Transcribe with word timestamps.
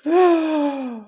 Hello, 0.04 1.06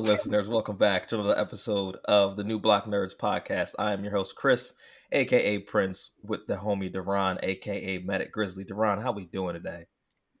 listeners. 0.00 0.48
Welcome 0.48 0.76
back 0.76 1.06
to 1.06 1.14
another 1.14 1.38
episode 1.38 1.98
of 2.06 2.36
the 2.36 2.42
New 2.42 2.58
Block 2.58 2.86
Nerds 2.86 3.16
podcast. 3.16 3.74
I 3.78 3.92
am 3.92 4.02
your 4.02 4.12
host, 4.12 4.34
Chris, 4.34 4.74
aka 5.12 5.58
Prince, 5.58 6.10
with 6.20 6.48
the 6.48 6.56
homie 6.56 6.92
Darron, 6.92 7.38
aka 7.44 7.98
Medic 7.98 8.32
Grizzly. 8.32 8.64
Darron, 8.64 9.00
how 9.00 9.12
we 9.12 9.26
doing 9.26 9.54
today? 9.54 9.86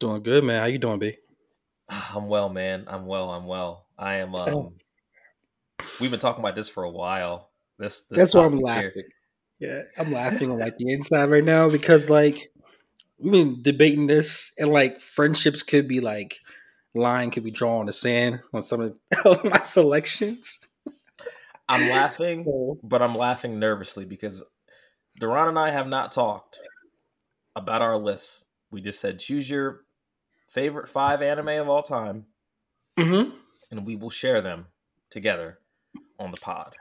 Doing 0.00 0.24
good, 0.24 0.42
man. 0.42 0.60
How 0.60 0.66
you 0.66 0.78
doing, 0.78 0.98
B? 0.98 1.16
I'm 1.88 2.26
well, 2.26 2.48
man. 2.48 2.86
I'm 2.88 3.06
well. 3.06 3.30
I'm 3.30 3.46
well. 3.46 3.86
I 3.96 4.14
am. 4.14 4.34
Um, 4.34 4.74
we've 6.00 6.10
been 6.10 6.18
talking 6.18 6.42
about 6.42 6.56
this 6.56 6.68
for 6.68 6.82
a 6.82 6.90
while. 6.90 7.50
This, 7.78 8.00
this 8.10 8.18
that's 8.18 8.34
why 8.34 8.44
I'm 8.44 8.58
laughing. 8.58 9.04
Yeah, 9.60 9.82
I'm 9.96 10.10
laughing 10.10 10.50
on 10.50 10.58
like 10.58 10.76
the 10.78 10.92
inside 10.92 11.30
right 11.30 11.44
now 11.44 11.68
because 11.68 12.10
like 12.10 12.40
we've 13.18 13.30
been 13.30 13.62
debating 13.62 14.08
this, 14.08 14.52
and 14.58 14.70
like 14.70 15.00
friendships 15.00 15.62
could 15.62 15.86
be 15.86 16.00
like 16.00 16.40
line 16.94 17.30
could 17.30 17.44
be 17.44 17.50
drawn 17.50 17.80
in 17.80 17.86
the 17.86 17.92
sand 17.92 18.40
on 18.52 18.62
some 18.62 18.80
of 19.24 19.44
my 19.44 19.60
selections. 19.60 20.68
I'm 21.68 21.88
laughing, 21.88 22.44
so. 22.44 22.78
but 22.82 23.02
I'm 23.02 23.16
laughing 23.16 23.58
nervously 23.58 24.04
because 24.04 24.42
Darron 25.20 25.48
and 25.48 25.58
I 25.58 25.70
have 25.70 25.86
not 25.86 26.12
talked 26.12 26.58
about 27.56 27.82
our 27.82 27.96
lists. 27.96 28.46
We 28.70 28.80
just 28.80 29.00
said 29.00 29.18
choose 29.18 29.48
your 29.48 29.82
favorite 30.48 30.88
five 30.88 31.22
anime 31.22 31.48
of 31.48 31.68
all 31.68 31.82
time, 31.82 32.26
mm-hmm. 32.98 33.36
and 33.70 33.86
we 33.86 33.96
will 33.96 34.10
share 34.10 34.42
them 34.42 34.66
together 35.10 35.58
on 36.18 36.30
the 36.30 36.40
pod. 36.40 36.74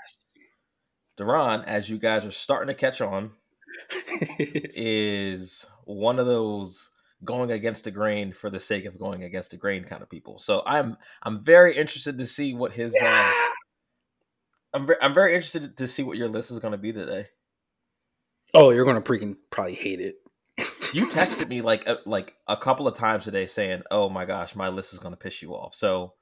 Darron, 1.18 1.64
as 1.66 1.90
you 1.90 1.98
guys 1.98 2.26
are 2.26 2.32
starting 2.32 2.68
to 2.68 2.74
catch 2.74 3.02
on, 3.02 3.32
is 4.40 5.66
one 5.86 6.20
of 6.20 6.26
those 6.26 6.90
going 7.24 7.52
against 7.52 7.84
the 7.84 7.92
grain 7.92 8.34
for 8.34 8.50
the 8.50 8.60
sake 8.60 8.86
of 8.86 8.98
going 8.98 9.24
against 9.24 9.52
the 9.52 9.58
grain 9.58 9.84
kind 9.84 10.02
of 10.02 10.10
people. 10.10 10.40
So 10.40 10.64
I'm 10.66 10.98
I'm 11.24 11.44
very 11.44 11.78
interested 11.78 12.18
to 12.18 12.26
see 12.26 12.54
what 12.54 12.72
his 12.72 12.96
uh, 13.02 13.32
I'm 14.74 14.88
very, 14.88 15.02
I'm 15.02 15.14
very 15.14 15.34
interested 15.36 15.78
to 15.78 15.88
see 15.88 16.04
what 16.04 16.18
your 16.18 16.30
list 16.30 16.52
is 16.52 16.60
going 16.60 16.72
to 16.72 16.78
be 16.78 16.94
today. 16.94 17.28
Oh, 18.54 18.72
you're 18.72 18.86
going 18.86 19.02
to 19.02 19.10
freaking 19.10 19.36
probably 19.50 19.76
hate 19.76 20.00
it. 20.00 20.16
you 20.94 21.08
texted 21.08 21.48
me 21.50 21.62
like 21.62 21.88
a, 21.88 22.00
like 22.06 22.34
a 22.48 22.58
couple 22.58 22.88
of 22.88 22.96
times 22.96 23.26
today 23.26 23.46
saying, 23.46 23.84
"Oh 23.92 24.10
my 24.10 24.26
gosh, 24.26 24.56
my 24.56 24.70
list 24.70 24.94
is 24.94 25.00
going 25.00 25.14
to 25.14 25.20
piss 25.20 25.42
you 25.42 25.54
off." 25.54 25.76
So 25.76 26.14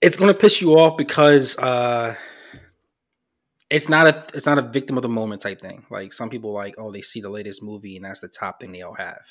it's 0.00 0.16
going 0.16 0.32
to 0.32 0.38
piss 0.38 0.60
you 0.60 0.78
off 0.78 0.96
because 0.96 1.58
uh 1.58 2.14
it's 3.72 3.88
not 3.88 4.06
a 4.06 4.24
it's 4.34 4.46
not 4.46 4.58
a 4.58 4.62
victim 4.62 4.98
of 4.98 5.02
the 5.02 5.08
moment 5.08 5.40
type 5.40 5.60
thing. 5.60 5.86
Like 5.90 6.12
some 6.12 6.28
people 6.28 6.52
like, 6.52 6.74
oh, 6.78 6.92
they 6.92 7.00
see 7.00 7.20
the 7.20 7.30
latest 7.30 7.62
movie 7.62 7.96
and 7.96 8.04
that's 8.04 8.20
the 8.20 8.28
top 8.28 8.60
thing 8.60 8.72
they 8.72 8.82
all 8.82 8.94
have. 8.94 9.22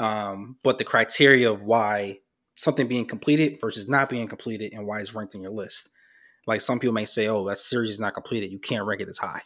Um, 0.00 0.56
but 0.64 0.78
the 0.78 0.84
criteria 0.84 1.52
of 1.52 1.62
why 1.62 2.18
something 2.56 2.88
being 2.88 3.06
completed 3.06 3.58
versus 3.60 3.88
not 3.88 4.08
being 4.08 4.26
completed 4.26 4.72
and 4.72 4.86
why 4.86 5.00
it's 5.00 5.14
ranked 5.14 5.34
in 5.34 5.42
your 5.42 5.52
list. 5.52 5.90
Like 6.46 6.62
some 6.62 6.80
people 6.80 6.94
may 6.94 7.04
say, 7.04 7.28
oh, 7.28 7.46
that 7.48 7.58
series 7.58 7.90
is 7.90 8.00
not 8.00 8.14
completed. 8.14 8.50
You 8.50 8.58
can't 8.58 8.84
rank 8.84 9.02
it 9.02 9.08
as 9.08 9.18
high. 9.18 9.42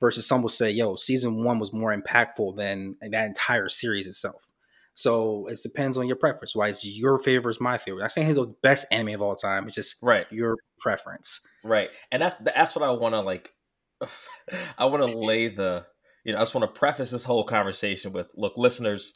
Versus 0.00 0.26
some 0.26 0.42
will 0.42 0.48
say, 0.48 0.70
yo, 0.70 0.96
season 0.96 1.44
one 1.44 1.58
was 1.58 1.72
more 1.72 1.96
impactful 1.96 2.56
than 2.56 2.96
that 3.00 3.26
entire 3.26 3.68
series 3.68 4.06
itself. 4.06 4.48
So 4.94 5.46
it 5.48 5.58
depends 5.62 5.98
on 5.98 6.06
your 6.06 6.16
preference. 6.16 6.54
Why 6.54 6.68
it's 6.68 6.86
your 6.86 7.18
favorite 7.18 7.52
is 7.52 7.60
my 7.60 7.76
favorite. 7.76 8.02
I'm 8.02 8.08
saying 8.08 8.26
he's 8.26 8.36
the 8.36 8.54
best 8.62 8.86
anime 8.90 9.14
of 9.14 9.22
all 9.22 9.34
time. 9.34 9.66
It's 9.66 9.74
just 9.74 9.96
right 10.02 10.26
your 10.30 10.56
preference. 10.78 11.46
Right. 11.62 11.90
And 12.10 12.22
that's 12.22 12.36
that's 12.36 12.74
what 12.74 12.82
I 12.82 12.90
want 12.90 13.14
to 13.14 13.20
like. 13.20 13.52
I 14.78 14.86
want 14.86 15.10
to 15.10 15.18
lay 15.18 15.48
the 15.48 15.84
you 16.24 16.32
know 16.32 16.38
I 16.38 16.42
just 16.42 16.54
want 16.54 16.72
to 16.72 16.78
preface 16.78 17.10
this 17.10 17.24
whole 17.24 17.44
conversation 17.44 18.12
with 18.12 18.28
look 18.34 18.54
listeners 18.56 19.12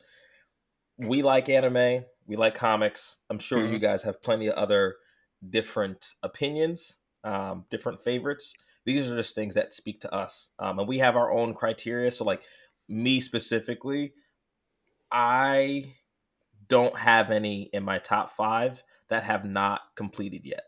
we 1.00 1.22
like 1.22 1.48
anime, 1.48 2.04
we 2.26 2.36
like 2.36 2.54
comics. 2.54 3.18
I'm 3.28 3.38
sure 3.38 3.58
mm-hmm. 3.58 3.72
you 3.72 3.78
guys 3.78 4.02
have 4.02 4.22
plenty 4.22 4.46
of 4.48 4.54
other 4.54 4.96
different 5.48 6.14
opinions, 6.22 6.98
um, 7.24 7.64
different 7.70 8.02
favorites. 8.02 8.54
These 8.84 9.10
are 9.10 9.16
just 9.16 9.34
things 9.34 9.54
that 9.54 9.74
speak 9.74 10.00
to 10.00 10.14
us, 10.14 10.50
um, 10.58 10.78
and 10.78 10.88
we 10.88 10.98
have 10.98 11.16
our 11.16 11.30
own 11.32 11.54
criteria. 11.54 12.10
So, 12.10 12.24
like 12.24 12.42
me 12.88 13.20
specifically, 13.20 14.14
I 15.10 15.94
don't 16.68 16.96
have 16.96 17.30
any 17.30 17.68
in 17.72 17.82
my 17.82 17.98
top 17.98 18.36
five 18.36 18.82
that 19.08 19.24
have 19.24 19.44
not 19.44 19.82
completed 19.96 20.42
yet. 20.44 20.62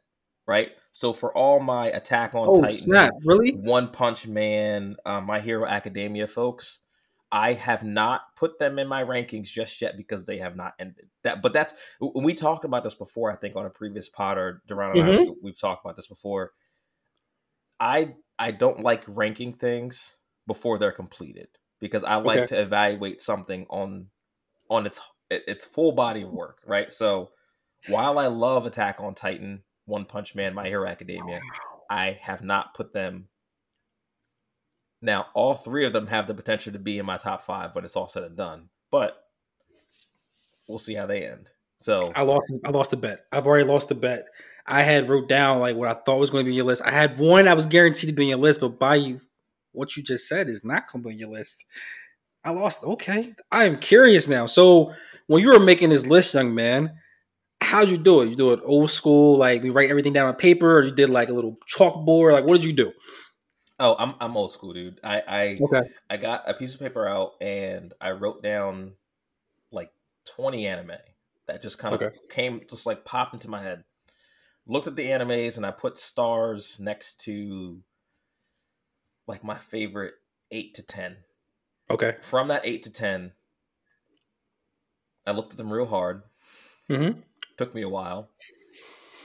Right. 0.47 0.73
So 0.91 1.13
for 1.13 1.35
all 1.37 1.61
my 1.61 1.87
Attack 1.87 2.35
on 2.35 2.49
oh, 2.49 2.61
Titan, 2.61 3.11
really, 3.25 3.53
One 3.53 3.89
Punch 3.89 4.27
Man, 4.27 4.97
uh, 5.07 5.21
My 5.21 5.41
Hero 5.41 5.65
Academia 5.65 6.27
folks, 6.27 6.81
I 7.35 7.55
have 7.55 7.83
not 7.83 8.37
put 8.37 8.59
them 8.59 8.79
in 8.79 8.87
my 8.87 9.03
rankings 9.03 9.47
just 9.47 9.81
yet 9.81 9.97
because 9.97 10.27
they 10.27 10.37
have 10.39 10.55
not 10.55 10.75
ended. 10.79 11.07
That, 11.25 11.41
but 11.41 11.55
that's 11.55 11.73
we 11.99 12.35
talked 12.35 12.67
about 12.67 12.85
this 12.85 12.95
before. 12.95 13.33
I 13.33 13.37
think 13.37 13.57
on 13.57 13.65
a 13.65 13.71
previous 13.71 14.11
pod 14.11 14.37
or 14.37 14.63
Durant 14.69 14.97
mm-hmm. 14.97 15.31
I, 15.31 15.35
we've 15.43 15.59
talked 15.59 15.83
about 15.83 15.97
this 15.97 16.07
before. 16.07 16.53
I 17.81 18.15
I 18.39 18.51
don't 18.51 18.85
like 18.85 19.05
ranking 19.09 19.55
things 19.55 20.17
before 20.47 20.79
they're 20.79 20.93
completed 20.93 21.49
because 21.81 22.05
I 22.05 22.17
like 22.17 22.39
okay. 22.41 22.47
to 22.49 22.61
evaluate 22.61 23.23
something 23.23 23.67
on 23.71 24.09
on 24.69 24.85
its 24.85 25.01
its 25.31 25.65
full 25.65 25.93
body 25.93 26.23
of 26.23 26.31
work. 26.31 26.59
Right. 26.67 26.93
So 26.93 27.31
while 27.89 28.19
I 28.19 28.27
love 28.27 28.67
Attack 28.67 29.01
on 29.01 29.15
Titan, 29.15 29.63
One 29.87 30.05
Punch 30.05 30.35
Man, 30.35 30.53
My 30.53 30.69
Hero 30.69 30.87
Academia, 30.87 31.41
I 31.89 32.19
have 32.21 32.43
not 32.43 32.75
put 32.75 32.93
them 32.93 33.29
now, 35.03 35.27
all 35.35 35.55
three 35.55 35.85
of 35.85 35.93
them 35.93 36.07
have 36.07 36.29
the 36.29 36.35
potential 36.35 36.73
to 36.73 36.79
be 36.79 36.99
in 36.99 37.05
my 37.05 37.19
top 37.19 37.45
five 37.45 37.75
when 37.75 37.85
it's 37.85 37.97
all 37.97 38.09
said 38.09 38.23
and 38.23 38.37
done. 38.37 38.69
But 38.91 39.17
we'll 40.69 40.79
see 40.79 40.95
how 40.95 41.07
they 41.07 41.27
end. 41.27 41.51
So 41.79 42.13
I 42.15 42.23
lost. 42.23 42.53
I 42.65 42.71
lost 42.71 42.93
the 42.93 42.97
bet. 42.97 43.27
I've 43.33 43.47
already 43.47 43.69
lost 43.69 43.89
the 43.89 43.97
bet. 43.97 44.27
I 44.67 44.83
had 44.83 45.09
wrote 45.09 45.29
down 45.29 45.59
like 45.59 45.77
what 45.77 45.89
I 45.89 45.95
thought 45.95 46.21
was 46.21 46.31
going 46.31 46.45
to 46.45 46.49
be 46.49 46.55
your 46.55 46.65
list. 46.65 46.83
I 46.85 46.93
had 46.93 47.19
one 47.19 47.49
I 47.49 47.55
was 47.55 47.67
guaranteed 47.67 48.11
to 48.11 48.15
be 48.15 48.23
on 48.23 48.29
your 48.29 48.39
list, 48.39 48.61
but 48.61 48.79
by 48.79 48.95
you, 48.95 49.21
what 49.73 49.97
you 49.97 50.05
just 50.05 50.29
said 50.29 50.49
is 50.49 50.65
not 50.65 50.91
going 50.91 51.03
to 51.03 51.09
be 51.09 51.15
on 51.15 51.19
your 51.19 51.31
list. 51.31 51.65
I 52.45 52.51
lost. 52.51 52.85
Okay, 52.85 53.35
I 53.51 53.65
am 53.65 53.79
curious 53.79 54.29
now. 54.29 54.47
So 54.47 54.93
when 55.27 55.43
you 55.43 55.51
were 55.51 55.59
making 55.59 55.91
this 55.91 56.07
list, 56.07 56.35
young 56.35 56.55
man, 56.55 56.93
how'd 57.61 57.89
you 57.89 57.99
do 57.99 58.23
it? 58.23 58.29
You 58.29 58.37
do 58.37 58.53
it 58.53 58.61
old 58.63 58.91
school, 58.93 59.37
like 59.37 59.65
we 59.65 59.71
write 59.71 59.91
everything 59.91 60.13
down 60.13 60.29
on 60.29 60.37
paper, 60.37 60.79
or 60.79 60.85
you 60.85 60.93
did 60.93 61.11
like 61.11 61.29
a 61.29 61.33
little 61.33 61.59
chalkboard? 61.69 62.33
Like 62.33 62.45
what 62.45 62.61
did 62.61 62.65
you 62.65 62.73
do? 62.73 62.93
Oh, 63.85 63.97
I'm 63.99 64.15
I'm 64.21 64.37
old 64.37 64.53
school, 64.53 64.73
dude. 64.73 65.01
I 65.03 65.23
I 65.27 65.59
okay. 65.61 65.89
I 66.09 66.17
got 66.17 66.49
a 66.49 66.55
piece 66.55 66.73
of 66.73 66.79
paper 66.79 67.05
out 67.05 67.33
and 67.41 67.93
I 68.01 68.13
wrote 68.13 68.41
down 68.41 68.93
like 69.73 69.91
20 70.37 70.69
anime 70.69 70.93
that 71.49 71.63
just 71.63 71.79
kind 71.79 71.93
of 71.93 72.01
okay. 72.01 72.17
came 72.31 72.61
just 72.71 72.87
like 72.87 73.05
popped 73.05 73.35
into 73.35 73.51
my 73.51 73.61
head. 73.61 73.83
Looked 74.69 74.87
at 74.87 74.95
the 74.95 75.07
animes 75.07 75.57
and 75.57 75.67
I 75.67 75.73
put 75.73 75.99
stars 75.99 76.79
next 76.79 77.19
to 77.23 77.81
like 79.27 79.43
my 79.43 79.59
favorite 79.59 80.15
8 80.53 80.75
to 80.75 80.83
10. 80.85 81.17
Okay. 81.91 82.17
From 82.23 82.47
that 82.49 82.63
8 82.65 82.85
to 82.85 82.93
10, 82.93 83.33
I 85.27 85.33
looked 85.33 85.55
at 85.55 85.57
them 85.57 85.73
real 85.73 85.87
hard. 85.87 86.23
Mm-hmm. 86.89 87.19
Took 87.57 87.75
me 87.75 87.83
a 87.83 87.89
while. 87.89 88.31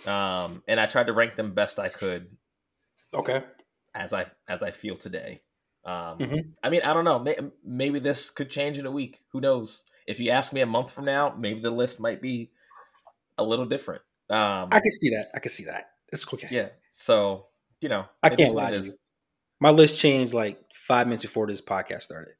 Um, 0.08 0.64
and 0.68 0.80
I 0.80 0.88
tried 0.88 1.08
to 1.08 1.14
rank 1.14 1.36
them 1.36 1.54
best 1.54 1.78
I 1.78 1.90
could. 1.90 2.36
Okay 3.14 3.44
as 3.98 4.14
I 4.14 4.28
as 4.48 4.64
I 4.64 4.72
feel 4.72 4.96
today. 4.96 5.42
Um, 5.86 6.18
mm-hmm. 6.18 6.50
I 6.64 6.70
mean, 6.70 6.82
I 6.84 6.94
don't 6.94 7.06
know. 7.06 7.26
Maybe 7.64 8.00
this 8.00 8.30
could 8.30 8.50
change 8.50 8.78
in 8.78 8.86
a 8.86 8.92
week. 8.92 9.22
Who 9.32 9.42
knows? 9.42 9.84
If 10.06 10.20
you 10.20 10.32
ask 10.32 10.54
me 10.54 10.62
a 10.62 10.66
month 10.66 10.92
from 10.92 11.06
now, 11.06 11.36
maybe 11.38 11.62
the 11.62 11.72
list 11.72 12.00
might 12.00 12.22
be 12.22 12.52
a 13.38 13.44
little 13.44 13.66
different. 13.66 14.02
Um, 14.30 14.70
I 14.72 14.80
can 14.80 14.92
see 14.92 15.10
that. 15.12 15.30
I 15.34 15.40
can 15.40 15.50
see 15.50 15.66
that. 15.66 15.92
It's 16.12 16.32
okay. 16.34 16.48
Yeah. 16.52 16.70
So 16.92 17.48
you 17.82 17.90
know, 17.90 18.06
I 18.24 18.30
can't 18.30 18.56
lie 18.56 18.72
to 18.72 18.80
you. 18.80 18.94
My 19.60 19.72
list 19.72 20.00
changed 20.00 20.34
like 20.34 20.60
five 20.74 21.08
minutes 21.08 21.24
before 21.24 21.48
this 21.48 21.62
podcast 21.62 22.04
started. 22.04 22.34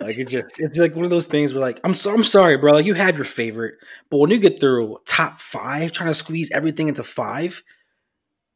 Like 0.00 0.18
it 0.18 0.28
just, 0.28 0.60
it's 0.60 0.78
like 0.78 0.96
one 0.96 1.04
of 1.04 1.10
those 1.10 1.26
things 1.26 1.52
where 1.54 1.60
like, 1.60 1.80
I'm 1.84 1.94
so, 1.94 2.12
I'm 2.12 2.24
sorry, 2.24 2.56
bro. 2.56 2.72
Like 2.72 2.86
you 2.86 2.94
have 2.94 3.16
your 3.16 3.24
favorite, 3.24 3.74
but 4.10 4.18
when 4.18 4.30
you 4.30 4.38
get 4.38 4.58
through 4.58 4.98
top 5.06 5.38
five, 5.38 5.92
trying 5.92 6.10
to 6.10 6.14
squeeze 6.14 6.50
everything 6.50 6.88
into 6.88 7.04
five, 7.04 7.62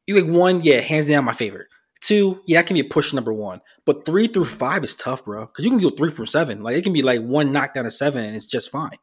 you 0.06 0.20
like 0.20 0.30
one, 0.30 0.60
yeah, 0.62 0.80
hands 0.80 1.06
down 1.06 1.24
my 1.24 1.32
favorite. 1.32 1.68
Two, 2.00 2.40
yeah, 2.46 2.58
that 2.58 2.66
can 2.66 2.74
be 2.74 2.80
a 2.80 2.84
push 2.84 3.12
number 3.12 3.32
one. 3.32 3.60
But 3.84 4.04
three 4.04 4.28
through 4.28 4.44
five 4.44 4.84
is 4.84 4.94
tough, 4.94 5.24
bro. 5.24 5.46
Because 5.46 5.64
you 5.64 5.70
can 5.70 5.80
do 5.80 5.90
three 5.90 6.10
from 6.10 6.26
seven. 6.26 6.62
Like 6.62 6.76
it 6.76 6.82
can 6.82 6.92
be 6.92 7.02
like 7.02 7.22
one 7.22 7.52
knockdown 7.52 7.84
to 7.84 7.90
seven 7.90 8.24
and 8.24 8.36
it's 8.36 8.46
just 8.46 8.70
fine. 8.70 8.98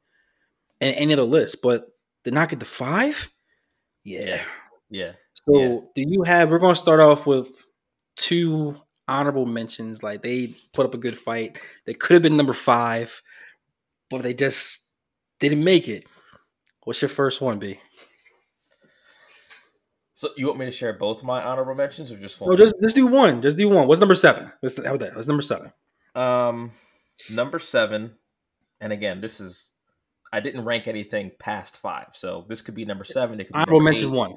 And 0.80 0.96
any 0.96 1.14
other 1.14 1.24
list. 1.24 1.62
But 1.62 1.88
to 2.24 2.32
knock 2.32 2.54
it 2.54 2.60
the 2.60 2.66
five, 2.66 3.30
yeah. 4.04 4.44
Yeah. 4.90 5.14
So 5.48 5.60
yeah. 5.60 5.80
do 5.96 6.04
you 6.08 6.24
have 6.24 6.50
we're 6.50 6.60
gonna 6.60 6.76
start 6.76 7.00
off 7.00 7.26
with 7.26 7.50
two 8.16 8.76
honorable 9.08 9.46
mentions. 9.46 10.04
Like 10.04 10.22
they 10.22 10.54
put 10.74 10.86
up 10.86 10.94
a 10.94 11.00
good 11.00 11.18
fight. 11.18 11.60
They 11.86 11.94
could 11.94 12.16
have 12.16 12.24
been 12.24 12.38
number 12.38 12.54
five, 12.54 13.22
but 14.10 14.24
they 14.24 14.34
just 14.34 14.96
didn't 15.40 15.64
make 15.64 15.88
it. 15.88 16.06
What's 16.84 17.02
your 17.02 17.10
first 17.10 17.42
one, 17.42 17.60
B? 17.60 17.80
So 20.24 20.30
you 20.38 20.48
want 20.48 20.58
me 20.58 20.64
to 20.66 20.72
share 20.72 20.94
both 20.94 21.22
my 21.22 21.44
honorable 21.44 21.76
mentions 21.76 22.10
or 22.10 22.16
just 22.16 22.40
one? 22.40 22.50
No, 22.50 22.56
just 22.56 22.76
just 22.82 22.96
do 22.96 23.06
one. 23.08 23.42
Just 23.42 23.58
do 23.58 23.68
one. 23.68 23.90
What's 23.90 24.00
number 24.00 24.16
seven? 24.16 24.54
Let's 24.62 24.78
how 24.78 24.84
about 24.94 25.00
that? 25.02 25.16
What's 25.18 25.28
number 25.28 25.42
seven? 25.42 25.74
Um, 26.16 26.72
number 27.30 27.60
seven, 27.60 28.14
and 28.80 28.94
again, 28.94 29.20
this 29.20 29.42
is 29.42 29.72
I 30.32 30.40
didn't 30.40 30.64
rank 30.64 30.88
anything 30.88 31.32
past 31.40 31.76
five, 31.76 32.08
so 32.14 32.46
this 32.48 32.62
could 32.62 32.74
be 32.74 32.86
number 32.86 33.04
seven. 33.04 33.38
It 33.42 33.48
could 33.48 33.54
be 33.54 33.60
Honorable 33.60 33.80
number 33.82 33.92
mention 33.92 34.10
eight. 34.12 34.18
one. 34.18 34.30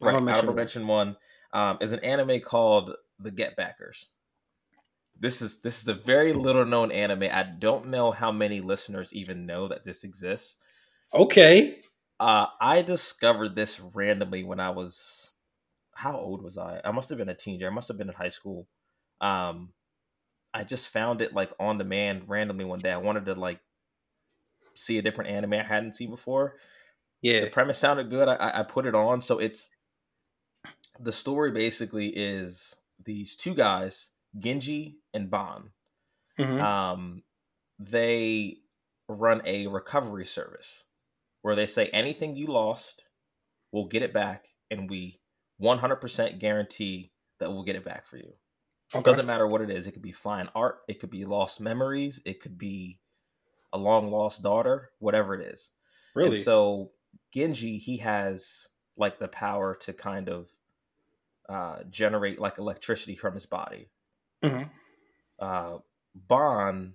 Right, 0.00 0.08
Honorable 0.14 0.24
mention 0.24 0.38
honorable 0.38 0.54
one. 0.54 0.56
mention 0.56 0.86
one 0.86 1.16
um, 1.52 1.78
is 1.82 1.92
an 1.92 2.00
anime 2.00 2.40
called 2.40 2.92
The 3.18 3.30
Get 3.30 3.54
Backers. 3.54 4.06
This 5.20 5.42
is 5.42 5.60
this 5.60 5.82
is 5.82 5.88
a 5.88 5.94
very 5.94 6.32
little 6.32 6.64
known 6.64 6.90
anime. 6.90 7.24
I 7.24 7.42
don't 7.42 7.88
know 7.88 8.12
how 8.12 8.32
many 8.32 8.62
listeners 8.62 9.10
even 9.12 9.44
know 9.44 9.68
that 9.68 9.84
this 9.84 10.04
exists. 10.04 10.56
Okay. 11.12 11.82
Uh, 12.18 12.46
I 12.62 12.80
discovered 12.80 13.54
this 13.54 13.78
randomly 13.92 14.42
when 14.42 14.58
I 14.58 14.70
was 14.70 15.23
how 16.04 16.18
old 16.18 16.42
was 16.42 16.58
I? 16.58 16.82
I 16.84 16.90
must 16.90 17.08
have 17.08 17.16
been 17.16 17.30
a 17.30 17.34
teenager. 17.34 17.66
I 17.66 17.72
must 17.72 17.88
have 17.88 17.96
been 17.96 18.10
in 18.10 18.14
high 18.14 18.28
school. 18.28 18.68
Um, 19.22 19.70
I 20.52 20.62
just 20.62 20.88
found 20.88 21.22
it 21.22 21.32
like 21.32 21.50
on 21.58 21.78
demand 21.78 22.24
randomly 22.26 22.66
one 22.66 22.78
day. 22.78 22.92
I 22.92 22.98
wanted 22.98 23.24
to 23.24 23.34
like 23.34 23.60
see 24.74 24.98
a 24.98 25.02
different 25.02 25.30
anime 25.30 25.54
I 25.54 25.62
hadn't 25.62 25.96
seen 25.96 26.10
before. 26.10 26.56
Yeah. 27.22 27.40
The 27.40 27.46
premise 27.50 27.78
sounded 27.78 28.10
good. 28.10 28.28
I, 28.28 28.60
I 28.60 28.62
put 28.64 28.84
it 28.84 28.94
on. 28.94 29.22
So 29.22 29.38
it's 29.38 29.70
the 31.00 31.10
story 31.10 31.52
basically 31.52 32.08
is 32.08 32.76
these 33.02 33.34
two 33.34 33.54
guys, 33.54 34.10
Ginji 34.38 34.96
and 35.14 35.30
Ban. 35.30 35.70
Mhm. 36.38 36.60
Um, 36.62 37.22
they 37.78 38.58
run 39.08 39.40
a 39.46 39.68
recovery 39.68 40.26
service 40.26 40.84
where 41.40 41.56
they 41.56 41.66
say 41.66 41.86
anything 41.88 42.36
you 42.36 42.46
lost, 42.46 43.04
we'll 43.72 43.86
get 43.86 44.02
it 44.02 44.12
back, 44.12 44.48
and 44.70 44.90
we 44.90 45.20
100% 45.60 46.38
guarantee 46.38 47.12
that 47.38 47.50
we'll 47.50 47.64
get 47.64 47.76
it 47.76 47.84
back 47.84 48.06
for 48.06 48.16
you. 48.16 48.32
Okay. 48.94 49.02
Doesn't 49.02 49.26
matter 49.26 49.46
what 49.46 49.60
it 49.60 49.70
is. 49.70 49.86
It 49.86 49.92
could 49.92 50.02
be 50.02 50.12
fine 50.12 50.48
art. 50.54 50.80
It 50.88 51.00
could 51.00 51.10
be 51.10 51.24
lost 51.24 51.60
memories. 51.60 52.20
It 52.24 52.40
could 52.40 52.58
be 52.58 53.00
a 53.72 53.78
long 53.78 54.10
lost 54.10 54.42
daughter. 54.42 54.90
Whatever 54.98 55.34
it 55.34 55.52
is. 55.52 55.70
really? 56.14 56.36
And 56.36 56.44
so 56.44 56.92
Ginji, 57.34 57.80
he 57.80 57.98
has 57.98 58.68
like 58.96 59.18
the 59.18 59.28
power 59.28 59.74
to 59.80 59.92
kind 59.92 60.28
of 60.28 60.50
uh, 61.48 61.78
generate 61.90 62.38
like 62.38 62.58
electricity 62.58 63.16
from 63.16 63.34
his 63.34 63.46
body. 63.46 63.90
Mhm. 64.42 64.70
Uh, 65.38 65.78
Ban, 66.14 66.94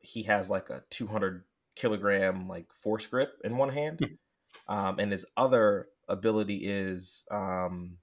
he 0.00 0.24
has 0.24 0.50
like 0.50 0.68
a 0.68 0.82
200 0.90 1.44
kilogram 1.76 2.46
like 2.48 2.66
force 2.74 3.06
grip 3.06 3.40
in 3.44 3.56
one 3.56 3.70
hand, 3.70 4.00
um, 4.68 4.98
and 4.98 5.10
his 5.12 5.24
other 5.36 5.88
ability 6.10 6.58
is 6.66 7.24
um, 7.30 7.98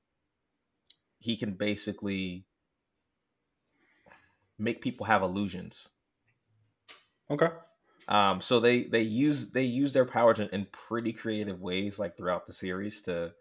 he 1.19 1.36
can 1.38 1.54
basically 1.54 2.45
make 4.57 4.81
people 4.81 5.06
have 5.06 5.21
illusions. 5.21 5.89
Okay. 7.30 7.50
Um, 8.07 8.42
so 8.42 8.59
they 8.59 8.83
they 8.86 9.01
use 9.01 9.51
they 9.51 9.63
use 9.63 9.92
their 9.94 10.06
powers 10.06 10.39
in, 10.39 10.48
in 10.50 10.68
pretty 10.71 11.12
creative 11.12 11.59
ways, 11.62 12.00
like 12.00 12.15
throughout 12.15 12.48
the 12.48 12.54
series, 12.54 13.01
to 13.04 13.33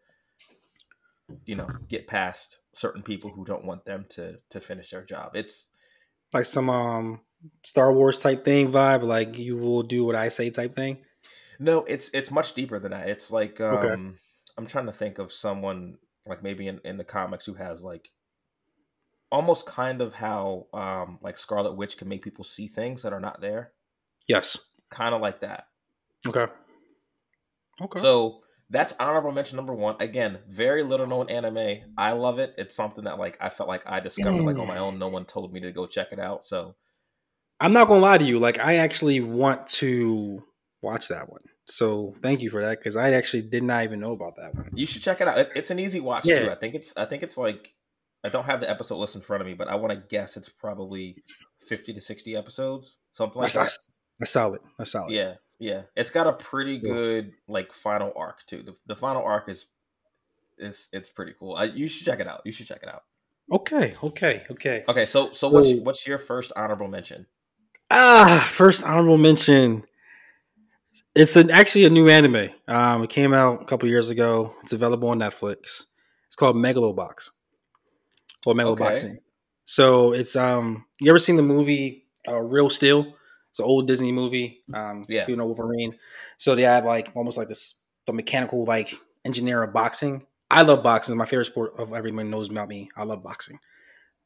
you 1.44 1.54
know 1.54 1.68
get 1.88 2.06
past 2.06 2.58
certain 2.72 3.02
people 3.02 3.30
who 3.30 3.44
don't 3.44 3.64
want 3.64 3.84
them 3.84 4.06
to 4.10 4.38
to 4.50 4.60
finish 4.60 4.90
their 4.90 5.02
job. 5.02 5.36
It's 5.36 5.70
Like 6.32 6.44
some 6.44 6.70
um 6.70 7.20
Star 7.64 7.92
Wars 7.92 8.18
type 8.18 8.44
thing 8.44 8.70
vibe, 8.72 9.02
like 9.02 9.38
you 9.38 9.56
will 9.56 9.82
do 9.82 10.04
what 10.04 10.16
I 10.16 10.28
say 10.28 10.50
type 10.50 10.74
thing. 10.74 11.04
no, 11.58 11.84
it's 11.84 12.10
it's 12.12 12.30
much 12.30 12.54
deeper 12.54 12.78
than 12.78 12.90
that. 12.92 13.08
It's 13.08 13.30
like 13.30 13.60
um, 13.60 13.82
Okay. 13.84 14.02
I'm 14.58 14.66
trying 14.66 14.86
to 14.86 14.92
think 14.92 15.18
of 15.18 15.32
someone 15.32 15.98
like 16.26 16.42
maybe 16.42 16.66
in, 16.68 16.80
in 16.84 16.96
the 16.96 17.04
comics 17.04 17.46
who 17.46 17.54
has 17.54 17.82
like 17.82 18.10
almost 19.30 19.66
kind 19.66 20.00
of 20.00 20.14
how 20.14 20.66
um 20.72 21.18
like 21.22 21.36
Scarlet 21.38 21.74
Witch 21.74 21.98
can 21.98 22.08
make 22.08 22.22
people 22.22 22.44
see 22.44 22.68
things 22.68 23.02
that 23.02 23.12
are 23.12 23.20
not 23.20 23.40
there, 23.40 23.72
Yes. 24.26 24.58
kind 24.90 25.14
of 25.14 25.20
like 25.20 25.40
that. 25.40 25.66
Okay. 26.26 26.46
Okay. 27.80 28.00
So 28.00 28.40
that's 28.70 28.94
honorable 28.98 29.30
mention 29.32 29.56
number 29.56 29.74
one. 29.74 29.96
Again, 30.00 30.38
very 30.48 30.82
little 30.82 31.06
known 31.06 31.30
anime. 31.30 31.84
I 31.96 32.12
love 32.12 32.38
it. 32.38 32.54
It's 32.58 32.74
something 32.74 33.04
that 33.04 33.18
like 33.18 33.36
I 33.40 33.48
felt 33.48 33.68
like 33.68 33.82
I 33.86 34.00
discovered 34.00 34.42
like 34.42 34.58
on 34.58 34.66
my 34.66 34.78
own. 34.78 34.98
No 34.98 35.08
one 35.08 35.24
told 35.24 35.52
me 35.52 35.60
to 35.60 35.70
go 35.72 35.86
check 35.86 36.08
it 36.12 36.18
out. 36.18 36.46
So 36.46 36.74
I'm 37.60 37.72
not 37.72 37.88
gonna 37.88 38.00
lie 38.00 38.18
to 38.18 38.24
you. 38.24 38.38
Like, 38.38 38.58
I 38.58 38.76
actually 38.76 39.20
want 39.20 39.66
to 39.68 40.42
watch 40.82 41.08
that 41.08 41.30
one. 41.30 41.42
So 41.68 42.14
thank 42.18 42.42
you 42.42 42.50
for 42.50 42.62
that 42.64 42.78
because 42.78 42.96
I 42.96 43.10
actually 43.12 43.42
did 43.42 43.62
not 43.64 43.84
even 43.84 43.98
know 44.00 44.12
about 44.12 44.36
that 44.36 44.54
one. 44.54 44.70
you 44.74 44.86
should 44.86 45.02
check 45.02 45.20
it 45.20 45.26
out. 45.28 45.38
It, 45.38 45.52
it's 45.56 45.70
an 45.70 45.78
easy 45.78 46.00
watch 46.00 46.24
Yeah. 46.24 46.44
too. 46.46 46.50
I 46.50 46.54
think 46.54 46.74
it's 46.74 46.96
I 46.96 47.04
think 47.06 47.22
it's 47.22 47.36
like 47.36 47.74
I 48.24 48.28
don't 48.28 48.44
have 48.44 48.60
the 48.60 48.70
episode 48.70 48.96
list 48.96 49.14
in 49.16 49.20
front 49.22 49.40
of 49.40 49.46
me, 49.46 49.54
but 49.54 49.68
I 49.68 49.74
want 49.76 49.92
to 49.92 50.02
guess 50.08 50.36
it's 50.36 50.48
probably 50.48 51.22
fifty 51.66 51.92
to 51.92 52.00
sixty 52.00 52.36
episodes, 52.36 52.98
something 53.12 53.40
like 53.42 53.52
That's, 53.52 53.76
that. 53.78 53.84
that's, 54.20 54.30
solid. 54.30 54.60
That's 54.78 54.92
solid. 54.92 55.12
Yeah, 55.12 55.34
yeah. 55.58 55.82
It's 55.96 56.10
got 56.10 56.26
a 56.26 56.32
pretty 56.32 56.78
good 56.78 57.32
like 57.48 57.72
final 57.72 58.12
arc 58.16 58.46
too. 58.46 58.62
The, 58.62 58.76
the 58.86 58.96
final 58.96 59.22
arc 59.22 59.48
is 59.48 59.66
is 60.58 60.88
it's 60.92 61.08
pretty 61.10 61.34
cool. 61.38 61.54
I, 61.56 61.64
you 61.64 61.88
should 61.88 62.06
check 62.06 62.20
it 62.20 62.26
out. 62.28 62.42
You 62.44 62.52
should 62.52 62.66
check 62.68 62.82
it 62.82 62.88
out. 62.88 63.02
Okay. 63.52 63.94
Okay. 64.02 64.42
Okay. 64.50 64.84
Okay, 64.88 65.06
so 65.06 65.32
so 65.32 65.48
what's 65.48 65.68
So- 65.68 65.76
what's 65.82 66.06
your 66.06 66.18
first 66.18 66.52
honorable 66.56 66.88
mention? 66.88 67.26
Ah, 67.90 68.44
first 68.50 68.84
honorable 68.84 69.18
mention. 69.18 69.84
It's 71.14 71.36
an, 71.36 71.50
actually 71.50 71.84
a 71.84 71.90
new 71.90 72.08
anime. 72.08 72.50
Um, 72.68 73.04
it 73.04 73.10
came 73.10 73.32
out 73.32 73.62
a 73.62 73.64
couple 73.64 73.88
years 73.88 74.10
ago. 74.10 74.54
It's 74.62 74.72
available 74.72 75.08
on 75.08 75.18
Netflix. 75.18 75.84
It's 76.26 76.36
called 76.36 76.56
Megalobox 76.56 77.30
or 78.44 78.54
Megaloboxing. 78.54 79.16
So 79.64 80.12
it's 80.12 80.36
um, 80.36 80.86
you 81.00 81.10
ever 81.10 81.18
seen 81.18 81.36
the 81.36 81.42
movie 81.42 82.06
uh, 82.28 82.40
Real 82.40 82.70
Steel? 82.70 83.14
It's 83.50 83.58
an 83.58 83.64
old 83.64 83.86
Disney 83.86 84.12
movie. 84.12 84.62
Um, 84.72 85.06
Yeah. 85.08 85.24
you 85.28 85.36
know 85.36 85.46
Wolverine. 85.46 85.96
So 86.38 86.54
they 86.54 86.62
had 86.62 86.84
like 86.84 87.10
almost 87.14 87.38
like 87.38 87.48
this 87.48 87.82
the 88.06 88.12
mechanical 88.12 88.64
like 88.64 88.94
engineer 89.24 89.62
of 89.62 89.72
boxing. 89.72 90.26
I 90.50 90.62
love 90.62 90.82
boxing. 90.82 91.14
It's 91.14 91.18
my 91.18 91.26
favorite 91.26 91.46
sport 91.46 91.72
of 91.78 91.92
everyone 91.92 92.30
knows 92.30 92.50
about 92.50 92.68
me. 92.68 92.90
I 92.96 93.04
love 93.04 93.22
boxing. 93.22 93.58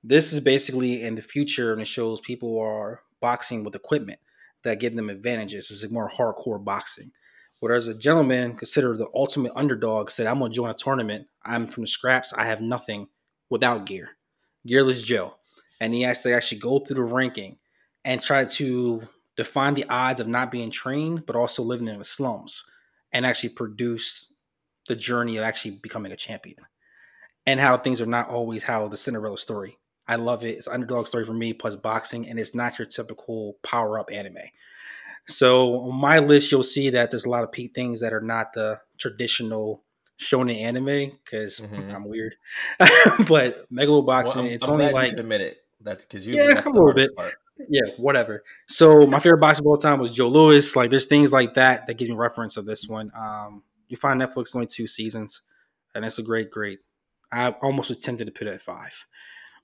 This 0.02 0.32
is 0.32 0.40
basically 0.40 1.02
in 1.02 1.14
the 1.14 1.22
future, 1.22 1.72
and 1.72 1.80
it 1.80 1.86
shows 1.86 2.20
people 2.20 2.58
are 2.60 3.02
boxing 3.20 3.64
with 3.64 3.74
equipment 3.74 4.18
that 4.62 4.80
give 4.80 4.96
them 4.96 5.10
advantages. 5.10 5.70
It's 5.70 5.92
more 5.92 6.10
hardcore 6.10 6.62
boxing. 6.62 7.12
Whereas 7.60 7.88
a 7.88 7.94
gentleman 7.94 8.56
considered 8.56 8.98
the 8.98 9.08
ultimate 9.14 9.52
underdog 9.54 10.10
said, 10.10 10.26
I'm 10.26 10.38
going 10.38 10.50
to 10.50 10.56
join 10.56 10.70
a 10.70 10.74
tournament. 10.74 11.28
I'm 11.44 11.66
from 11.66 11.82
the 11.82 11.88
scraps. 11.88 12.32
I 12.32 12.46
have 12.46 12.60
nothing 12.60 13.08
without 13.50 13.84
gear, 13.86 14.10
gearless 14.66 15.04
Joe. 15.04 15.36
And 15.78 15.94
he 15.94 16.02
has 16.02 16.22
to 16.22 16.34
actually 16.34 16.58
go 16.58 16.78
through 16.78 16.96
the 16.96 17.02
ranking 17.02 17.58
and 18.04 18.22
try 18.22 18.46
to 18.46 19.02
define 19.36 19.74
the 19.74 19.84
odds 19.88 20.20
of 20.20 20.28
not 20.28 20.50
being 20.50 20.70
trained, 20.70 21.26
but 21.26 21.36
also 21.36 21.62
living 21.62 21.88
in 21.88 21.98
the 21.98 22.04
slums 22.04 22.64
and 23.12 23.26
actually 23.26 23.50
produce 23.50 24.32
the 24.88 24.96
journey 24.96 25.36
of 25.36 25.44
actually 25.44 25.72
becoming 25.72 26.12
a 26.12 26.16
champion. 26.16 26.56
And 27.46 27.60
how 27.60 27.76
things 27.78 28.00
are 28.00 28.06
not 28.06 28.28
always 28.28 28.62
how 28.62 28.88
the 28.88 28.96
Cinderella 28.96 29.38
story. 29.38 29.78
I 30.10 30.16
love 30.16 30.44
it. 30.44 30.56
It's 30.58 30.66
an 30.66 30.74
underdog 30.74 31.06
story 31.06 31.24
for 31.24 31.32
me, 31.32 31.52
plus 31.52 31.76
boxing, 31.76 32.28
and 32.28 32.38
it's 32.40 32.54
not 32.54 32.78
your 32.78 32.86
typical 32.86 33.56
power 33.62 33.98
up 34.00 34.10
anime. 34.12 34.38
So 35.28 35.82
on 35.82 35.94
my 35.94 36.18
list, 36.18 36.50
you'll 36.50 36.62
see 36.64 36.90
that 36.90 37.10
there's 37.10 37.24
a 37.24 37.30
lot 37.30 37.44
of 37.44 37.54
things 37.74 38.00
that 38.00 38.12
are 38.12 38.20
not 38.20 38.52
the 38.52 38.80
traditional 38.98 39.84
shonen 40.18 40.60
anime 40.60 41.12
because 41.24 41.60
Mhm. 41.60 41.94
I'm 41.94 42.04
weird. 42.08 42.34
but 43.28 43.70
Megaloboxing, 43.72 44.24
Well, 44.34 44.38
I'm, 44.40 44.46
it's 44.46 44.66
I'm 44.66 44.74
only 44.74 44.92
like 44.92 45.12
you 45.12 45.18
admit 45.18 45.40
it. 45.40 45.58
That's 45.80 46.04
because 46.04 46.26
Yeah, 46.26 46.54
that's 46.54 46.66
a 46.66 46.70
little 46.70 46.92
bit. 46.92 47.14
part. 47.16 47.34
yeah, 47.68 47.82
whatever. 47.96 48.42
So 48.66 49.06
my 49.06 49.20
favorite 49.20 49.38
boxer 49.40 49.62
of 49.62 49.66
all 49.66 49.76
time 49.78 50.00
was 50.00 50.12
Joe 50.12 50.28
Louis. 50.28 50.74
Like 50.76 50.90
there's 50.90 51.06
things 51.06 51.32
like 51.32 51.54
that 51.54 51.86
that 51.86 51.96
give 51.98 52.08
me 52.08 52.14
reference 52.16 52.56
of 52.56 52.66
this 52.66 52.88
one. 52.88 53.12
Um, 53.16 53.62
you 53.88 53.96
find 53.96 54.20
Netflix 54.20 54.54
only 54.56 54.66
two 54.66 54.86
seasons, 54.86 55.42
and 55.94 56.04
it's 56.04 56.18
a 56.18 56.22
great, 56.22 56.50
great. 56.50 56.80
I 57.32 57.50
almost 57.62 57.88
was 57.90 57.98
tempted 57.98 58.24
to 58.26 58.32
put 58.32 58.46
it 58.48 58.54
at 58.54 58.62
five. 58.62 59.06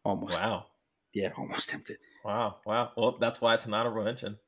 Almost, 0.07 0.41
Wow, 0.41 0.67
yeah, 1.13 1.31
almost 1.37 1.69
tempted. 1.71 1.97
wow, 2.25 2.57
wow. 2.65 2.93
Well, 2.97 3.17
that's 3.19 3.41
why 3.41 3.55
it's 3.55 3.67
an 3.67 3.75
honorable 3.75 4.05
mention. 4.05 4.39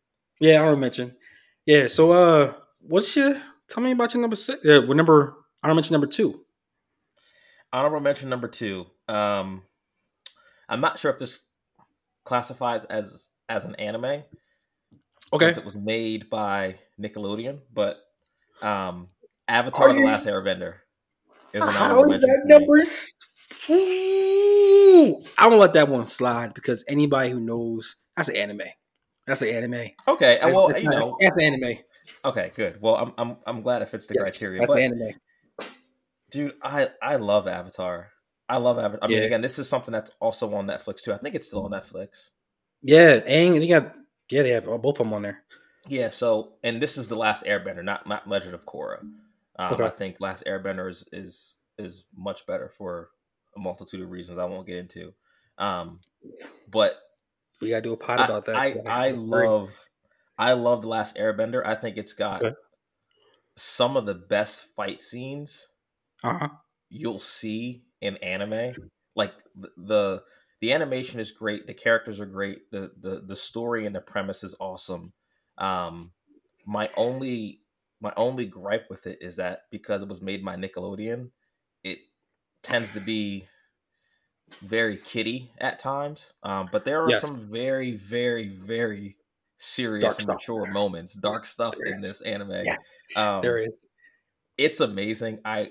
Yeah, 0.41 0.61
already 0.61 0.81
mentioned. 0.81 1.13
Yeah, 1.67 1.89
so 1.89 2.13
uh, 2.13 2.53
what's 2.81 3.17
your? 3.17 3.43
Tell 3.69 3.83
me 3.83 3.91
about 3.93 4.15
your 4.15 4.21
number 4.21 4.37
six. 4.37 4.61
Yeah, 4.65 4.79
what 4.79 4.97
number? 4.97 5.35
I 5.63 5.67
don't 5.67 5.75
mention 5.77 5.95
number 5.95 6.07
two. 6.07 6.45
Honorable 7.73 7.99
mention 8.01 8.29
number 8.29 8.47
two. 8.49 8.87
Um, 9.09 9.63
I'm 10.69 10.81
not 10.81 10.99
sure 10.99 11.11
if 11.11 11.19
this 11.19 11.41
classifies 12.25 12.85
as 12.85 13.29
as 13.49 13.65
an 13.65 13.75
anime. 13.75 14.23
Okay. 15.33 15.47
since 15.47 15.59
it 15.59 15.65
was 15.65 15.77
made 15.77 16.31
by 16.31 16.77
Nickelodeon, 17.01 17.59
but 17.75 17.99
um, 18.63 19.09
Avatar: 19.49 19.89
Are 19.89 19.93
The 19.93 19.99
you- 19.99 20.07
Last 20.07 20.27
Airbender 20.27 20.75
is 21.53 21.63
an 21.63 21.69
honorable 21.69 22.05
is 22.15 22.23
mention 22.23 22.29
that 22.29 22.61
number? 22.61 22.81
Ooh, 24.89 25.23
I 25.37 25.49
won't 25.49 25.61
let 25.61 25.75
that 25.75 25.89
one 25.89 26.09
slide 26.09 26.55
because 26.55 26.85
anybody 26.89 27.31
who 27.31 27.41
knows 27.41 27.97
that's 28.17 28.29
an 28.29 28.37
anime. 28.37 28.63
That's 29.27 29.43
an 29.43 29.49
anime. 29.49 29.91
Okay, 30.07 30.39
That's, 30.41 30.57
well, 30.57 30.69
that's 30.69 30.83
you 30.83 30.89
know, 30.89 31.17
that's 31.21 31.39
anime. 31.39 31.79
okay, 32.25 32.51
good. 32.57 32.81
Well, 32.81 32.97
I'm 32.97 33.13
I'm 33.19 33.37
I'm 33.47 33.63
glad 33.63 33.83
it 33.83 33.91
fits 33.91 34.07
the 34.07 34.15
Yes, 34.19 34.39
criteria. 34.39 34.61
That's 34.61 34.71
But 34.71 34.81
anime. 34.83 35.11
dude, 36.31 36.55
I 36.63 36.89
I 37.03 37.17
love 37.17 37.47
Avatar. 37.47 38.09
I 38.49 38.57
love 38.57 38.79
Avatar. 38.79 39.01
I 39.03 39.09
mean, 39.09 39.19
Yeah. 39.19 39.25
again, 39.25 39.43
this 39.43 39.59
is 39.59 39.69
something 39.69 39.93
that's 39.93 40.11
also 40.21 40.53
on 40.55 40.67
Netflix 40.67 41.03
too. 41.03 41.13
I 41.13 41.19
think 41.19 41.35
it's 41.35 41.47
still 41.49 41.65
on 41.65 41.71
Netflix. 41.73 42.31
Yeah, 42.83 43.21
and 43.27 43.57
they 43.63 43.69
got 43.69 43.95
yeah, 44.31 44.43
they 44.43 44.51
have 44.51 44.69
uh, 44.69 44.79
both 44.79 45.01
of 45.01 45.07
them 45.07 45.13
on 45.15 45.23
there. 45.23 45.43
Yeah. 45.87 46.09
So, 46.11 46.55
and 46.63 46.81
this 46.83 46.97
is 46.97 47.09
the 47.09 47.17
last 47.17 47.45
Airbender, 47.45 47.85
not 47.85 48.07
not 48.07 48.29
Legend 48.29 48.55
of 48.55 48.65
Korra. 48.65 49.01
Um, 49.01 49.73
Okay. 49.73 49.85
I 49.85 49.91
think 49.91 50.17
Last 50.21 50.45
Airbender 50.47 50.89
is, 50.91 51.05
is 51.13 51.55
is 51.79 52.05
much 52.17 52.47
better 52.47 52.69
for 52.69 53.11
a 53.59 53.63
multitude 53.63 54.03
of 54.03 54.11
reasons 54.11 54.39
I 54.39 54.45
won't 54.47 54.67
get 54.67 54.79
into. 54.79 55.15
Um, 55.59 56.01
but 56.69 56.99
We 57.61 57.69
gotta 57.71 57.83
do 57.83 57.93
a 57.93 57.97
pod 57.97 58.19
I, 58.19 58.29
about 58.29 58.47
that. 58.47 58.65
I, 58.67 58.81
I 58.87 59.11
love 59.13 59.89
I 60.37 60.53
love 60.53 60.83
the 60.83 60.89
Last 60.89 61.17
Airbender. 61.17 61.65
I 61.65 61.75
think 61.75 61.97
it's 61.97 62.13
got 62.15 62.45
Okay. 62.45 62.55
some 63.57 63.97
of 63.97 64.07
the 64.07 64.15
best 64.15 64.63
fight 64.63 65.03
scenes 65.03 65.69
Uh 66.23 66.39
huh. 66.39 66.59
you'll 66.89 67.21
see 67.21 67.85
in 68.01 68.17
anime. 68.19 68.77
Like 69.15 69.35
the, 69.55 69.71
the 69.77 70.25
the 70.61 70.73
animation 70.73 71.21
is 71.21 71.31
great, 71.33 71.67
the 71.67 71.75
characters 71.75 72.21
are 72.21 72.27
great, 72.27 72.71
the 72.71 72.93
the 72.99 73.21
the 73.21 73.37
story 73.37 73.87
and 73.87 73.95
the 73.95 74.01
premise 74.01 74.45
is 74.45 74.55
awesome. 74.61 75.13
Um, 75.57 76.13
my 76.65 76.91
only 76.97 77.65
my 78.01 78.13
only 78.17 78.47
gripe 78.47 78.89
with 78.91 79.07
it 79.07 79.19
is 79.21 79.37
that 79.37 79.63
because 79.71 80.03
it 80.03 80.09
was 80.09 80.23
made 80.23 80.45
by 80.45 80.57
Nickelodeon, 80.57 81.27
it 81.27 81.31
tends 82.63 82.91
to 82.93 83.01
be 83.01 83.49
very 84.63 84.97
kiddie 84.97 85.53
at 85.59 85.79
times. 85.79 86.33
Um, 86.43 86.69
but 86.73 86.85
there 86.85 87.03
are 87.05 87.11
Yes. 87.11 87.21
some 87.21 87.47
very 87.51 87.93
very 87.93 88.49
very 88.49 89.17
serious 89.57 90.05
Dark 90.05 90.17
and 90.19 90.23
stuff. 90.25 90.35
mature 90.37 90.67
moments, 90.73 91.15
dark 91.15 91.45
stuff 91.47 91.75
There 91.77 91.87
in 91.93 92.01
is. 92.01 92.01
this 92.01 92.21
anime. 92.23 92.63
Yeah. 92.65 92.77
Um, 93.17 93.43
There 93.43 93.59
is. 93.59 93.87
it's 94.57 94.81
amazing. 94.81 95.41
I 95.45 95.71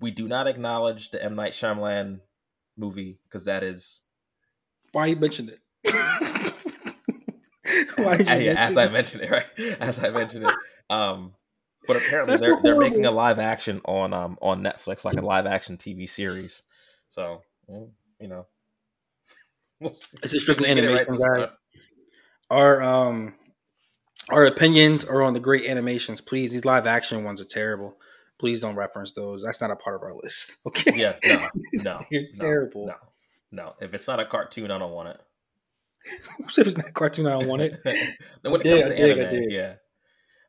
we 0.00 0.10
do 0.10 0.28
not 0.28 0.46
acknowledge 0.46 1.10
the 1.10 1.22
M 1.22 1.34
Night 1.34 1.52
Shyamalan 1.52 2.20
movie 2.76 3.18
because 3.24 3.44
that 3.46 3.62
is 3.64 4.02
Why 4.92 5.06
you 5.06 5.16
mentioned 5.16 5.50
it? 5.50 5.60
Why 7.96 8.16
did 8.16 8.26
you 8.28 8.50
as 8.50 8.74
mention 8.74 8.78
I 8.78 8.84
it? 8.84 8.92
mentioned 8.92 9.22
it 9.24 9.30
right 9.30 9.46
as 9.80 10.02
I 10.02 10.10
mentioned 10.10 10.44
it. 10.44 10.54
Um, 10.90 11.34
but 11.86 11.96
apparently 11.96 12.32
That's 12.32 12.42
they're 12.42 12.54
so 12.54 12.60
they're 12.62 12.78
making 12.78 13.06
a 13.06 13.10
live 13.10 13.38
action 13.38 13.80
on 13.84 14.12
um 14.12 14.38
on 14.42 14.62
Netflix 14.62 15.04
like 15.04 15.16
a 15.16 15.22
live 15.22 15.46
action 15.46 15.76
TV 15.76 16.08
series. 16.08 16.62
So 17.08 17.42
well, 17.66 17.90
you 18.20 18.28
know, 18.28 18.46
we'll 19.80 19.94
see. 19.94 20.18
It's 20.22 20.34
a 20.34 20.40
strictly 20.40 20.72
Get 20.74 20.82
right 20.82 21.06
animation 21.06 21.16
guy. 21.16 21.48
Our 22.50 22.82
um 22.82 23.34
our 24.30 24.44
opinions 24.44 25.04
are 25.04 25.22
on 25.22 25.32
the 25.32 25.40
great 25.40 25.66
animations. 25.66 26.20
Please, 26.20 26.50
these 26.52 26.64
live 26.64 26.86
action 26.86 27.24
ones 27.24 27.40
are 27.40 27.46
terrible. 27.46 27.96
Please 28.38 28.60
don't 28.60 28.76
reference 28.76 29.12
those. 29.12 29.42
That's 29.42 29.60
not 29.60 29.70
a 29.70 29.76
part 29.76 29.96
of 29.96 30.02
our 30.02 30.14
list. 30.14 30.56
Okay. 30.66 30.92
Yeah, 30.94 31.16
no, 31.24 31.48
no, 31.72 32.00
You're 32.10 32.22
no, 32.22 32.28
terrible. 32.34 32.86
No, 32.86 32.94
no. 33.50 33.74
If 33.80 33.94
it's 33.94 34.06
not 34.06 34.20
a 34.20 34.26
cartoon, 34.26 34.70
I 34.70 34.78
don't 34.78 34.92
want 34.92 35.08
it. 35.08 35.20
if 36.04 36.66
it's 36.66 36.76
not 36.76 36.88
a 36.88 36.92
cartoon, 36.92 37.26
I 37.26 37.30
don't 37.30 37.48
want 37.48 37.62
it. 37.62 37.80
then 37.84 38.52
when 38.52 38.60
it 38.60 38.66
I 38.66 38.70
comes 38.70 38.86
to 38.86 39.02
I 39.02 39.08
anime, 39.08 39.50
yeah. 39.50 39.74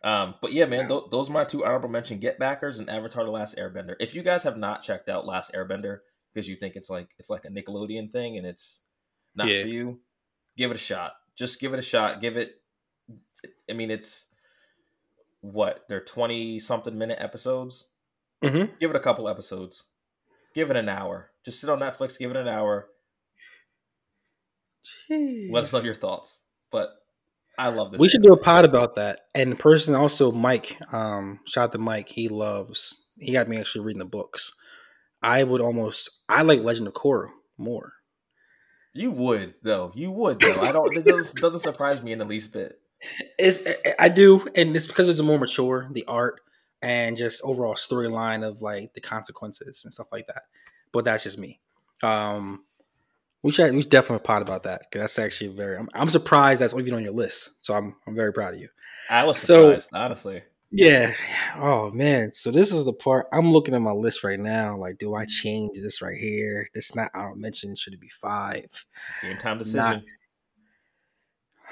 Um, 0.03 0.36
but 0.41 0.53
yeah, 0.53 0.65
man, 0.65 0.88
th- 0.88 1.03
those 1.12 1.29
are 1.29 1.34
my 1.34 1.44
two 1.44 1.65
honorable 1.65 1.89
mention: 1.89 2.20
Get 2.20 2.39
Backers 2.39 2.79
and 2.79 2.89
Avatar: 2.89 3.25
The 3.25 3.32
Last 3.32 3.58
Airbender. 3.58 3.96
If 4.00 4.15
you 4.15 4.24
guys 4.24 4.44
have 4.44 4.58
not 4.58 4.82
checked 4.84 5.10
out 5.10 5.25
Last 5.25 5.51
Airbender 5.53 6.00
because 6.34 6.48
you 6.48 6.56
think 6.56 6.75
it's 6.75 6.89
like 6.89 7.10
it's 7.18 7.29
like 7.29 7.46
a 7.46 7.50
Nickelodeon 7.50 8.12
thing 8.12 8.38
and 8.38 8.46
it's 8.48 8.82
not 9.36 9.48
Yeah. 9.48 9.63
for 9.63 9.68
you, 9.68 10.00
give 10.58 10.72
it 10.72 10.75
a 10.75 10.79
shot. 10.79 11.13
Just 11.38 11.60
give 11.60 11.74
it 11.74 11.79
a 11.79 11.84
shot. 11.84 12.22
Give 12.22 12.38
it. 12.38 12.62
I 13.70 13.74
mean, 13.74 13.91
it's 13.91 14.27
what 15.41 15.84
they're 15.89 16.03
twenty 16.03 16.60
something 16.60 16.98
minute 16.98 17.18
episodes. 17.22 17.86
Mm-hmm. 18.44 18.74
Give 18.79 18.89
it 18.89 18.96
a 18.96 19.01
couple 19.01 19.27
episodes. 19.27 19.84
Give 20.56 20.70
it 20.70 20.77
an 20.77 20.88
hour. 20.89 21.32
Just 21.44 21.60
sit 21.60 21.70
on 21.70 21.79
Netflix. 21.79 22.18
Give 22.18 22.32
it 22.32 22.38
an 22.38 22.48
hour. 22.48 22.88
Let 25.10 25.63
us 25.63 25.74
know 25.74 25.82
your 25.82 25.94
thoughts. 25.96 26.39
But 26.72 26.89
I 27.60 27.68
love 27.68 27.92
this. 27.92 28.00
We 28.00 28.08
should 28.08 28.24
do 28.24 28.32
a 28.32 28.38
pod 28.38 28.63
about 28.63 28.96
that. 28.96 29.20
And 29.36 29.60
person, 29.60 29.94
also 29.94 30.32
Mike. 30.32 30.78
Um, 30.94 31.42
shout 31.46 31.66
out 31.66 31.72
to 31.74 31.78
Mike. 31.78 32.08
He 32.08 32.30
loves. 32.30 33.06
He 33.18 33.34
got 33.34 33.50
me 33.50 33.58
actually 33.58 33.86
reading 33.86 34.00
the 34.00 34.06
books. 34.06 34.56
I 35.22 35.44
would 35.44 35.60
almost. 35.60 36.10
I 36.30 36.44
like 36.44 36.62
Legend 36.62 36.88
of 36.88 36.94
Korra 36.94 37.32
more. 37.58 37.94
You 38.94 39.12
would 39.12 39.56
though. 39.62 39.92
You 39.94 40.10
would 40.12 40.39
though. 40.39 40.62
I 40.62 40.72
don't. 40.72 40.96
It 40.96 41.04
doesn't, 41.04 41.39
doesn't 41.42 41.60
surprise 41.60 42.01
me 42.01 42.13
in 42.13 42.20
the 42.20 42.25
least 42.25 42.54
bit. 42.54 42.80
It's, 43.38 43.60
I 44.00 44.08
do, 44.08 44.48
and 44.56 44.75
it's 44.75 44.88
because 44.88 45.10
it's 45.10 45.20
a 45.20 45.24
more 45.24 45.38
mature, 45.38 45.89
the 45.92 46.06
art 46.08 46.42
and 46.82 47.18
just 47.18 47.42
overall 47.44 47.75
storyline 47.75 48.48
of 48.48 48.62
like 48.62 48.94
the 48.94 49.01
consequences 49.01 49.84
and 49.84 49.94
stuff 49.94 50.08
like 50.12 50.28
that. 50.28 50.44
But 50.94 51.06
that's 51.06 51.24
just 51.24 51.38
me. 51.38 51.60
Um, 52.01 52.63
we 53.43 53.51
should 53.51 53.74
we 53.74 53.81
should 53.81 53.91
definitely 53.91 54.25
pod 54.25 54.41
about 54.41 54.63
that 54.63 54.84
that's 54.91 55.17
actually 55.19 55.55
very. 55.55 55.77
I'm, 55.77 55.89
I'm 55.93 56.10
surprised 56.10 56.62
that's 56.62 56.75
even 56.75 56.93
on 56.93 57.03
your 57.03 57.13
list. 57.13 57.65
So 57.65 57.74
I'm 57.74 57.96
I'm 58.08 58.15
very 58.15 58.34
proud 58.34 58.53
of 58.55 58.60
you. 58.60 58.69
I 59.10 59.24
was 59.24 59.39
So- 59.39 59.79
honestly. 59.93 60.43
Yeah. 60.72 61.13
Oh 61.55 61.89
man. 61.91 62.31
So 62.31 62.51
this 62.51 62.72
is 62.72 62.86
the 62.86 62.93
part 62.93 63.25
I'm 63.34 63.51
looking 63.51 63.74
at 63.74 63.81
my 63.81 63.91
list 63.91 64.24
right 64.24 64.39
now. 64.39 64.77
Like, 64.77 65.00
do 65.00 65.15
I 65.15 65.25
change 65.25 65.72
this 65.81 66.00
right 66.00 66.15
here? 66.15 66.67
This 66.75 66.93
not 66.96 67.10
I 67.15 67.24
don't 67.24 67.41
mention. 67.41 67.75
Should 67.75 67.93
it 67.93 68.00
be 68.01 68.10
five? 68.10 68.67
Game 69.24 69.38
time 69.38 69.58
decision. 69.58 70.03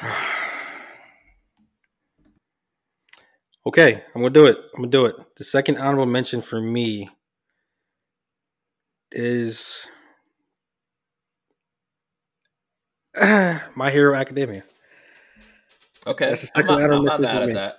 okay, 3.65 4.03
I'm 4.15 4.21
gonna 4.21 4.29
do 4.33 4.45
it. 4.45 4.57
I'm 4.75 4.81
gonna 4.81 4.91
do 4.91 5.05
it. 5.05 5.15
The 5.35 5.43
second 5.43 5.77
honorable 5.77 6.05
mention 6.05 6.41
for 6.41 6.61
me 6.61 7.09
is 9.11 9.87
My 13.75 13.91
Hero 13.91 14.15
Academia. 14.15 14.63
Okay, 16.05 16.29
That's 16.29 16.49
the 16.51 16.59
I'm 16.59 16.65
not, 16.67 16.81
I'm 16.93 17.03
not 17.05 17.21
mad 17.21 17.41
at 17.41 17.47
me. 17.47 17.53
that. 17.55 17.75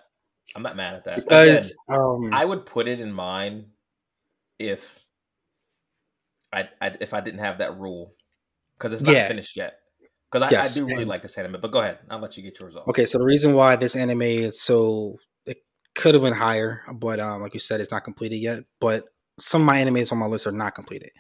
I'm 0.57 0.63
not 0.63 0.77
mad 0.77 0.95
at 0.95 1.05
that. 1.05 1.17
Because 1.17 1.71
Again, 1.89 2.01
um, 2.01 2.31
I 2.33 2.45
would 2.45 2.67
put 2.67 2.89
it 2.89 3.01
in 3.01 3.13
mine 3.13 3.67
if 4.59 5.05
I, 6.53 6.69
I 6.81 6.97
if 7.01 7.15
I 7.15 7.21
didn't 7.21 7.41
have 7.41 7.59
that 7.59 7.79
rule 7.79 8.15
because 8.77 8.93
it's 8.93 9.03
not 9.03 9.13
Yeah. 9.15 9.29
finished 9.29 9.57
yet. 9.57 9.75
Because 10.31 10.47
I, 10.47 10.51
Yes, 10.51 10.77
I 10.77 10.81
do 10.81 10.87
really 10.87 11.03
and- 11.03 11.09
like 11.09 11.23
this 11.23 11.37
anime. 11.39 11.61
But 11.61 11.71
go 11.73 11.81
ahead, 11.81 11.99
I'll 12.11 12.19
let 12.21 12.37
you 12.37 12.43
get 12.43 12.59
yours 12.61 12.77
off. 12.77 12.89
Okay, 12.89 13.07
so 13.07 13.19
the 13.19 13.25
reason 13.25 13.55
why 13.55 13.77
this 13.77 13.97
anime 13.97 14.23
is 14.23 14.61
so 14.61 15.17
it 15.47 15.59
could 15.95 16.15
have 16.15 16.23
been 16.23 16.35
higher, 16.35 16.83
but 16.93 17.21
um, 17.21 17.41
like 17.43 17.55
you 17.55 17.61
said, 17.61 17.81
it's 17.81 17.91
not 17.91 18.05
completed 18.05 18.37
yet. 18.37 18.65
But 18.81 19.05
some 19.39 19.63
of 19.63 19.67
my 19.67 19.79
animes 19.79 20.13
on 20.13 20.19
my 20.19 20.27
list 20.27 20.47
are 20.47 20.53
not 20.53 20.75
completed. 20.75 21.11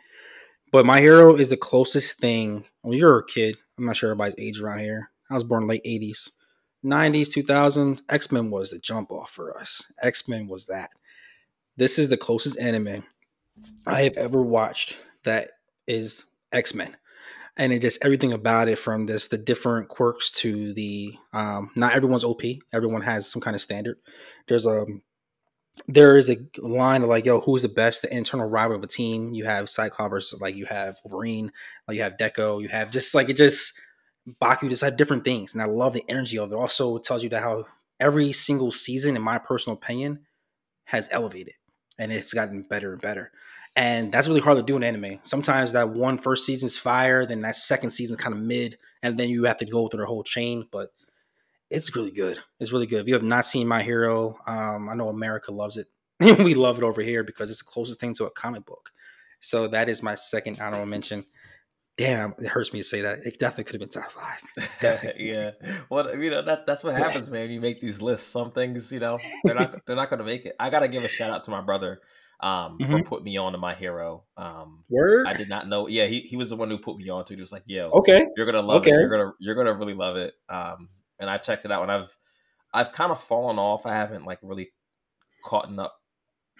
But 0.70 0.86
My 0.86 1.00
Hero 1.00 1.34
is 1.34 1.50
the 1.50 1.56
closest 1.56 2.18
thing. 2.18 2.64
When 2.82 2.98
you're 2.98 3.18
a 3.18 3.24
kid, 3.24 3.56
I'm 3.78 3.86
not 3.86 3.96
sure 3.96 4.10
everybody's 4.10 4.34
age 4.38 4.60
around 4.60 4.80
here. 4.80 5.10
I 5.30 5.34
was 5.34 5.44
born 5.44 5.66
late 5.66 5.84
'80s, 5.84 6.30
'90s, 6.84 7.28
2000s. 7.28 8.02
X 8.08 8.32
Men 8.32 8.50
was 8.50 8.70
the 8.70 8.78
jump 8.78 9.10
off 9.10 9.30
for 9.30 9.58
us. 9.58 9.90
X 10.02 10.28
Men 10.28 10.46
was 10.46 10.66
that. 10.66 10.90
This 11.76 11.98
is 11.98 12.08
the 12.08 12.16
closest 12.16 12.58
anime 12.58 13.04
I 13.86 14.02
have 14.02 14.16
ever 14.16 14.42
watched 14.42 14.98
that 15.24 15.50
is 15.86 16.24
X 16.52 16.74
Men 16.74 16.96
and 17.58 17.72
it 17.72 17.80
just 17.80 18.02
everything 18.04 18.32
about 18.32 18.68
it 18.68 18.78
from 18.78 19.06
this 19.06 19.28
the 19.28 19.36
different 19.36 19.88
quirks 19.88 20.30
to 20.30 20.72
the 20.72 21.12
um 21.32 21.70
not 21.74 21.94
everyone's 21.94 22.24
op 22.24 22.40
everyone 22.72 23.02
has 23.02 23.30
some 23.30 23.42
kind 23.42 23.54
of 23.54 23.60
standard 23.60 23.98
there's 24.46 24.64
a 24.64 24.86
there 25.86 26.16
is 26.16 26.30
a 26.30 26.36
line 26.58 27.02
of 27.02 27.08
like 27.08 27.24
yo 27.24 27.40
who's 27.40 27.62
the 27.62 27.68
best 27.68 28.02
the 28.02 28.16
internal 28.16 28.48
rival 28.48 28.76
of 28.76 28.82
a 28.82 28.86
team 28.86 29.32
you 29.32 29.44
have 29.44 29.68
cyclops 29.68 30.34
like 30.40 30.56
you 30.56 30.64
have 30.66 30.96
wolverine 31.04 31.52
like 31.86 31.96
you 31.96 32.02
have 32.02 32.16
Deku 32.16 32.60
you 32.62 32.68
have 32.68 32.90
just 32.90 33.14
like 33.14 33.28
it 33.28 33.36
just 33.36 33.78
baku 34.40 34.68
just 34.68 34.82
have 34.82 34.96
different 34.96 35.24
things 35.24 35.54
and 35.54 35.62
i 35.62 35.66
love 35.66 35.92
the 35.92 36.04
energy 36.08 36.38
of 36.38 36.52
it 36.52 36.56
also 36.56 36.98
tells 36.98 37.22
you 37.22 37.30
that 37.30 37.42
how 37.42 37.64
every 38.00 38.32
single 38.32 38.70
season 38.70 39.16
in 39.16 39.22
my 39.22 39.38
personal 39.38 39.76
opinion 39.76 40.20
has 40.84 41.08
elevated 41.12 41.54
and 41.98 42.12
it's 42.12 42.32
gotten 42.32 42.62
better 42.62 42.92
and 42.92 43.02
better 43.02 43.32
and 43.78 44.10
that's 44.10 44.26
really 44.26 44.40
hard 44.40 44.56
to 44.56 44.64
do 44.64 44.76
in 44.76 44.82
anime. 44.82 45.20
Sometimes 45.22 45.70
that 45.72 45.90
one 45.90 46.18
first 46.18 46.44
season's 46.44 46.76
fire, 46.76 47.24
then 47.24 47.42
that 47.42 47.54
second 47.54 47.90
season's 47.90 48.20
kind 48.20 48.34
of 48.34 48.40
mid, 48.40 48.76
and 49.04 49.16
then 49.16 49.28
you 49.28 49.44
have 49.44 49.58
to 49.58 49.66
go 49.66 49.86
through 49.86 50.00
the 50.00 50.06
whole 50.06 50.24
chain. 50.24 50.66
But 50.72 50.90
it's 51.70 51.94
really 51.94 52.10
good. 52.10 52.38
It's 52.60 52.72
really 52.72 52.86
good. 52.86 53.00
If 53.00 53.08
you 53.08 53.14
have 53.14 53.22
not 53.22 53.46
seen 53.46 53.66
My 53.68 53.82
Hero, 53.82 54.38
um, 54.46 54.88
I 54.88 54.94
know 54.94 55.08
America 55.08 55.52
loves 55.52 55.76
it. 55.76 55.86
we 56.20 56.54
love 56.54 56.78
it 56.78 56.84
over 56.84 57.00
here 57.02 57.22
because 57.22 57.50
it's 57.50 57.62
the 57.64 57.70
closest 57.70 58.00
thing 58.00 58.14
to 58.14 58.24
a 58.26 58.30
comic 58.30 58.64
book. 58.64 58.90
So 59.40 59.68
that 59.68 59.88
is 59.88 60.02
my 60.02 60.14
second 60.14 60.60
honorable 60.60 60.86
mention. 60.86 61.24
Damn, 61.96 62.34
it 62.38 62.46
hurts 62.46 62.72
me 62.72 62.78
to 62.80 62.84
say 62.84 63.00
that. 63.02 63.20
It 63.24 63.38
definitely 63.40 63.64
could 63.64 63.80
have 63.80 63.90
been 63.90 64.02
top 64.02 64.12
five. 64.12 64.68
Definitely. 64.80 65.32
yeah. 65.36 65.50
Well, 65.90 66.16
you 66.16 66.30
know 66.30 66.42
that 66.42 66.64
that's 66.64 66.84
what 66.84 66.94
happens, 66.94 67.28
man. 67.28 67.50
You 67.50 67.60
make 67.60 67.80
these 67.80 68.00
lists. 68.00 68.26
Some 68.28 68.52
things, 68.52 68.92
you 68.92 69.00
know, 69.00 69.18
they're 69.44 69.54
not 69.56 69.84
they're 69.84 69.96
not 69.96 70.08
going 70.08 70.18
to 70.20 70.24
make 70.24 70.46
it. 70.46 70.54
I 70.60 70.70
got 70.70 70.80
to 70.80 70.88
give 70.88 71.02
a 71.02 71.08
shout 71.08 71.30
out 71.30 71.42
to 71.44 71.50
my 71.50 71.60
brother 71.60 72.00
um, 72.40 72.78
for 72.78 72.84
Mhm. 72.98 73.06
putting 73.06 73.24
me 73.24 73.36
on 73.36 73.50
to 73.50 73.58
my 73.58 73.74
hero. 73.74 74.22
Um, 74.36 74.84
Word. 74.88 75.26
I 75.26 75.32
did 75.32 75.48
not 75.48 75.68
know. 75.68 75.88
Yeah, 75.88 76.06
he, 76.06 76.20
he 76.20 76.36
was 76.36 76.50
the 76.50 76.56
one 76.56 76.70
who 76.70 76.78
put 76.78 76.96
me 76.98 77.08
on 77.08 77.24
to. 77.24 77.34
He 77.34 77.40
was 77.40 77.50
like, 77.50 77.64
"Yo, 77.66 77.90
Okay. 77.92 78.28
you're 78.36 78.46
gonna 78.46 78.62
love 78.62 78.82
Okay. 78.82 78.90
it. 78.90 78.94
You're 78.94 79.08
gonna 79.10 79.32
you're 79.40 79.56
gonna 79.56 79.74
really 79.74 79.94
love 79.94 80.16
it." 80.16 80.34
Um, 80.48 80.88
and 81.18 81.28
I 81.30 81.38
checked 81.38 81.64
it 81.64 81.72
out, 81.72 81.82
and 81.82 81.92
I've 81.92 82.16
I've 82.72 82.92
kind 82.92 83.12
of 83.12 83.22
fallen 83.22 83.58
off. 83.58 83.86
I 83.86 83.94
haven't 83.94 84.24
like 84.24 84.38
really 84.42 84.70
caught 85.44 85.76
up 85.78 85.94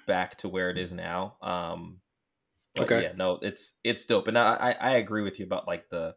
back 0.07 0.39
to 0.39 0.49
where 0.49 0.71
it 0.71 0.79
is 0.79 0.93
now. 0.93 1.37
Um, 1.43 2.01
Okay. 2.77 3.03
yeah, 3.03 3.13
no, 3.17 3.39
it's 3.43 3.73
it's 3.83 4.05
dope, 4.05 4.29
and 4.29 4.39
I 4.39 4.77
I, 4.81 4.91
agree 4.97 5.23
with 5.23 5.39
you 5.39 5.47
about 5.47 5.67
like 5.67 5.89
the 5.91 6.15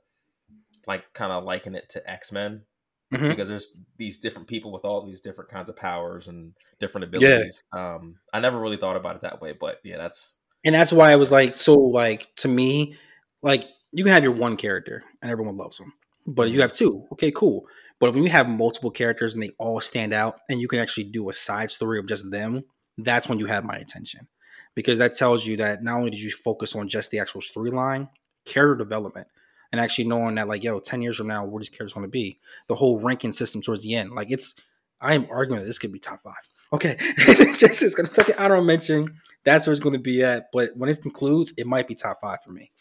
like 0.88 1.12
kind 1.14 1.32
of 1.32 1.44
liking 1.44 1.76
it 1.76 1.90
to 1.92 2.10
X 2.10 2.32
Men. 2.32 2.64
mm-hmm. 3.12 3.30
because 3.30 3.50
there's 3.50 3.76
these 3.98 4.20
different 4.20 4.48
people 4.48 4.72
with 4.72 4.86
all 4.86 5.06
these 5.06 5.22
different 5.22 5.50
kinds 5.50 5.70
of 5.70 5.76
powers 5.76 6.28
and 6.28 6.54
different 6.80 7.06
abilities. 7.06 7.64
Yeah. 7.74 7.96
Um, 7.96 8.16
I 8.34 8.40
never 8.40 8.60
really 8.60 8.78
thought 8.78 8.96
about 8.96 9.16
it 9.16 9.22
that 9.24 9.42
way, 9.42 9.54
but 9.60 9.80
yeah, 9.84 9.98
that's 9.98 10.36
and 10.64 10.76
that's 10.76 10.94
why 10.94 11.12
I 11.12 11.16
was 11.16 11.32
like 11.32 11.56
so 11.56 11.76
like 11.76 12.34
to 12.38 12.48
me, 12.48 12.96
like 13.42 13.66
you 13.92 14.04
can 14.04 14.14
have 14.14 14.24
your 14.24 14.34
one 14.34 14.58
character 14.58 15.04
and 15.22 15.32
everyone 15.32 15.58
loves 15.58 15.78
them, 15.78 15.94
but 16.28 16.48
you 16.48 16.54
mm-hmm. 16.54 16.62
have 16.62 16.74
two, 16.74 17.08
okay, 17.14 17.32
cool. 17.32 17.66
But 18.02 18.14
when 18.14 18.24
you 18.24 18.30
have 18.30 18.50
multiple 18.50 18.92
characters 18.92 19.34
and 19.34 19.42
they 19.42 19.52
all 19.58 19.80
stand 19.80 20.14
out, 20.14 20.42
and 20.50 20.60
you 20.60 20.68
can 20.68 20.80
actually 20.80 21.06
do 21.06 21.30
a 21.30 21.34
side 21.34 21.72
story 21.72 22.00
of 22.00 22.08
just 22.08 22.30
them, 22.32 22.64
that's 22.98 23.30
when 23.30 23.40
you 23.40 23.46
have 23.46 23.64
my 23.64 23.78
attention 23.78 24.28
because 24.76 25.00
that 25.00 25.14
tells 25.14 25.46
you 25.46 25.58
that 25.58 25.84
not 25.84 25.98
only 25.98 26.10
did 26.10 26.20
you 26.20 26.32
focus 26.32 26.76
on 26.76 26.88
just 26.88 27.12
the 27.12 27.20
actual 27.20 27.42
storyline, 27.42 28.10
character 28.46 28.84
development, 28.84 29.28
and 29.72 29.80
actually 29.80 30.06
knowing 30.06 30.36
that 30.36 30.48
like 30.48 30.64
yo, 30.64 30.80
ten 30.80 31.02
years 31.02 31.18
from 31.18 31.28
now, 31.28 31.46
where 31.46 31.60
these 31.60 31.70
characters 31.70 31.94
to 31.94 32.08
be, 32.08 32.40
the 32.68 32.76
whole 32.76 33.00
ranking 33.00 33.32
system 33.32 33.62
towards 33.62 33.84
the 33.84 33.96
end, 33.96 34.12
like 34.12 34.32
it's. 34.32 34.56
I 35.04 35.16
am 35.16 35.26
arguing 35.32 35.62
that 35.62 35.66
this 35.66 35.80
could 35.80 35.92
be 35.92 35.98
top 35.98 36.22
five. 36.22 36.48
Okay, 36.72 36.96
just 37.18 37.82
it's 37.82 37.96
going 37.96 38.06
to 38.06 38.14
take 38.14 38.30
an 38.30 38.36
honorable 38.38 38.64
mention. 38.64 39.20
That's 39.44 39.66
where 39.66 39.72
it's 39.72 39.82
going 39.82 39.94
to 39.94 40.00
be 40.00 40.24
at. 40.24 40.50
But 40.54 40.78
when 40.78 40.92
it 40.92 41.02
concludes, 41.02 41.54
it 41.58 41.66
might 41.66 41.88
be 41.88 41.96
top 41.96 42.22
five 42.22 42.44
for 42.44 42.52
me. 42.52 42.72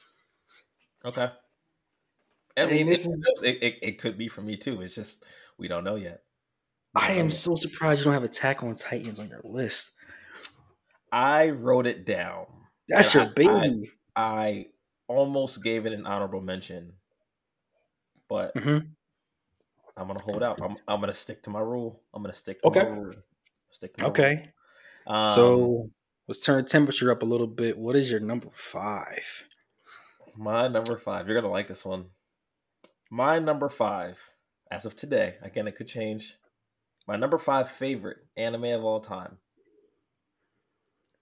Okay. 1.02 1.30
I 2.57 2.66
mean, 2.66 2.88
it, 2.88 3.07
it, 3.42 3.78
it, 3.83 4.00
could 4.00 4.19
be 4.19 4.28
for 4.28 4.42
me 4.42 4.57
too. 4.57 4.83
It's 4.83 4.95
just 4.95 5.25
we 5.59 5.69
don't 5.69 5.85
know 5.85 5.97
yet. 5.97 6.23
I 6.95 7.12
am 7.12 7.30
so 7.30 7.54
surprised 7.54 8.00
you 8.00 8.04
don't 8.04 8.14
have 8.14 8.25
Attack 8.25 8.62
on 8.62 8.75
Titans 8.75 9.21
on 9.21 9.28
your 9.28 9.40
list. 9.45 9.92
I 11.12 11.50
wrote 11.50 11.87
it 11.87 12.04
down. 12.04 12.47
That's 12.88 13.14
your 13.14 13.26
baby. 13.26 13.92
I, 14.16 14.23
I, 14.23 14.66
almost 15.07 15.62
gave 15.64 15.87
it 15.87 15.92
an 15.92 16.07
honorable 16.07 16.40
mention, 16.40 16.92
but 18.28 18.54
mm-hmm. 18.54 18.87
I'm 19.97 20.07
gonna 20.07 20.23
hold 20.23 20.42
out. 20.42 20.61
I'm, 20.62 20.76
I'm 20.87 21.00
gonna 21.00 21.14
stick 21.14 21.42
to 21.45 21.50
my 21.50 21.61
rule. 21.61 22.00
I'm 22.14 22.23
gonna 22.23 22.35
stick 22.35 22.62
to 22.62 22.69
okay. 22.69 22.85
my 22.85 22.90
rule. 22.90 23.14
Stick 23.73 23.97
to 23.97 24.04
my 24.04 24.11
okay. 24.11 24.52
Rule. 25.09 25.16
Um, 25.16 25.35
so 25.35 25.90
let's 26.28 26.45
turn 26.45 26.64
temperature 26.64 27.11
up 27.11 27.23
a 27.23 27.26
little 27.26 27.49
bit. 27.49 27.76
What 27.76 27.97
is 27.97 28.11
your 28.11 28.21
number 28.21 28.49
five? 28.52 29.45
My 30.37 30.69
number 30.69 30.97
five. 30.97 31.26
You're 31.26 31.40
gonna 31.40 31.52
like 31.52 31.66
this 31.66 31.85
one. 31.85 32.07
My 33.12 33.40
number 33.40 33.68
five, 33.68 34.20
as 34.70 34.86
of 34.86 34.94
today, 34.94 35.34
again 35.42 35.66
it 35.66 35.74
could 35.74 35.88
change. 35.88 36.36
My 37.08 37.16
number 37.16 37.38
five 37.38 37.68
favorite 37.68 38.18
anime 38.36 38.66
of 38.66 38.84
all 38.84 39.00
time 39.00 39.38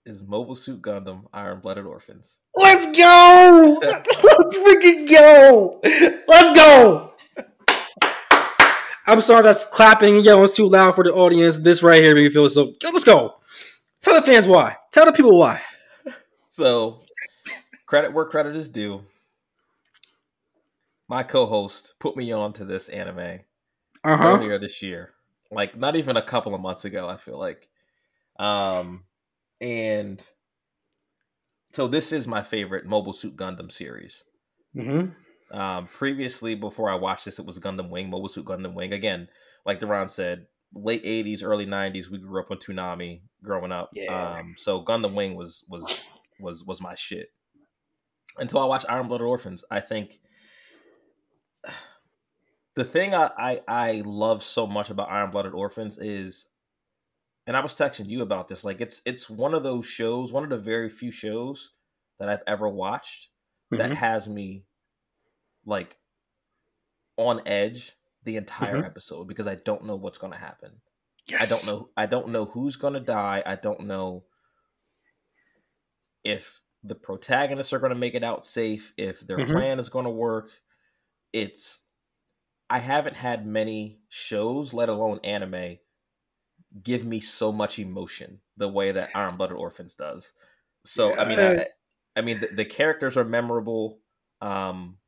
is 0.04 0.22
Mobile 0.22 0.54
Suit 0.54 0.82
Gundam 0.82 1.22
Iron 1.32 1.60
Blooded 1.60 1.86
Orphans. 1.86 2.40
Let's 2.54 2.86
go! 2.94 3.80
Let's 3.82 4.58
freaking 4.58 5.08
go! 5.08 5.80
Let's 6.28 6.54
go! 6.54 7.12
I'm 9.06 9.22
sorry 9.22 9.42
that's 9.42 9.64
clapping 9.64 10.16
and 10.16 10.24
yelling 10.24 10.50
too 10.52 10.68
loud 10.68 10.94
for 10.94 11.04
the 11.04 11.14
audience. 11.14 11.56
This 11.56 11.82
right 11.82 12.02
here 12.02 12.14
made 12.14 12.24
me 12.24 12.30
feel 12.30 12.50
so. 12.50 12.74
Let's 12.82 13.04
go. 13.04 13.36
Tell 14.02 14.14
the 14.14 14.20
fans 14.20 14.46
why. 14.46 14.76
Tell 14.92 15.06
the 15.06 15.12
people 15.12 15.38
why. 15.38 15.60
So, 16.50 16.98
credit 17.86 18.12
where 18.12 18.24
credit 18.24 18.56
is 18.56 18.68
due. 18.68 19.02
My 21.08 21.22
co-host 21.22 21.94
put 21.98 22.16
me 22.16 22.32
on 22.32 22.52
to 22.54 22.64
this 22.64 22.88
anime 22.88 23.40
uh-huh. 24.04 24.28
earlier 24.28 24.58
this 24.58 24.82
year, 24.82 25.14
like 25.50 25.76
not 25.76 25.96
even 25.96 26.16
a 26.16 26.22
couple 26.22 26.54
of 26.54 26.60
months 26.60 26.84
ago. 26.84 27.08
I 27.08 27.16
feel 27.16 27.38
like, 27.38 27.68
um, 28.38 29.04
and 29.60 30.22
so 31.72 31.88
this 31.88 32.12
is 32.12 32.26
my 32.26 32.42
favorite 32.42 32.86
Mobile 32.86 33.12
Suit 33.12 33.36
Gundam 33.36 33.72
series. 33.72 34.24
Mm-hmm. 34.76 35.58
Um, 35.58 35.86
previously, 35.86 36.54
before 36.54 36.90
I 36.90 36.94
watched 36.94 37.24
this, 37.24 37.38
it 37.38 37.46
was 37.46 37.58
Gundam 37.58 37.88
Wing, 37.88 38.10
Mobile 38.10 38.28
Suit 38.28 38.44
Gundam 38.44 38.74
Wing. 38.74 38.92
Again, 38.92 39.28
like 39.64 39.80
Darron 39.80 40.10
said, 40.10 40.46
late 40.74 41.04
'80s, 41.04 41.42
early 41.42 41.66
'90s. 41.66 42.10
We 42.10 42.18
grew 42.18 42.40
up 42.40 42.50
on 42.50 42.58
Toonami 42.58 43.22
growing 43.42 43.72
up. 43.72 43.90
Yeah. 43.94 44.36
Um, 44.40 44.54
so 44.56 44.82
Gundam 44.82 45.14
Wing 45.14 45.34
was 45.36 45.64
was 45.68 46.04
was 46.38 46.64
was 46.64 46.80
my 46.80 46.94
shit. 46.94 47.28
Until 48.38 48.60
I 48.60 48.66
watched 48.66 48.86
Iron 48.88 49.08
Blooded 49.08 49.26
Orphans, 49.26 49.64
I 49.70 49.80
think 49.80 50.20
the 52.74 52.84
thing 52.84 53.14
I, 53.14 53.30
I, 53.36 53.60
I 53.66 54.02
love 54.04 54.42
so 54.42 54.66
much 54.66 54.90
about 54.90 55.10
Iron 55.10 55.30
Blooded 55.30 55.52
Orphans 55.52 55.98
is 55.98 56.46
and 57.48 57.56
I 57.56 57.60
was 57.60 57.74
texting 57.74 58.08
you 58.08 58.20
about 58.20 58.46
this. 58.46 58.62
Like 58.62 58.82
it's 58.82 59.00
it's 59.06 59.28
one 59.30 59.54
of 59.54 59.62
those 59.62 59.86
shows, 59.86 60.30
one 60.30 60.44
of 60.44 60.50
the 60.50 60.58
very 60.58 60.90
few 60.90 61.10
shows 61.10 61.70
that 62.18 62.28
I've 62.28 62.42
ever 62.46 62.68
watched 62.68 63.30
mm-hmm. 63.72 63.78
that 63.80 63.96
has 63.96 64.28
me 64.28 64.64
like 65.64 65.96
on 67.16 67.40
edge 67.46 67.92
the 68.24 68.36
entire 68.36 68.76
mm-hmm. 68.76 68.86
episode 68.86 69.28
because 69.28 69.46
I 69.46 69.54
don't 69.54 69.86
know 69.86 69.96
what's 69.96 70.18
going 70.18 70.34
to 70.34 70.38
happen. 70.38 70.72
Yes. 71.26 71.40
I 71.40 71.46
don't 71.46 71.80
know 71.80 71.88
I 71.96 72.06
don't 72.06 72.28
know 72.28 72.44
who's 72.44 72.76
going 72.76 72.94
to 72.94 73.00
die. 73.00 73.42
I 73.46 73.56
don't 73.56 73.86
know 73.86 74.24
if 76.22 76.60
the 76.84 76.94
protagonists 76.94 77.72
are 77.72 77.78
going 77.78 77.94
to 77.94 77.98
make 77.98 78.14
it 78.14 78.22
out 78.22 78.44
safe, 78.44 78.92
if 78.98 79.20
their 79.20 79.38
mm-hmm. 79.38 79.52
plan 79.52 79.78
is 79.78 79.88
going 79.88 80.04
to 80.04 80.10
work. 80.10 80.50
It's 81.32 81.80
I 82.70 82.78
haven't 82.78 83.16
had 83.16 83.46
many 83.46 84.00
shows, 84.08 84.74
let 84.74 84.88
alone 84.88 85.20
anime, 85.24 85.78
give 86.82 87.04
me 87.04 87.20
so 87.20 87.50
much 87.50 87.78
emotion 87.78 88.40
the 88.56 88.68
way 88.68 88.92
that 88.92 89.10
Iron 89.14 89.36
Blooded 89.36 89.56
Orphans 89.56 89.94
does. 89.94 90.32
So 90.84 91.08
yes. 91.08 91.18
I 91.18 91.28
mean, 91.28 91.38
I, 91.38 91.64
I 92.16 92.20
mean, 92.22 92.40
the, 92.40 92.48
the, 92.48 92.64
characters 92.64 93.16
are 93.16 93.24
memorable. 93.24 94.00
Um, 94.40 94.98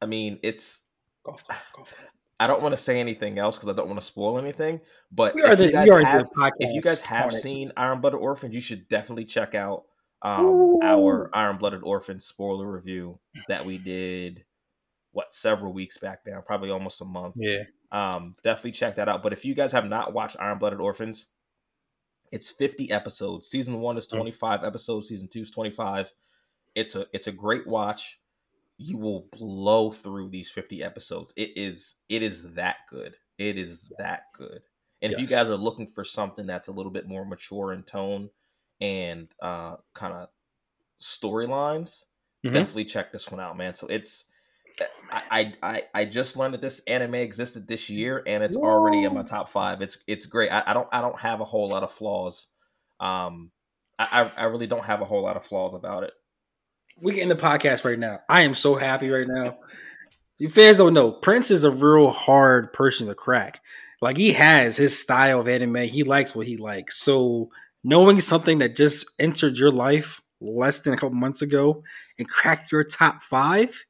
I 0.00 0.06
mean, 0.06 0.38
it's. 0.42 0.80
Go 1.24 1.32
for 1.32 1.52
it, 1.52 1.58
go 1.76 1.84
for 1.84 1.94
it. 1.96 2.08
I 2.38 2.46
don't 2.46 2.62
want 2.62 2.72
to 2.72 2.82
say 2.82 3.00
anything 3.00 3.38
else 3.38 3.56
because 3.56 3.68
I 3.68 3.72
don't 3.72 3.86
want 3.86 4.00
to 4.00 4.06
spoil 4.06 4.38
anything. 4.38 4.80
But 5.10 5.34
if, 5.36 5.58
the, 5.58 5.66
you 5.66 5.72
guys 5.72 6.04
have, 6.04 6.28
if 6.58 6.74
you 6.74 6.80
guys 6.80 7.00
have 7.02 7.32
seen 7.32 7.72
Iron 7.76 8.00
Blooded 8.00 8.20
Orphans, 8.20 8.54
you 8.54 8.60
should 8.60 8.88
definitely 8.88 9.24
check 9.24 9.54
out 9.54 9.84
um, 10.22 10.78
our 10.82 11.30
Iron 11.32 11.58
Blooded 11.58 11.82
Orphans 11.84 12.26
spoiler 12.26 12.70
review 12.70 13.18
that 13.48 13.64
we 13.64 13.78
did. 13.78 14.44
What 15.14 15.32
several 15.32 15.72
weeks 15.72 15.96
back 15.96 16.20
now, 16.26 16.40
probably 16.40 16.70
almost 16.70 17.00
a 17.00 17.04
month. 17.04 17.36
Yeah. 17.36 17.62
Um, 17.90 18.34
definitely 18.44 18.72
check 18.72 18.96
that 18.96 19.08
out. 19.08 19.22
But 19.22 19.32
if 19.32 19.44
you 19.44 19.54
guys 19.54 19.72
have 19.72 19.88
not 19.88 20.12
watched 20.12 20.36
Iron 20.40 20.58
Blooded 20.58 20.80
Orphans, 20.80 21.28
it's 22.32 22.50
50 22.50 22.90
episodes. 22.90 23.46
Season 23.46 23.78
one 23.80 23.96
is 23.96 24.06
mm. 24.08 24.16
25 24.16 24.60
mm. 24.60 24.66
episodes. 24.66 25.08
Season 25.08 25.28
two 25.28 25.42
is 25.42 25.50
25. 25.52 26.12
It's 26.74 26.96
a 26.96 27.06
it's 27.12 27.28
a 27.28 27.32
great 27.32 27.66
watch. 27.66 28.18
You 28.76 28.98
will 28.98 29.28
blow 29.32 29.92
through 29.92 30.30
these 30.30 30.50
50 30.50 30.82
episodes. 30.82 31.32
It 31.36 31.52
is 31.56 31.94
it 32.08 32.24
is 32.24 32.54
that 32.54 32.78
good. 32.90 33.16
It 33.38 33.56
is 33.56 33.84
that 33.98 34.24
good. 34.36 34.62
And 35.00 35.12
yes. 35.12 35.14
if 35.14 35.20
you 35.20 35.26
guys 35.28 35.48
are 35.48 35.56
looking 35.56 35.86
for 35.86 36.02
something 36.02 36.46
that's 36.46 36.66
a 36.66 36.72
little 36.72 36.90
bit 36.90 37.06
more 37.06 37.24
mature 37.24 37.72
in 37.72 37.84
tone 37.84 38.30
and 38.80 39.28
uh 39.40 39.76
kind 39.92 40.14
of 40.14 40.28
storylines, 41.00 42.06
mm-hmm. 42.44 42.52
definitely 42.52 42.86
check 42.86 43.12
this 43.12 43.30
one 43.30 43.40
out, 43.40 43.56
man. 43.56 43.76
So 43.76 43.86
it's 43.86 44.24
I, 45.10 45.54
I 45.62 45.82
I 45.94 46.04
just 46.04 46.36
learned 46.36 46.54
that 46.54 46.60
this 46.60 46.80
anime 46.86 47.14
existed 47.16 47.68
this 47.68 47.88
year, 47.88 48.22
and 48.26 48.42
it's 48.42 48.56
Whoa. 48.56 48.70
already 48.70 49.04
in 49.04 49.14
my 49.14 49.22
top 49.22 49.48
five. 49.48 49.82
It's 49.82 50.02
it's 50.06 50.26
great. 50.26 50.50
I, 50.50 50.62
I, 50.66 50.72
don't 50.72 50.88
I 50.92 51.00
don't 51.00 51.18
have 51.20 51.40
a 51.40 51.44
whole 51.44 51.68
lot 51.68 51.82
of 51.82 51.92
flaws. 51.92 52.48
Um, 53.00 53.50
I 53.98 54.30
I 54.36 54.44
really 54.44 54.66
don't 54.66 54.84
have 54.84 55.00
a 55.00 55.04
whole 55.04 55.22
lot 55.22 55.36
of 55.36 55.46
flaws 55.46 55.74
about 55.74 56.04
it. 56.04 56.12
We 57.00 57.12
get 57.12 57.22
in 57.22 57.28
the 57.28 57.36
podcast 57.36 57.84
right 57.84 57.98
now. 57.98 58.20
I 58.28 58.42
am 58.42 58.54
so 58.54 58.74
happy 58.74 59.10
right 59.10 59.26
now. 59.28 59.58
You 60.38 60.48
fans 60.48 60.78
don't 60.78 60.94
know 60.94 61.12
Prince 61.12 61.50
is 61.50 61.64
a 61.64 61.70
real 61.70 62.10
hard 62.10 62.72
person 62.72 63.06
to 63.06 63.14
crack. 63.14 63.60
Like 64.00 64.16
he 64.16 64.32
has 64.32 64.76
his 64.76 64.98
style 64.98 65.40
of 65.40 65.48
anime. 65.48 65.76
He 65.88 66.02
likes 66.02 66.34
what 66.34 66.46
he 66.46 66.56
likes. 66.56 66.98
So 66.98 67.50
knowing 67.84 68.20
something 68.20 68.58
that 68.58 68.76
just 68.76 69.06
entered 69.18 69.58
your 69.58 69.70
life 69.70 70.20
less 70.40 70.80
than 70.80 70.92
a 70.92 70.96
couple 70.96 71.14
months 71.14 71.42
ago 71.42 71.82
and 72.18 72.28
cracked 72.28 72.72
your 72.72 72.84
top 72.84 73.22
five 73.22 73.84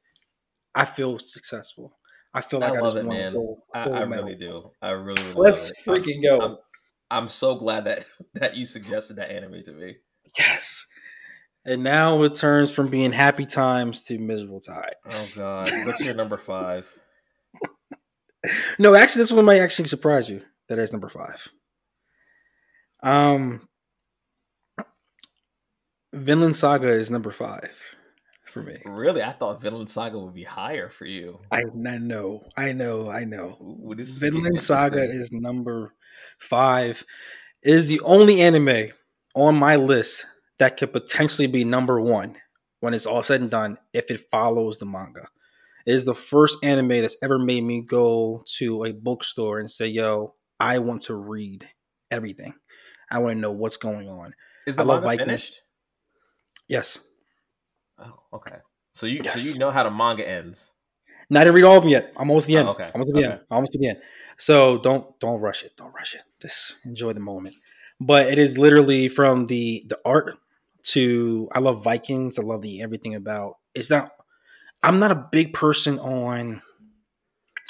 I 0.75 0.83
feel 0.83 1.17
successful. 1.17 1.97
I 2.33 2.41
feel 2.41 2.59
like 2.59 2.73
I, 2.73 2.75
I 2.75 2.79
love 2.81 2.97
it, 2.97 3.05
man. 3.05 3.33
I, 3.73 3.89
I 3.89 4.01
really 4.03 4.35
do. 4.35 4.71
I 4.81 4.89
really, 4.89 5.23
really 5.23 5.35
let's 5.35 5.71
freaking 5.83 6.21
go. 6.21 6.37
I'm, 6.39 6.57
I'm, 7.09 7.27
so 7.29 7.55
glad 7.55 7.85
that 7.85 8.05
that 8.33 8.57
you 8.57 8.65
suggested 8.65 9.15
that 9.15 9.31
anime 9.31 9.63
to 9.63 9.71
me. 9.71 9.95
Yes. 10.37 10.85
And 11.63 11.81
now 11.81 12.21
it 12.23 12.35
turns 12.35 12.73
from 12.73 12.89
being 12.89 13.11
happy 13.11 13.45
times 13.45 14.03
to 14.05 14.19
miserable 14.19 14.59
times. 14.59 15.39
Oh 15.41 15.63
God! 15.63 15.87
What's 15.87 16.05
your 16.05 16.15
number 16.15 16.37
five? 16.37 16.87
no, 18.79 18.93
actually, 18.93 19.21
this 19.21 19.31
one 19.31 19.45
might 19.45 19.61
actually 19.61 19.87
surprise 19.87 20.29
you. 20.29 20.41
That 20.67 20.77
is 20.77 20.91
number 20.91 21.09
five. 21.09 21.47
Um, 23.01 23.67
Vinland 26.13 26.55
Saga 26.55 26.89
is 26.89 27.09
number 27.09 27.31
five 27.31 27.95
for 28.55 28.63
me. 28.63 28.77
Really, 28.85 29.21
I 29.21 29.33
thought 29.33 29.61
Vinland 29.61 29.89
Saga 29.89 30.17
would 30.17 30.33
be 30.33 30.45
higher 30.45 30.89
for 30.89 31.05
you. 31.05 31.41
I, 31.51 31.63
I 31.85 31.97
know, 31.97 32.47
I 32.55 32.71
know, 32.71 33.09
I 33.09 33.25
know. 33.25 33.57
Ooh, 33.61 33.93
Vinland 33.99 34.61
Saga 34.61 35.03
is 35.03 35.29
number 35.33 35.93
five. 36.39 37.03
It 37.61 37.73
is 37.73 37.89
the 37.89 37.99
only 37.99 38.39
anime 38.39 38.93
on 39.35 39.57
my 39.57 39.75
list 39.75 40.25
that 40.57 40.77
could 40.77 40.93
potentially 40.93 41.47
be 41.47 41.65
number 41.65 41.99
one 41.99 42.37
when 42.79 42.93
it's 42.93 43.05
all 43.05 43.23
said 43.23 43.41
and 43.41 43.51
done 43.51 43.77
if 43.91 44.09
it 44.09 44.21
follows 44.31 44.77
the 44.77 44.85
manga. 44.85 45.27
It 45.85 45.93
is 45.93 46.05
the 46.05 46.15
first 46.15 46.63
anime 46.63 46.87
that's 46.87 47.17
ever 47.21 47.37
made 47.37 47.65
me 47.65 47.81
go 47.81 48.45
to 48.57 48.85
a 48.85 48.93
bookstore 48.93 49.59
and 49.59 49.69
say, 49.69 49.87
"Yo, 49.87 50.35
I 50.61 50.79
want 50.79 51.01
to 51.01 51.13
read 51.13 51.67
everything. 52.09 52.53
I 53.11 53.19
want 53.19 53.35
to 53.35 53.41
know 53.41 53.51
what's 53.51 53.75
going 53.75 54.07
on." 54.07 54.33
Is 54.65 54.77
the 54.77 54.83
I 54.83 54.85
love 54.85 55.03
manga 55.03 55.17
Vikings. 55.17 55.25
finished? 55.25 55.59
Yes, 56.69 57.11
Oh, 57.99 58.19
okay. 58.33 58.57
So 58.93 59.05
you 59.05 59.21
Yes. 59.23 59.43
so 59.43 59.53
you 59.53 59.55
know 59.59 59.71
how 59.71 59.83
the 59.83 59.91
manga 59.91 60.27
ends. 60.27 60.73
not 61.29 61.43
to 61.45 61.51
read 61.51 61.63
all 61.63 61.77
of 61.77 61.83
them 61.83 61.89
yet. 61.91 62.11
I'm 62.17 62.29
almost 62.29 62.47
to 62.47 62.53
the 62.53 62.57
Oh, 62.57 62.59
end. 62.61 62.69
okay. 62.69 62.87
Almost 62.93 63.11
the 63.13 63.19
Okay. 63.19 63.31
end. 63.31 63.39
Almost 63.51 63.71
the 63.73 63.87
end. 63.89 64.01
So 64.37 64.77
don't 64.79 65.19
don't 65.19 65.41
rush 65.41 65.63
it. 65.63 65.75
Don't 65.77 65.93
rush 65.93 66.15
it. 66.15 66.21
Just 66.41 66.77
enjoy 66.85 67.13
the 67.13 67.19
moment. 67.19 67.55
But 67.99 68.27
it 68.27 68.37
is 68.37 68.57
literally 68.57 69.07
from 69.09 69.45
the 69.47 69.83
the 69.87 69.99
art 70.05 70.37
to 70.93 71.49
I 71.51 71.59
love 71.59 71.83
Vikings. 71.83 72.37
I 72.39 72.43
love 72.43 72.61
the 72.61 72.81
everything 72.81 73.15
about. 73.15 73.55
It's 73.73 73.89
not. 73.89 74.11
I'm 74.83 74.99
not 74.99 75.11
a 75.11 75.27
big 75.31 75.53
person 75.53 75.97
on 75.99 76.61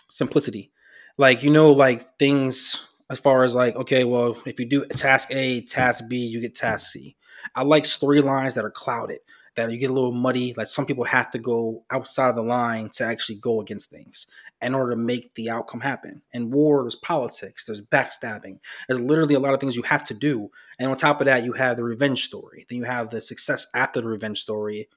simplicity. 0.09 0.71
Like 1.17 1.43
you 1.43 1.49
know, 1.49 1.71
like 1.71 2.17
things 2.17 2.87
as 3.09 3.19
far 3.19 3.43
as 3.43 3.55
like 3.55 3.75
okay, 3.75 4.03
well, 4.03 4.37
if 4.45 4.59
you 4.59 4.65
do 4.65 4.85
task 4.87 5.29
A, 5.31 5.61
task 5.61 6.05
B, 6.09 6.17
you 6.17 6.41
get 6.41 6.55
task 6.55 6.91
C. 6.91 7.15
I 7.55 7.63
like 7.63 7.83
storylines 7.83 8.55
that 8.55 8.65
are 8.65 8.71
clouded, 8.71 9.19
that 9.55 9.71
you 9.71 9.77
get 9.77 9.89
a 9.89 9.93
little 9.93 10.11
muddy. 10.11 10.53
Like 10.55 10.67
some 10.67 10.85
people 10.85 11.05
have 11.05 11.31
to 11.31 11.39
go 11.39 11.83
outside 11.89 12.29
of 12.29 12.35
the 12.35 12.43
line 12.43 12.89
to 12.93 13.05
actually 13.05 13.35
go 13.35 13.61
against 13.61 13.89
things 13.89 14.27
in 14.61 14.73
order 14.73 14.91
to 14.91 14.97
make 14.97 15.35
the 15.35 15.49
outcome 15.49 15.81
happen. 15.81 16.21
In 16.31 16.49
war, 16.49 16.83
there's 16.83 16.95
politics, 16.95 17.65
there's 17.65 17.81
backstabbing, 17.81 18.59
there's 18.87 18.99
literally 18.99 19.35
a 19.35 19.39
lot 19.39 19.53
of 19.53 19.59
things 19.59 19.75
you 19.75 19.83
have 19.83 20.03
to 20.05 20.13
do. 20.13 20.49
And 20.79 20.89
on 20.89 20.97
top 20.97 21.21
of 21.21 21.25
that, 21.25 21.43
you 21.43 21.53
have 21.53 21.77
the 21.77 21.83
revenge 21.83 22.23
story. 22.23 22.65
Then 22.69 22.79
you 22.79 22.85
have 22.85 23.09
the 23.09 23.21
success 23.21 23.67
after 23.73 24.01
the 24.01 24.07
revenge 24.07 24.41
story, 24.41 24.87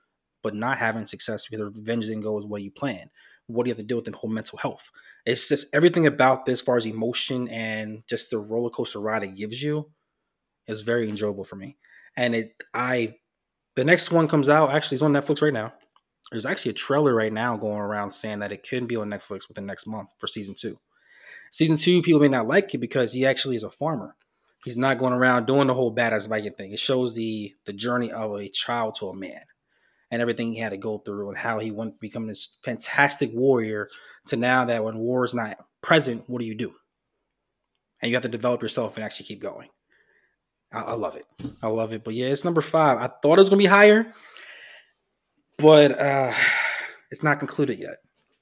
but 0.42 0.54
not 0.54 0.78
having 0.78 1.06
success 1.06 1.46
because 1.46 1.58
the 1.58 1.70
revenge 1.70 2.06
didn't 2.06 2.22
go 2.22 2.38
as 2.38 2.44
well 2.44 2.60
you 2.60 2.70
planned. 2.70 3.10
What 3.46 3.64
do 3.64 3.68
you 3.68 3.72
have 3.72 3.78
to 3.78 3.84
deal 3.84 3.96
with 3.96 4.06
in 4.06 4.12
whole 4.12 4.30
mental 4.30 4.58
health? 4.58 4.90
It's 5.24 5.48
just 5.48 5.74
everything 5.74 6.06
about 6.06 6.46
this, 6.46 6.60
as 6.60 6.64
far 6.64 6.76
as 6.76 6.86
emotion 6.86 7.48
and 7.48 8.02
just 8.06 8.30
the 8.30 8.38
roller 8.38 8.70
coaster 8.70 9.00
ride 9.00 9.24
it 9.24 9.36
gives 9.36 9.62
you, 9.62 9.90
is 10.66 10.82
very 10.82 11.08
enjoyable 11.08 11.44
for 11.44 11.56
me. 11.56 11.76
And 12.16 12.34
it, 12.34 12.62
I, 12.72 13.16
the 13.78 13.84
next 13.84 14.10
one 14.10 14.26
comes 14.26 14.48
out. 14.48 14.70
Actually, 14.70 14.96
it's 14.96 15.02
on 15.02 15.12
Netflix 15.12 15.40
right 15.40 15.52
now. 15.52 15.72
There's 16.32 16.44
actually 16.44 16.72
a 16.72 16.74
trailer 16.74 17.14
right 17.14 17.32
now 17.32 17.56
going 17.56 17.78
around 17.78 18.10
saying 18.10 18.40
that 18.40 18.50
it 18.50 18.68
could 18.68 18.88
be 18.88 18.96
on 18.96 19.08
Netflix 19.08 19.46
within 19.46 19.66
next 19.66 19.86
month 19.86 20.08
for 20.18 20.26
season 20.26 20.56
two. 20.58 20.80
Season 21.52 21.76
two, 21.76 22.02
people 22.02 22.20
may 22.20 22.26
not 22.26 22.48
like 22.48 22.74
it 22.74 22.78
because 22.78 23.12
he 23.12 23.24
actually 23.24 23.54
is 23.54 23.62
a 23.62 23.70
farmer. 23.70 24.16
He's 24.64 24.76
not 24.76 24.98
going 24.98 25.12
around 25.12 25.46
doing 25.46 25.68
the 25.68 25.74
whole 25.74 25.94
badass 25.94 26.28
Viking 26.28 26.54
thing. 26.54 26.72
It 26.72 26.80
shows 26.80 27.14
the 27.14 27.52
the 27.66 27.72
journey 27.72 28.10
of 28.10 28.32
a 28.32 28.48
child 28.48 28.96
to 28.96 29.10
a 29.10 29.16
man 29.16 29.42
and 30.10 30.20
everything 30.20 30.52
he 30.52 30.58
had 30.58 30.70
to 30.70 30.76
go 30.76 30.98
through 30.98 31.28
and 31.28 31.38
how 31.38 31.60
he 31.60 31.70
went 31.70 32.00
become 32.00 32.26
this 32.26 32.58
fantastic 32.64 33.30
warrior 33.32 33.88
to 34.26 34.36
now 34.36 34.64
that 34.64 34.82
when 34.82 34.98
war 34.98 35.24
is 35.24 35.34
not 35.34 35.56
present, 35.82 36.24
what 36.26 36.40
do 36.40 36.46
you 36.46 36.56
do? 36.56 36.74
And 38.02 38.10
you 38.10 38.16
have 38.16 38.22
to 38.24 38.28
develop 38.28 38.60
yourself 38.60 38.96
and 38.96 39.04
actually 39.04 39.26
keep 39.26 39.40
going. 39.40 39.68
I, 40.72 40.82
I 40.82 40.92
love 40.94 41.16
it. 41.16 41.26
I 41.62 41.68
love 41.68 41.92
it. 41.92 42.04
But 42.04 42.14
yeah, 42.14 42.26
it's 42.26 42.44
number 42.44 42.60
five. 42.60 42.98
I 42.98 43.06
thought 43.22 43.38
it 43.38 43.42
was 43.42 43.48
gonna 43.48 43.58
be 43.58 43.66
higher, 43.66 44.12
but 45.58 45.98
uh 45.98 46.32
it's 47.10 47.22
not 47.22 47.38
concluded 47.38 47.78
yet. 47.78 47.96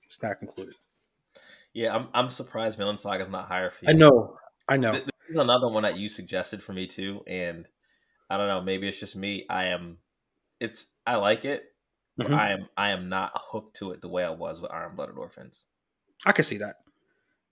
It's 0.07 0.23
not 0.23 0.39
concluded. 0.39 0.75
Yeah, 1.73 1.95
I'm 1.95 2.09
I'm 2.15 2.31
surprised 2.31 2.79
Vinland 2.79 3.01
Saga's 3.01 3.29
not 3.29 3.49
higher 3.49 3.71
for 3.71 3.85
you. 3.85 3.91
I 3.91 3.93
know. 3.93 4.37
I 4.69 4.77
know. 4.77 4.93
Th- 4.93 5.05
This 5.05 5.13
is 5.31 5.39
another 5.39 5.69
one 5.69 5.83
that 5.85 5.99
you 5.99 6.09
suggested 6.09 6.63
for 6.63 6.73
me 6.73 6.87
too, 6.87 7.23
and 7.27 7.67
I 8.31 8.37
don't 8.37 8.49
know. 8.49 8.61
Maybe 8.63 8.89
it's 8.89 8.99
just 9.01 9.15
me. 9.17 9.47
I 9.49 9.67
am. 9.67 9.99
It's 10.59 10.87
I 11.07 11.17
like 11.17 11.45
it. 11.45 11.65
But 12.17 12.29
Mhm. 12.29 12.35
I 12.39 12.53
am 12.53 12.69
I 12.77 12.91
am 12.91 13.09
not 13.09 13.33
hooked 13.51 13.77
to 13.77 13.91
it 13.93 14.01
the 14.01 14.09
way 14.09 14.25
I 14.25 14.31
was 14.31 14.61
with 14.61 14.73
Iron 14.73 14.97
Blooded 14.97 15.19
Orphans. 15.19 15.67
I 16.25 16.33
can 16.33 16.45
see 16.45 16.57
that. 16.59 16.77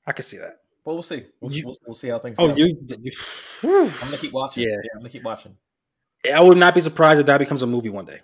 I 0.06 0.12
can 0.12 0.24
see 0.24 0.38
that. 0.38 0.63
But 0.84 0.92
we'll 0.92 1.02
see. 1.02 1.24
We'll, 1.40 1.52
You- 1.52 1.64
we'll, 1.66 1.76
we'll 1.86 1.94
see 1.94 2.08
how 2.08 2.18
things 2.18 2.36
Oh, 2.38 2.48
go. 2.48 2.54
you, 2.56 2.76
you. 2.88 3.12
I'm 3.62 3.88
gonna 3.88 4.16
keep 4.18 4.32
watching. 4.32 4.64
Yeah. 4.64 4.70
Yeah. 4.70 4.76
I'm 4.94 5.00
gonna 5.00 5.08
keep 5.10 5.22
watching. 5.24 5.56
I 6.32 6.40
would 6.40 6.58
not 6.58 6.74
be 6.74 6.80
surprised 6.80 7.20
if 7.20 7.26
that 7.26 7.38
becomes 7.38 7.62
a 7.62 7.66
movie 7.66 7.90
one 7.90 8.04
day. 8.04 8.20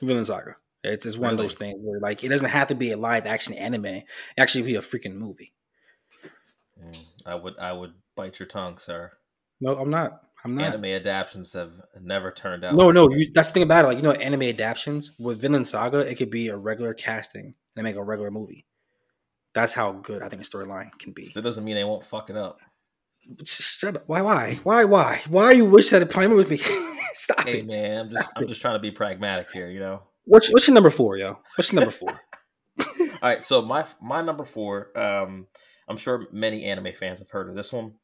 Vinland 0.00 0.26
Saga. 0.26 0.56
It's, 0.82 1.04
it's 1.04 1.16
one 1.18 1.32
of 1.32 1.38
those 1.38 1.56
things 1.56 1.76
where 1.82 2.00
like 2.00 2.24
it 2.24 2.28
doesn't 2.28 2.48
have 2.48 2.68
to 2.68 2.74
be 2.74 2.92
a 2.92 2.96
live 2.96 3.26
action 3.26 3.52
anime. 3.54 3.84
It 3.86 4.04
actually 4.38 4.62
be 4.64 4.76
a 4.76 4.80
freaking 4.80 5.14
movie. 5.16 5.52
Mm, 6.82 7.06
I 7.26 7.34
would 7.34 7.58
I 7.58 7.72
would 7.72 7.92
bite 8.16 8.38
your 8.38 8.46
tongue, 8.48 8.78
sir. 8.78 9.12
No, 9.60 9.76
I'm 9.76 9.90
not. 9.90 10.22
I'm 10.42 10.54
not. 10.54 10.64
Anime 10.72 10.86
adaptations 10.86 11.52
have 11.52 11.72
never 12.00 12.30
turned 12.30 12.64
out. 12.64 12.74
No, 12.74 12.90
no, 12.90 13.10
you, 13.10 13.30
that's 13.34 13.50
the 13.50 13.54
thing 13.54 13.62
about 13.62 13.84
it. 13.84 13.88
Like 13.88 13.96
you 13.98 14.02
know, 14.02 14.12
anime 14.12 14.42
adaptations 14.44 15.14
with 15.18 15.38
Vinland 15.42 15.66
Saga, 15.68 15.98
it 15.98 16.14
could 16.14 16.30
be 16.30 16.48
a 16.48 16.56
regular 16.56 16.94
casting 16.94 17.54
and 17.76 17.84
make 17.84 17.96
a 17.96 18.02
regular 18.02 18.30
movie. 18.30 18.64
That's 19.54 19.72
how 19.72 19.92
good 19.92 20.22
I 20.22 20.28
think 20.28 20.42
a 20.42 20.44
storyline 20.44 20.90
can 20.98 21.12
be. 21.12 21.26
Still 21.26 21.42
doesn't 21.42 21.64
mean 21.64 21.74
they 21.74 21.84
won't 21.84 22.04
fuck 22.04 22.30
it 22.30 22.36
up. 22.36 22.58
Shut 23.44 23.96
up. 23.96 24.04
Why? 24.06 24.22
Why? 24.22 24.60
Why? 24.62 24.84
Why? 24.84 25.22
Why 25.28 25.52
you 25.52 25.64
wish 25.64 25.90
that 25.90 26.02
appointment 26.02 26.38
with 26.38 26.50
me? 26.50 26.58
Stop 27.12 27.42
Hey 27.44 27.58
it. 27.58 27.66
man, 27.66 27.98
I'm 28.06 28.10
just 28.10 28.30
I'm 28.36 28.46
just 28.48 28.60
trying 28.60 28.74
to 28.76 28.78
be 28.80 28.90
pragmatic 28.90 29.50
here, 29.50 29.68
you 29.68 29.80
know. 29.80 30.02
What's 30.24 30.52
what's 30.52 30.66
your 30.68 30.74
number 30.74 30.90
four, 30.90 31.16
yo? 31.16 31.38
What's 31.56 31.72
your 31.72 31.80
number 31.80 31.92
four? 31.92 32.20
All 32.80 33.18
right, 33.22 33.44
so 33.44 33.62
my 33.62 33.84
my 34.00 34.22
number 34.22 34.44
four, 34.44 34.96
um, 34.98 35.46
I'm 35.88 35.96
sure 35.96 36.26
many 36.32 36.64
anime 36.64 36.92
fans 36.98 37.18
have 37.18 37.30
heard 37.30 37.48
of 37.48 37.56
this 37.56 37.72
one. 37.72 37.94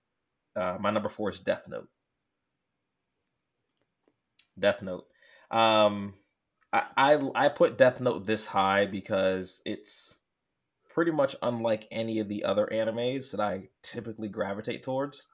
Uh, 0.57 0.77
my 0.81 0.91
number 0.91 1.09
four 1.09 1.31
is 1.31 1.39
Death 1.39 1.63
Note. 1.69 1.89
Death 4.59 4.83
Note. 4.83 5.07
Um, 5.51 6.15
I, 6.73 6.83
I 6.97 7.19
I 7.35 7.49
put 7.49 7.79
Death 7.79 8.01
Note 8.01 8.27
this 8.27 8.47
high 8.47 8.87
because 8.87 9.61
it's 9.65 10.19
pretty 10.97 11.13
much 11.13 11.37
unlike 11.43 11.89
any 11.93 12.19
of 12.21 12.29
the 12.29 12.45
other 12.45 12.67
animes 12.73 13.31
that 13.31 13.41
I 13.41 13.71
typically 13.85 14.31
gravitate 14.31 14.83
towards. 14.83 15.29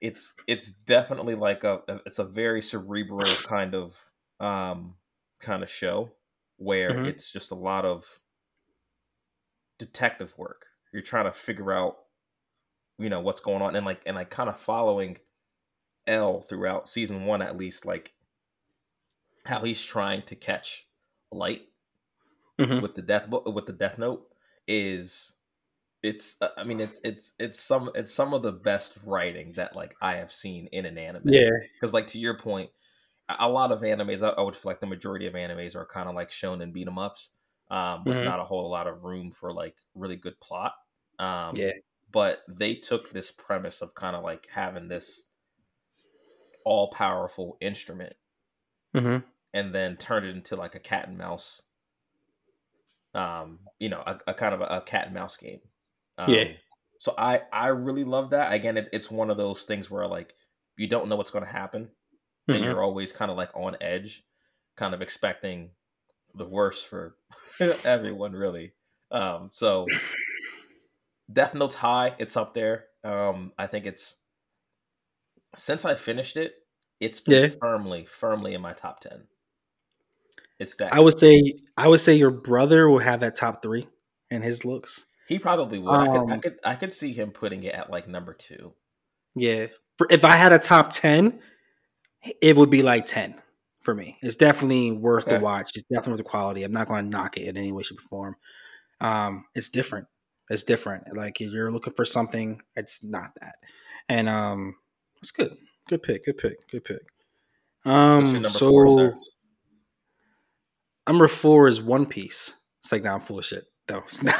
It's 0.00 0.34
it's 0.48 0.72
definitely 0.72 1.36
like 1.36 1.62
a 1.62 1.82
it's 2.06 2.18
a 2.18 2.24
very 2.24 2.60
cerebral 2.60 3.38
kind 3.38 3.74
of 3.74 4.10
um 4.40 4.96
kind 5.40 5.62
of 5.62 5.70
show 5.70 6.16
where 6.56 6.98
Mhm. 6.98 7.04
it's 7.04 7.30
just 7.30 7.52
a 7.52 7.56
lot 7.56 7.84
of 7.84 8.20
detective 9.78 10.36
work. 10.38 10.66
You're 10.92 11.02
trying 11.02 11.24
to 11.24 11.32
figure 11.32 11.72
out, 11.72 11.98
you 12.98 13.10
know, 13.10 13.20
what's 13.20 13.40
going 13.40 13.62
on, 13.62 13.76
and 13.76 13.86
like 13.86 14.02
and 14.06 14.16
like 14.16 14.30
kind 14.30 14.48
of 14.50 14.58
following 14.60 15.18
L 16.06 16.42
throughout 16.42 16.88
season 16.88 17.26
one 17.26 17.42
at 17.42 17.56
least, 17.56 17.86
like 17.86 18.14
how 19.44 19.60
he's 19.64 19.82
trying 19.84 20.22
to 20.22 20.36
catch 20.36 20.88
light 21.30 21.71
Mhm. 22.58 22.80
with 22.80 22.94
the 22.94 23.02
death 23.02 23.28
with 23.28 23.66
the 23.66 23.72
Death 23.72 23.98
Note 23.98 24.28
is 24.66 25.34
it's 26.02 26.40
uh, 26.42 26.50
I 26.56 26.64
mean 26.64 26.80
it's 26.80 27.00
it's 27.04 27.32
it's 27.38 27.60
some 27.60 27.90
it's 27.94 28.12
some 28.12 28.34
of 28.34 28.42
the 28.42 28.52
best 28.52 28.98
writing 29.04 29.52
that 29.54 29.76
like 29.76 29.96
I 30.00 30.16
have 30.16 30.32
seen 30.32 30.68
in 30.72 30.86
an 30.86 30.98
anime 30.98 31.24
Yeah. 31.24 31.50
because 31.80 31.94
like 31.94 32.08
to 32.08 32.18
your 32.20 32.38
point 32.38 32.70
a 33.28 33.48
lot 33.48 33.72
of 33.72 33.80
animes 33.80 34.22
I, 34.26 34.30
I 34.30 34.42
would 34.42 34.56
feel 34.56 34.70
like 34.70 34.80
the 34.80 34.86
majority 34.86 35.26
of 35.26 35.34
animes 35.34 35.76
are 35.76 35.86
kind 35.86 36.08
of 36.08 36.14
like 36.14 36.30
shonen 36.30 36.72
beat 36.72 36.88
'em 36.88 36.98
ups 36.98 37.32
um 37.70 38.04
with 38.06 38.20
Mhm. 38.20 38.22
not 38.22 38.40
a 38.40 38.44
whole 38.44 38.70
lot 38.70 38.86
of 38.88 39.04
room 39.04 39.30
for 39.32 39.52
like 39.52 39.76
really 39.94 40.16
good 40.16 40.40
plot 40.40 40.74
um 41.18 41.56
Yeah. 41.56 41.72
but 42.12 42.40
they 42.48 42.74
took 42.76 43.10
this 43.12 43.30
premise 43.32 43.82
of 43.82 43.94
kind 43.94 44.16
of 44.16 44.22
like 44.24 44.46
having 44.50 44.88
this 44.88 45.28
all 46.64 46.90
powerful 46.90 47.56
instrument 47.60 48.16
Mm-hmm. 48.94 49.24
and 49.54 49.74
then 49.74 49.96
turned 49.96 50.26
it 50.26 50.36
into 50.36 50.56
like 50.56 50.74
a 50.74 50.80
cat 50.80 51.08
and 51.08 51.18
mouse 51.18 51.62
um 53.14 53.60
you 53.78 53.88
know 53.88 54.02
a, 54.06 54.18
a 54.28 54.34
kind 54.34 54.54
of 54.54 54.60
a, 54.60 54.64
a 54.66 54.80
cat 54.82 55.06
and 55.06 55.14
mouse 55.14 55.36
game 55.36 55.60
um, 56.18 56.50
Yeah. 56.50 56.52
so 56.98 57.14
i 57.18 57.42
i 57.52 57.68
really 57.68 58.04
love 58.04 58.30
that 58.30 58.52
again 58.52 58.76
it, 58.76 58.88
it's 58.92 59.10
one 59.10 59.30
of 59.30 59.36
those 59.36 59.64
things 59.64 59.90
where 59.90 60.06
like 60.06 60.34
you 60.76 60.86
don't 60.86 61.08
know 61.08 61.16
what's 61.16 61.30
going 61.30 61.44
to 61.44 61.50
happen 61.50 61.90
and 62.52 62.62
Mhm. 62.62 62.64
you're 62.64 62.82
always 62.82 63.12
kind 63.12 63.30
of 63.30 63.36
like 63.36 63.50
on 63.54 63.76
edge 63.80 64.24
kind 64.76 64.94
of 64.94 65.02
expecting 65.02 65.70
the 66.34 66.46
worst 66.48 66.86
for 66.86 67.16
everyone 67.84 68.32
really 68.32 68.74
um 69.12 69.50
so 69.52 69.96
death 71.32 71.54
note's 71.54 71.74
high 71.76 72.14
it's 72.18 72.36
up 72.36 72.54
there 72.54 72.86
um 73.04 73.52
i 73.58 73.66
think 73.66 73.86
it's 73.86 74.18
since 75.56 75.84
i 75.84 75.94
finished 75.94 76.36
it 76.36 76.66
it's 77.00 77.20
been 77.20 77.40
Yeah. 77.40 77.48
firmly 77.60 78.04
firmly 78.06 78.54
in 78.54 78.60
my 78.60 78.72
top 78.72 79.00
10 79.00 79.26
it's 80.62 80.76
that 80.76 80.94
I 80.94 81.00
would 81.00 81.18
say 81.18 81.54
I 81.76 81.88
would 81.88 82.00
say 82.00 82.14
your 82.14 82.30
brother 82.30 82.88
will 82.88 82.98
have 83.00 83.20
that 83.20 83.34
top 83.34 83.62
three 83.62 83.86
in 84.30 84.42
his 84.42 84.64
looks. 84.64 85.06
he 85.28 85.38
probably 85.38 85.78
would 85.78 85.90
I, 85.98 86.06
could, 86.06 86.30
I 86.30 86.34
Um, 86.34 86.40
could 86.40 86.58
i 86.64 86.74
could 86.74 86.92
see 86.92 87.12
him 87.12 87.30
putting 87.30 87.62
it 87.64 87.74
at 87.74 87.90
like 87.90 88.08
number 88.08 88.32
two 88.34 88.72
Yeah. 89.34 89.66
For, 89.98 90.06
if 90.10 90.24
I 90.24 90.36
had 90.36 90.52
a 90.52 90.58
top 90.58 90.90
ten, 90.90 91.40
it 92.40 92.56
would 92.56 92.70
be 92.70 92.82
like 92.82 93.04
ten 93.04 93.34
for 93.80 93.94
me. 93.94 94.16
It's 94.22 94.36
definitely 94.36 94.90
worth 94.92 95.26
the 95.26 95.38
watch. 95.40 95.72
It's 95.74 95.84
definitely 95.88 96.12
worth 96.12 96.18
the 96.18 96.24
quality. 96.30 96.62
I'm 96.62 96.72
not 96.72 96.88
going 96.88 97.04
to 97.04 97.10
knock 97.10 97.36
it 97.36 97.48
in 97.48 97.56
any 97.56 97.72
way, 97.72 97.82
shape, 97.82 97.98
or 97.98 98.02
form. 98.02 98.36
Um, 99.00 99.44
it's 99.54 99.68
different. 99.68 100.06
It's 100.48 100.62
different. 100.62 101.14
Like 101.16 101.40
if 101.40 101.52
you're 101.52 101.70
looking 101.70 101.92
for 101.94 102.04
something, 102.04 102.62
it's 102.76 103.02
not 103.04 103.32
that. 103.40 103.56
And 104.08 104.28
um, 104.28 104.76
it's 105.18 105.30
good. 105.32 105.56
Good 105.88 106.02
pick. 106.02 106.24
Good 106.24 106.38
pick. 106.38 106.70
Good 106.70 106.84
pick. 106.84 107.02
Um, 107.84 108.44
so 108.46 108.70
four? 108.70 109.14
Number 111.06 111.28
four 111.28 111.68
is 111.68 111.82
One 111.82 112.06
Piece. 112.06 112.64
It's 112.80 112.92
like, 112.92 113.02
now 113.02 113.10
nah, 113.10 113.16
I'm 113.16 113.22
full 113.22 113.38
of 113.38 113.44
shit. 113.44 113.64
No, 113.90 114.02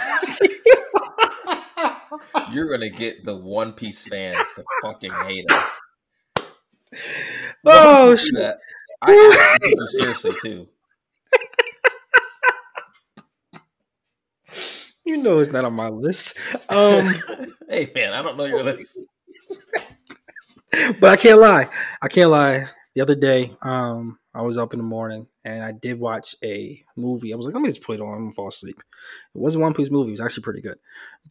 You're 2.53 2.71
gonna 2.71 2.91
get 2.91 3.25
the 3.25 3.37
One 3.37 3.73
Piece 3.73 4.09
fans 4.09 4.39
to 4.57 4.65
fucking 4.83 5.13
hate 5.27 5.51
us. 5.51 5.75
Oh 7.65 8.17
shit! 8.17 8.35
That? 8.35 8.59
I 9.01 9.59
asked 9.61 9.65
you 9.65 9.89
seriously 9.89 10.33
too. 10.43 10.69
You 15.05 15.17
know 15.17 15.39
it's 15.39 15.51
not 15.51 15.65
on 15.65 15.75
my 15.75 15.89
list. 15.89 16.39
Um, 16.69 17.15
hey 17.69 17.91
man, 17.95 18.13
I 18.13 18.23
don't 18.23 18.37
know 18.37 18.45
your 18.45 18.63
list. 18.63 18.99
but 21.01 21.11
I 21.11 21.17
can't 21.17 21.41
lie. 21.41 21.69
I 22.01 22.09
can't 22.09 22.31
lie. 22.31 22.69
The 22.95 23.01
other 23.01 23.17
day, 23.17 23.57
um, 23.63 24.19
I 24.35 24.43
was 24.43 24.57
up 24.57 24.73
in 24.73 24.79
the 24.79 24.85
morning 24.85 25.27
and 25.45 25.63
I 25.63 25.73
did 25.73 26.01
watch 26.01 26.35
a 26.43 26.83
movie. 26.97 27.33
I 27.33 27.37
was 27.37 27.47
like, 27.47 27.55
let 27.55 27.63
me 27.63 27.69
just 27.69 27.83
put 27.83 27.97
it 27.97 28.03
on 28.03 28.17
and 28.17 28.35
fall 28.35 28.49
asleep. 28.49 28.83
It 29.35 29.39
was 29.39 29.57
a 29.57 29.59
One 29.59 29.75
Piece 29.75 29.91
movie. 29.91 30.11
It 30.11 30.13
was 30.13 30.21
actually 30.21 30.45
pretty 30.45 30.63
good, 30.63 30.79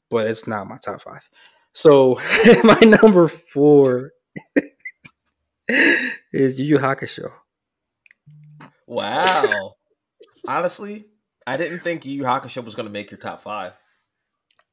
but 0.09 0.27
it's 0.27 0.47
not 0.47 0.67
my 0.67 0.77
top 0.77 1.01
five. 1.01 1.27
So 1.73 2.19
my 2.63 2.79
number 2.81 3.27
four 3.27 4.11
is 5.67 6.59
Yu 6.59 6.65
Yu 6.65 6.77
Hakusho. 6.77 7.31
Wow. 8.85 9.75
Honestly, 10.47 11.05
I 11.47 11.57
didn't 11.57 11.79
think 11.79 12.05
Yu 12.05 12.13
Yu 12.13 12.23
Hakusho 12.23 12.63
was 12.63 12.75
going 12.75 12.87
to 12.87 12.91
make 12.91 13.09
your 13.09 13.19
top 13.19 13.41
five. 13.41 13.73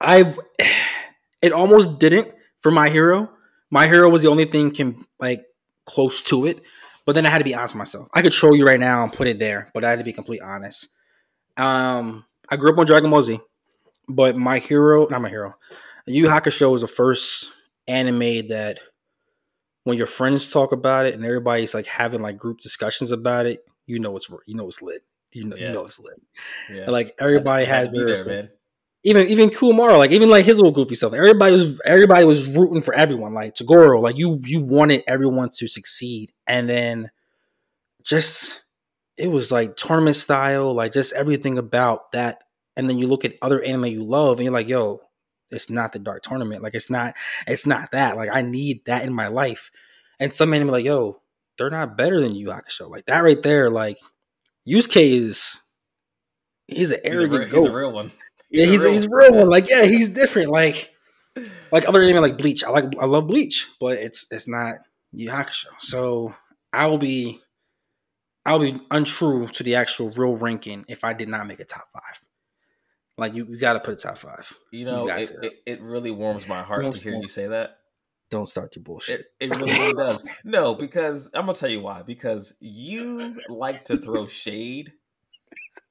I, 0.01 0.35
it 1.43 1.53
almost 1.53 1.99
didn't 1.99 2.33
for 2.61 2.71
my 2.71 2.89
hero. 2.89 3.31
My 3.71 3.87
hero 3.87 4.09
was 4.09 4.23
the 4.23 4.29
only 4.29 4.45
thing 4.45 4.71
can 4.71 5.05
like 5.19 5.45
close 5.85 6.23
to 6.23 6.47
it, 6.47 6.61
but 7.09 7.15
then 7.15 7.25
I 7.25 7.31
had 7.31 7.39
to 7.39 7.45
be 7.45 7.55
honest 7.55 7.73
with 7.73 7.79
myself. 7.79 8.07
I 8.13 8.21
could 8.21 8.33
troll 8.33 8.55
you 8.55 8.67
right 8.67 8.79
now 8.79 9.03
and 9.03 9.11
put 9.11 9.29
it 9.29 9.39
there, 9.39 9.71
but 9.73 9.83
I 9.83 9.89
had 9.89 9.99
to 9.99 10.05
be 10.05 10.13
completely 10.13 10.47
honest. 10.47 10.95
Um, 11.57 12.27
I 12.51 12.57
grew 12.57 12.71
up 12.71 12.77
on 12.77 12.85
Dragon 12.85 13.09
Ball 13.09 13.23
Z, 13.23 13.41
but 14.11 14.37
my 14.37 14.59
hero, 14.59 15.09
not 15.09 15.23
my 15.23 15.31
hero, 15.31 15.55
Yu 16.05 16.27
Hakusho 16.27 16.71
was 16.71 16.83
the 16.83 16.87
first 16.87 17.51
anime 17.87 18.49
that 18.49 18.81
when 19.85 19.97
your 19.97 20.07
friends 20.07 20.53
talk 20.53 20.73
about 20.73 21.07
it 21.07 21.15
and 21.15 21.25
everybody's 21.25 21.73
like 21.73 21.87
having 21.87 22.21
like 22.21 22.37
group 22.37 22.61
discussions 22.61 23.11
about 23.11 23.47
it, 23.47 23.65
you 23.87 23.99
know 23.99 24.15
it's 24.15 24.29
you 24.45 24.55
know 24.55 24.69
it's 24.69 24.83
lit. 24.83 25.03
You 25.33 25.45
know 25.45 25.57
yeah. 25.57 25.69
you 25.69 25.73
know 25.73 25.87
it's 25.87 26.01
lit. 26.01 26.21
Yeah. 26.71 26.91
like 26.91 27.15
everybody 27.19 27.65
has 27.65 27.91
their 27.91 28.05
there, 28.05 28.25
man. 28.27 28.51
Even 29.05 29.29
even 29.29 29.51
Kumaro, 29.51 29.97
like 29.97 30.11
even 30.11 30.29
like 30.29 30.45
his 30.45 30.59
little 30.59 30.73
goofy 30.73 30.97
stuff. 30.97 31.13
Everybody 31.13 31.53
was 31.53 31.81
everybody 31.85 32.25
was 32.25 32.49
rooting 32.49 32.81
for 32.81 32.95
everyone. 32.95 33.33
Like 33.33 33.55
Toguro, 33.55 34.03
like 34.03 34.19
you 34.19 34.41
you 34.45 34.61
wanted 34.61 35.05
everyone 35.07 35.51
to 35.59 35.69
succeed, 35.69 36.33
and 36.47 36.69
then 36.69 37.11
just 38.03 38.65
it 39.17 39.29
was 39.29 39.53
like 39.53 39.77
tournament 39.77 40.17
style, 40.17 40.75
like 40.75 40.93
just 40.93 41.13
everything 41.13 41.59
about 41.59 42.13
that. 42.13 42.43
And 42.77 42.89
then 42.89 42.99
you 42.99 43.07
look 43.07 43.25
at 43.25 43.35
other 43.41 43.63
anime 43.63 43.87
you 43.87 44.03
love, 44.03 44.39
and 44.39 44.45
you're 44.45 44.53
like, 44.53 44.69
yo, 44.69 45.01
it's 45.51 45.71
not 45.71 45.93
the 45.93 45.99
dark 45.99 46.23
tournament. 46.23 46.63
Like 46.63 46.75
it's 46.75 46.91
not 46.91 47.15
it's 47.47 47.67
not 47.67 47.93
that. 47.93 48.17
Like 48.17 48.31
I 48.33 48.43
need 48.43 48.85
that 48.87 49.05
in 49.05 49.13
my 49.13 49.29
life. 49.29 49.71
And 50.21 50.35
some 50.35 50.53
anime 50.53 50.69
like, 50.69 50.85
yo, 50.85 51.21
they're 51.57 51.71
not 51.71 51.97
better 51.97 52.21
than 52.21 52.35
Yu 52.35 52.49
Hakusho. 52.49 52.91
Like 52.91 53.07
that 53.07 53.21
right 53.21 53.43
there, 53.43 53.71
like 53.71 53.99
Yusuke 54.69 55.01
is 55.01 55.61
he's 56.67 56.91
an 56.91 57.01
arrogant 57.05 57.45
he's 57.45 57.55
a, 57.55 57.57
he's 57.57 57.69
a 57.69 57.73
real 57.73 57.93
one. 57.93 58.11
He's 58.51 58.61
yeah, 58.61 58.67
he's 58.67 58.85
a 58.85 58.87
real, 58.87 58.95
he's 58.95 59.09
real 59.11 59.33
one. 59.35 59.49
Like, 59.49 59.69
yeah, 59.69 59.85
he's 59.85 60.09
different. 60.09 60.51
Like 60.51 60.91
like 61.71 61.89
other 61.89 62.01
anime 62.01 62.23
like 62.23 62.39
Bleach. 62.39 62.65
I 62.65 62.71
like 62.71 62.85
I 63.01 63.07
love 63.07 63.27
Bleach, 63.27 63.69
but 63.81 63.99
it's 63.99 64.27
it's 64.31 64.49
not 64.49 64.77
Yu 65.13 65.31
Hakusho. 65.31 65.67
So 65.81 66.35
I 66.73 66.87
will 66.87 66.99
be 66.99 67.41
I'll 68.45 68.59
be 68.59 68.81
untrue 68.91 69.47
to 69.49 69.63
the 69.63 69.75
actual 69.75 70.11
real 70.11 70.37
ranking 70.37 70.85
if 70.89 71.05
I 71.05 71.13
did 71.13 71.29
not 71.29 71.47
make 71.47 71.61
a 71.61 71.65
top 71.65 71.85
five. 71.93 72.25
Like 73.19 73.35
you, 73.35 73.47
you 73.47 73.59
got 73.59 73.75
to 73.75 73.81
put 73.81 73.95
a 73.95 73.97
top 73.97 74.17
five. 74.17 74.59
You 74.71 74.85
know, 74.85 75.07
you 75.07 75.13
it, 75.13 75.33
it, 75.43 75.53
it, 75.67 75.83
really 75.83 76.13
warms 76.13 76.47
my 76.47 76.63
heart 76.63 76.91
to 76.91 77.05
hear 77.05 77.19
you 77.21 77.29
say 77.29 77.49
that. 77.49 77.79
Don't 78.31 78.47
start 78.47 78.77
your 78.77 78.85
bullshit. 78.85 79.27
It, 79.41 79.51
it 79.51 79.57
really, 79.57 79.73
really 79.73 79.93
does. 79.93 80.25
No, 80.45 80.75
because 80.75 81.29
I'm 81.35 81.43
gonna 81.43 81.55
tell 81.55 81.69
you 81.69 81.81
why. 81.81 82.03
Because 82.03 82.55
you 82.61 83.37
like 83.49 83.87
to 83.87 83.97
throw 83.99 84.29
shade 84.29 84.93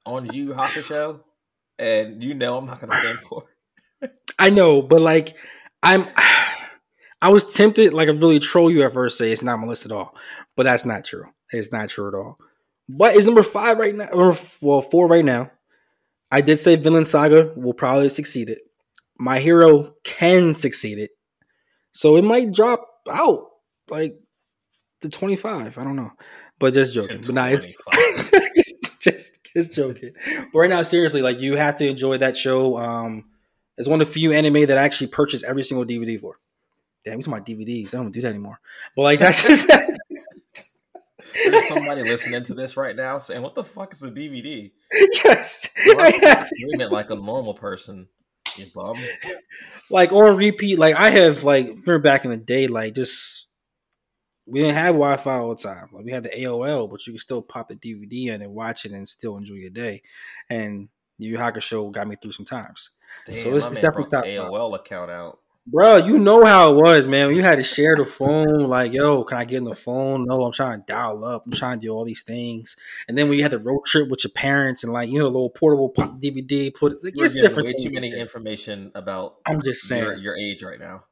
on 0.06 0.32
Yu 0.32 0.46
Hakusho, 0.48 1.20
and 1.78 2.22
you 2.22 2.34
know 2.34 2.58
I'm 2.58 2.66
not 2.66 2.80
gonna 2.80 2.98
stand 2.98 3.18
for. 3.20 3.44
I 4.38 4.50
know, 4.50 4.82
but 4.82 5.00
like 5.00 5.36
I'm. 5.82 6.06
I 7.20 7.30
was 7.30 7.52
tempted, 7.52 7.92
like 7.92 8.08
I 8.08 8.12
really 8.12 8.38
troll 8.38 8.70
you 8.70 8.84
at 8.84 8.94
first, 8.94 9.18
say 9.18 9.32
it's 9.32 9.42
not 9.42 9.58
my 9.58 9.66
list 9.66 9.84
at 9.84 9.90
all, 9.90 10.14
but 10.54 10.62
that's 10.62 10.84
not 10.84 11.04
true. 11.04 11.24
It's 11.50 11.72
not 11.72 11.88
true 11.88 12.06
at 12.06 12.14
all. 12.14 12.36
But 12.88 13.16
it's 13.16 13.26
number 13.26 13.42
five 13.42 13.76
right 13.78 13.92
now, 13.92 14.08
or 14.12 14.36
well, 14.62 14.80
four 14.80 15.08
right 15.08 15.24
now. 15.24 15.50
I 16.30 16.42
did 16.42 16.58
say 16.58 16.76
Vinland 16.76 17.06
Saga 17.06 17.52
will 17.56 17.72
probably 17.72 18.08
succeed 18.08 18.50
it. 18.50 18.60
My 19.18 19.40
hero 19.40 19.94
can 20.04 20.54
succeed 20.54 20.98
it. 20.98 21.10
So 21.92 22.16
it 22.16 22.22
might 22.22 22.52
drop 22.52 22.86
out 23.10 23.46
like 23.90 24.18
the 25.00 25.08
25. 25.08 25.76
I 25.76 25.84
don't 25.84 25.96
know. 25.96 26.12
But 26.58 26.74
just 26.74 26.94
joking. 26.94 27.20
But 27.24 27.34
nah, 27.34 27.46
it's 27.46 27.76
just, 29.02 29.38
just, 29.54 29.74
joking. 29.74 30.10
But 30.52 30.58
right 30.58 30.70
now, 30.70 30.82
seriously, 30.82 31.22
like 31.22 31.40
you 31.40 31.56
have 31.56 31.76
to 31.76 31.88
enjoy 31.88 32.18
that 32.18 32.36
show. 32.36 32.76
Um, 32.76 33.24
it's 33.76 33.88
one 33.88 34.00
of 34.00 34.06
the 34.06 34.12
few 34.12 34.32
anime 34.32 34.66
that 34.66 34.78
I 34.78 34.82
actually 34.82 35.08
purchase 35.08 35.44
every 35.44 35.62
single 35.62 35.86
DVD 35.86 36.20
for. 36.20 36.38
Damn, 37.04 37.16
we 37.16 37.22
talking 37.22 37.34
about 37.34 37.46
DVDs. 37.46 37.94
I 37.94 37.98
don't 37.98 38.10
do 38.10 38.20
that 38.20 38.28
anymore. 38.28 38.60
But 38.96 39.02
like 39.02 39.18
that's 39.20 39.46
just 39.46 39.70
There's 41.44 41.68
somebody 41.68 42.02
listening 42.02 42.42
to 42.44 42.54
this 42.54 42.76
right 42.76 42.96
now 42.96 43.18
saying, 43.18 43.42
"What 43.42 43.54
the 43.54 43.64
fuck 43.64 43.92
is 43.92 44.02
a 44.02 44.10
DVD?" 44.10 44.72
Yes, 45.24 45.70
I 45.86 46.86
like 46.90 47.10
a 47.10 47.14
normal 47.14 47.54
person. 47.54 48.08
You 48.56 48.66
bum. 48.74 48.96
Like 49.90 50.12
on 50.12 50.36
repeat, 50.36 50.78
like 50.78 50.96
I 50.96 51.10
have 51.10 51.44
like 51.44 51.66
remember 51.66 51.98
back 52.00 52.24
in 52.24 52.30
the 52.30 52.36
day, 52.36 52.66
like 52.66 52.94
just 52.94 53.46
we 54.48 54.60
didn't 54.60 54.76
have 54.76 54.94
Wi-Fi 54.94 55.36
all 55.36 55.54
the 55.54 55.62
time. 55.62 55.88
Like 55.92 56.04
we 56.04 56.12
had 56.12 56.24
the 56.24 56.30
AOL, 56.30 56.90
but 56.90 57.06
you 57.06 57.12
could 57.12 57.20
still 57.20 57.42
pop 57.42 57.68
the 57.68 57.76
DVD 57.76 58.28
in 58.28 58.42
and 58.42 58.52
watch 58.52 58.84
it 58.84 58.92
and 58.92 59.08
still 59.08 59.36
enjoy 59.36 59.54
your 59.54 59.70
day. 59.70 60.02
And 60.48 60.88
Yu 61.18 61.36
Hakusho 61.36 61.92
got 61.92 62.08
me 62.08 62.16
through 62.20 62.32
some 62.32 62.46
times. 62.46 62.90
Damn, 63.26 63.36
so 63.36 63.56
it's, 63.56 63.66
it's 63.66 63.78
definitely 63.78 64.10
top 64.10 64.24
AOL 64.24 64.74
account 64.74 65.10
out. 65.10 65.40
Bro, 65.70 65.96
you 66.06 66.18
know 66.18 66.46
how 66.46 66.72
it 66.72 66.76
was, 66.76 67.06
man. 67.06 67.34
You 67.36 67.42
had 67.42 67.56
to 67.56 67.62
share 67.62 67.94
the 67.94 68.06
phone, 68.06 68.60
like, 68.60 68.90
yo, 68.90 69.22
can 69.22 69.36
I 69.36 69.44
get 69.44 69.58
in 69.58 69.64
the 69.64 69.74
phone? 69.74 70.24
No, 70.24 70.42
I'm 70.42 70.52
trying 70.52 70.80
to 70.80 70.84
dial 70.86 71.22
up. 71.22 71.44
I'm 71.44 71.52
trying 71.52 71.78
to 71.78 71.86
do 71.86 71.92
all 71.92 72.06
these 72.06 72.22
things. 72.22 72.74
And 73.06 73.18
then 73.18 73.28
when 73.28 73.36
you 73.36 73.42
had 73.42 73.52
the 73.52 73.58
road 73.58 73.84
trip 73.84 74.08
with 74.08 74.24
your 74.24 74.30
parents 74.30 74.82
and 74.82 74.94
like, 74.94 75.10
you 75.10 75.18
know, 75.18 75.26
a 75.26 75.28
little 75.28 75.50
portable 75.50 75.92
DVD, 75.92 76.72
put 76.72 77.04
like, 77.04 77.12
it's 77.16 77.34
different. 77.34 77.66
Way 77.66 77.74
too 77.82 77.90
many 77.90 78.18
information 78.18 78.92
about. 78.94 79.34
I'm 79.44 79.60
just 79.60 79.82
saying 79.82 80.04
your, 80.04 80.16
your, 80.16 80.36
age 80.38 80.62
right 80.62 80.80
now. 80.80 81.04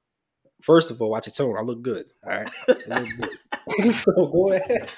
First 0.63 0.91
of 0.91 1.01
all, 1.01 1.11
watch 1.11 1.27
your 1.27 1.35
tone. 1.35 1.57
I 1.59 1.63
look 1.63 1.83
good. 1.83 2.13
All 2.25 2.33
right. 2.33 2.51
good. 2.67 3.31
so 3.93 4.13
go 4.13 4.53
ahead. 4.53 4.91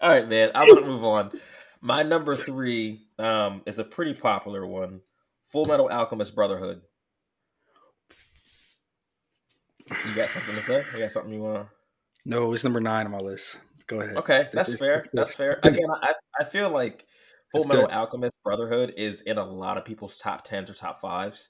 All 0.00 0.10
right, 0.10 0.28
man. 0.28 0.50
I'm 0.54 0.68
gonna 0.68 0.86
move 0.86 1.04
on. 1.04 1.32
My 1.80 2.02
number 2.02 2.36
three 2.36 3.06
um, 3.18 3.62
is 3.66 3.78
a 3.78 3.84
pretty 3.84 4.14
popular 4.14 4.66
one. 4.66 5.00
Full 5.46 5.64
Metal 5.64 5.88
Alchemist 5.88 6.34
Brotherhood. 6.34 6.82
You 9.90 10.14
got 10.14 10.30
something 10.30 10.54
to 10.54 10.62
say? 10.62 10.84
You 10.92 11.00
got 11.00 11.12
something 11.12 11.32
you 11.32 11.40
want 11.40 11.66
to? 11.66 11.68
No, 12.24 12.52
it's 12.52 12.64
number 12.64 12.80
nine 12.80 13.06
on 13.06 13.12
my 13.12 13.18
list. 13.18 13.58
Go 13.86 14.00
ahead. 14.00 14.16
Okay, 14.16 14.48
that's 14.52 14.68
it's, 14.68 14.80
fair. 14.80 14.94
It's 14.98 15.08
that's 15.12 15.34
fair. 15.34 15.58
Again, 15.62 15.90
I, 15.90 16.14
I 16.40 16.44
feel 16.44 16.70
like 16.70 17.04
Full 17.52 17.66
Metal 17.66 17.88
Alchemist 17.90 18.36
Brotherhood 18.44 18.94
is 18.96 19.22
in 19.22 19.38
a 19.38 19.44
lot 19.44 19.76
of 19.76 19.84
people's 19.84 20.16
top 20.18 20.44
tens 20.44 20.70
or 20.70 20.74
top 20.74 21.00
fives. 21.00 21.48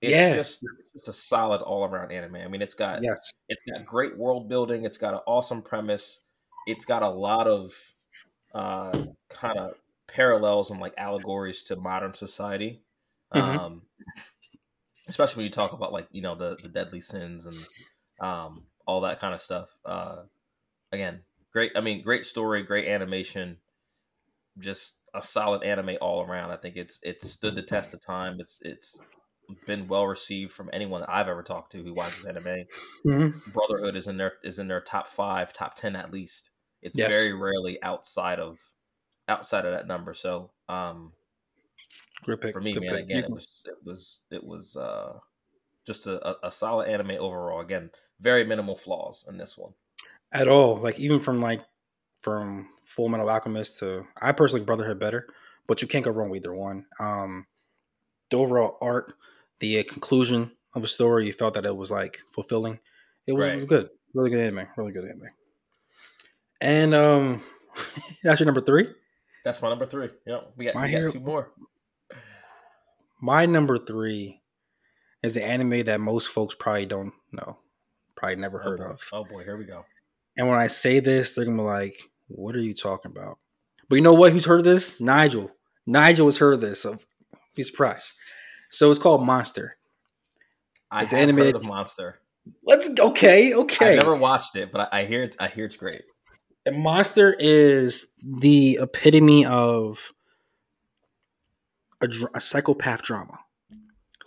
It's 0.00 0.12
yeah. 0.12 0.34
just 0.34 0.64
it's 0.94 1.08
a 1.08 1.12
solid 1.12 1.60
all 1.60 1.84
around 1.84 2.12
anime. 2.12 2.36
I 2.36 2.48
mean, 2.48 2.62
it's 2.62 2.74
got 2.74 3.02
yes, 3.02 3.32
it's 3.48 3.62
got 3.70 3.84
great 3.84 4.16
world 4.16 4.48
building. 4.48 4.84
It's 4.84 4.98
got 4.98 5.14
an 5.14 5.20
awesome 5.26 5.62
premise. 5.62 6.20
It's 6.66 6.84
got 6.84 7.02
a 7.02 7.08
lot 7.08 7.46
of 7.46 7.74
uh, 8.54 9.06
kind 9.28 9.58
of 9.58 9.74
parallels 10.06 10.70
and 10.70 10.80
like 10.80 10.94
allegories 10.96 11.62
to 11.64 11.76
modern 11.76 12.14
society. 12.14 12.82
Mm-hmm. 13.34 13.58
Um, 13.58 13.82
especially 15.08 15.40
when 15.40 15.46
you 15.46 15.52
talk 15.52 15.72
about 15.72 15.92
like 15.92 16.06
you 16.12 16.22
know 16.22 16.34
the 16.34 16.56
the 16.62 16.68
deadly 16.68 17.00
sins 17.00 17.46
and 17.46 17.56
um, 18.20 18.64
all 18.86 19.00
that 19.00 19.20
kind 19.20 19.34
of 19.34 19.42
stuff. 19.42 19.68
Uh, 19.84 20.22
again, 20.92 21.20
great. 21.52 21.72
I 21.74 21.80
mean, 21.80 22.02
great 22.02 22.24
story, 22.24 22.62
great 22.62 22.88
animation, 22.88 23.56
just 24.58 24.98
a 25.14 25.22
solid 25.22 25.62
anime 25.62 25.96
all 26.00 26.22
around. 26.22 26.50
I 26.50 26.56
think 26.56 26.76
it's 26.76 27.00
it's 27.02 27.28
stood 27.28 27.56
the 27.56 27.62
test 27.62 27.94
of 27.94 28.00
time. 28.00 28.36
It's 28.38 28.60
it's 28.62 29.00
been 29.66 29.88
well 29.88 30.06
received 30.06 30.52
from 30.52 30.70
anyone 30.72 31.00
that 31.00 31.10
I've 31.10 31.28
ever 31.28 31.42
talked 31.42 31.72
to 31.72 31.82
who 31.82 31.94
watches 31.94 32.24
anime. 32.24 32.66
Mm-hmm. 33.06 33.50
Brotherhood 33.50 33.96
is 33.96 34.06
in 34.06 34.16
their 34.16 34.34
is 34.42 34.58
in 34.58 34.68
their 34.68 34.80
top 34.80 35.08
five, 35.08 35.52
top 35.52 35.74
ten 35.74 35.96
at 35.96 36.12
least. 36.12 36.50
It's 36.82 36.96
yes. 36.96 37.10
very 37.10 37.32
rarely 37.32 37.78
outside 37.82 38.38
of 38.38 38.60
outside 39.28 39.64
of 39.64 39.72
that 39.72 39.86
number. 39.86 40.14
So 40.14 40.50
um, 40.68 41.12
Great 42.22 42.40
pick. 42.40 42.52
For 42.52 42.60
me, 42.60 42.72
man, 42.72 42.82
pick. 42.82 43.04
again, 43.04 43.24
it 43.24 43.30
was 43.30 43.62
it 43.66 43.78
was 43.84 44.20
it 44.30 44.44
was 44.44 44.76
uh, 44.76 45.18
just 45.86 46.06
a, 46.06 46.46
a 46.46 46.50
solid 46.50 46.88
anime 46.88 47.12
overall. 47.12 47.60
Again, 47.60 47.90
very 48.20 48.44
minimal 48.44 48.76
flaws 48.76 49.24
in 49.28 49.38
this 49.38 49.56
one. 49.56 49.72
At 50.32 50.48
all. 50.48 50.76
Like 50.76 50.98
even 50.98 51.20
from 51.20 51.40
like 51.40 51.62
from 52.20 52.68
Full 52.82 53.08
Metal 53.08 53.30
Alchemist 53.30 53.78
to 53.78 54.06
I 54.20 54.32
personally 54.32 54.64
Brotherhood 54.64 54.98
better, 54.98 55.28
but 55.66 55.80
you 55.80 55.88
can't 55.88 56.04
go 56.04 56.10
wrong 56.10 56.30
with 56.30 56.40
either 56.40 56.54
one. 56.54 56.86
Um, 56.98 57.46
the 58.30 58.36
overall 58.36 58.76
art, 58.80 59.14
the 59.60 59.78
uh, 59.80 59.84
conclusion 59.88 60.52
of 60.74 60.84
a 60.84 60.86
story, 60.88 61.26
you 61.26 61.32
felt 61.32 61.54
that 61.54 61.64
it 61.66 61.76
was 61.76 61.90
like 61.90 62.20
fulfilling. 62.30 62.78
It 63.26 63.32
was, 63.32 63.44
Right. 63.46 63.54
it 63.54 63.56
was 63.56 63.64
good, 63.66 63.90
really 64.14 64.30
good 64.30 64.40
anime, 64.40 64.68
really 64.76 64.92
good 64.92 65.04
anime. 65.04 65.28
And 66.60 66.94
um, 66.94 67.42
that's 68.22 68.40
your 68.40 68.46
number 68.46 68.60
three. 68.60 68.88
That's 69.44 69.62
my 69.62 69.68
number 69.68 69.86
three. 69.86 70.08
Yep, 70.26 70.52
we 70.56 70.64
got, 70.66 70.74
My 70.74 70.82
we 70.82 70.90
got 70.90 70.96
hero- 70.98 71.10
two 71.10 71.20
more. 71.20 71.50
My 73.20 73.46
number 73.46 73.78
three 73.78 74.42
is 75.22 75.36
an 75.36 75.42
anime 75.42 75.84
that 75.84 76.00
most 76.00 76.28
folks 76.28 76.54
probably 76.54 76.86
don't 76.86 77.12
know, 77.32 77.58
probably 78.16 78.36
never 78.36 78.60
heard 78.60 78.80
oh, 78.80 78.92
of. 78.92 79.02
Oh 79.12 79.24
boy, 79.24 79.42
here 79.44 79.56
we 79.56 79.64
go. 79.64 79.84
And 80.36 80.48
when 80.48 80.58
I 80.58 80.68
say 80.68 81.00
this, 81.00 81.34
they're 81.34 81.44
gonna 81.44 81.56
be 81.56 81.62
like, 81.62 81.96
"What 82.28 82.54
are 82.54 82.60
you 82.60 82.74
talking 82.74 83.10
about?" 83.10 83.38
But 83.88 83.96
you 83.96 84.02
know 84.02 84.12
what? 84.12 84.32
Who's 84.32 84.44
heard 84.44 84.60
of 84.60 84.64
this? 84.64 85.00
Nigel. 85.00 85.50
Nigel 85.86 86.26
has 86.26 86.38
heard 86.38 86.54
of 86.54 86.60
this. 86.60 86.82
So 86.82 86.98
be 87.56 87.62
surprised. 87.64 88.12
So 88.70 88.90
it's 88.90 89.00
called 89.00 89.24
Monster. 89.24 89.76
I 90.90 91.02
It's 91.02 91.12
animated- 91.12 91.54
heard 91.54 91.62
of 91.62 91.66
Monster. 91.68 92.20
Let's 92.64 92.88
okay, 92.98 93.52
okay. 93.52 93.92
I 93.92 93.96
never 93.96 94.14
watched 94.16 94.56
it, 94.56 94.72
but 94.72 94.88
I, 94.92 95.00
I 95.00 95.04
hear 95.04 95.22
it's 95.22 95.36
I 95.38 95.48
hear 95.48 95.66
it's 95.66 95.76
great. 95.76 96.02
And 96.64 96.82
Monster 96.82 97.36
is 97.38 98.14
the 98.22 98.78
epitome 98.80 99.44
of 99.44 100.12
a, 102.00 102.08
a 102.34 102.40
psychopath 102.40 103.02
drama. 103.02 103.38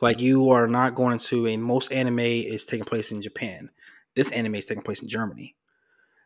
Like 0.01 0.19
you 0.19 0.49
are 0.49 0.67
not 0.67 0.95
going 0.95 1.17
to 1.17 1.47
a 1.47 1.58
most 1.58 1.91
anime 1.91 2.19
is 2.19 2.65
taking 2.65 2.86
place 2.86 3.12
in 3.12 3.21
Japan. 3.21 3.69
This 4.15 4.32
anime 4.32 4.56
is 4.56 4.65
taking 4.65 4.84
place 4.84 5.01
in 5.01 5.08
Germany. 5.08 5.56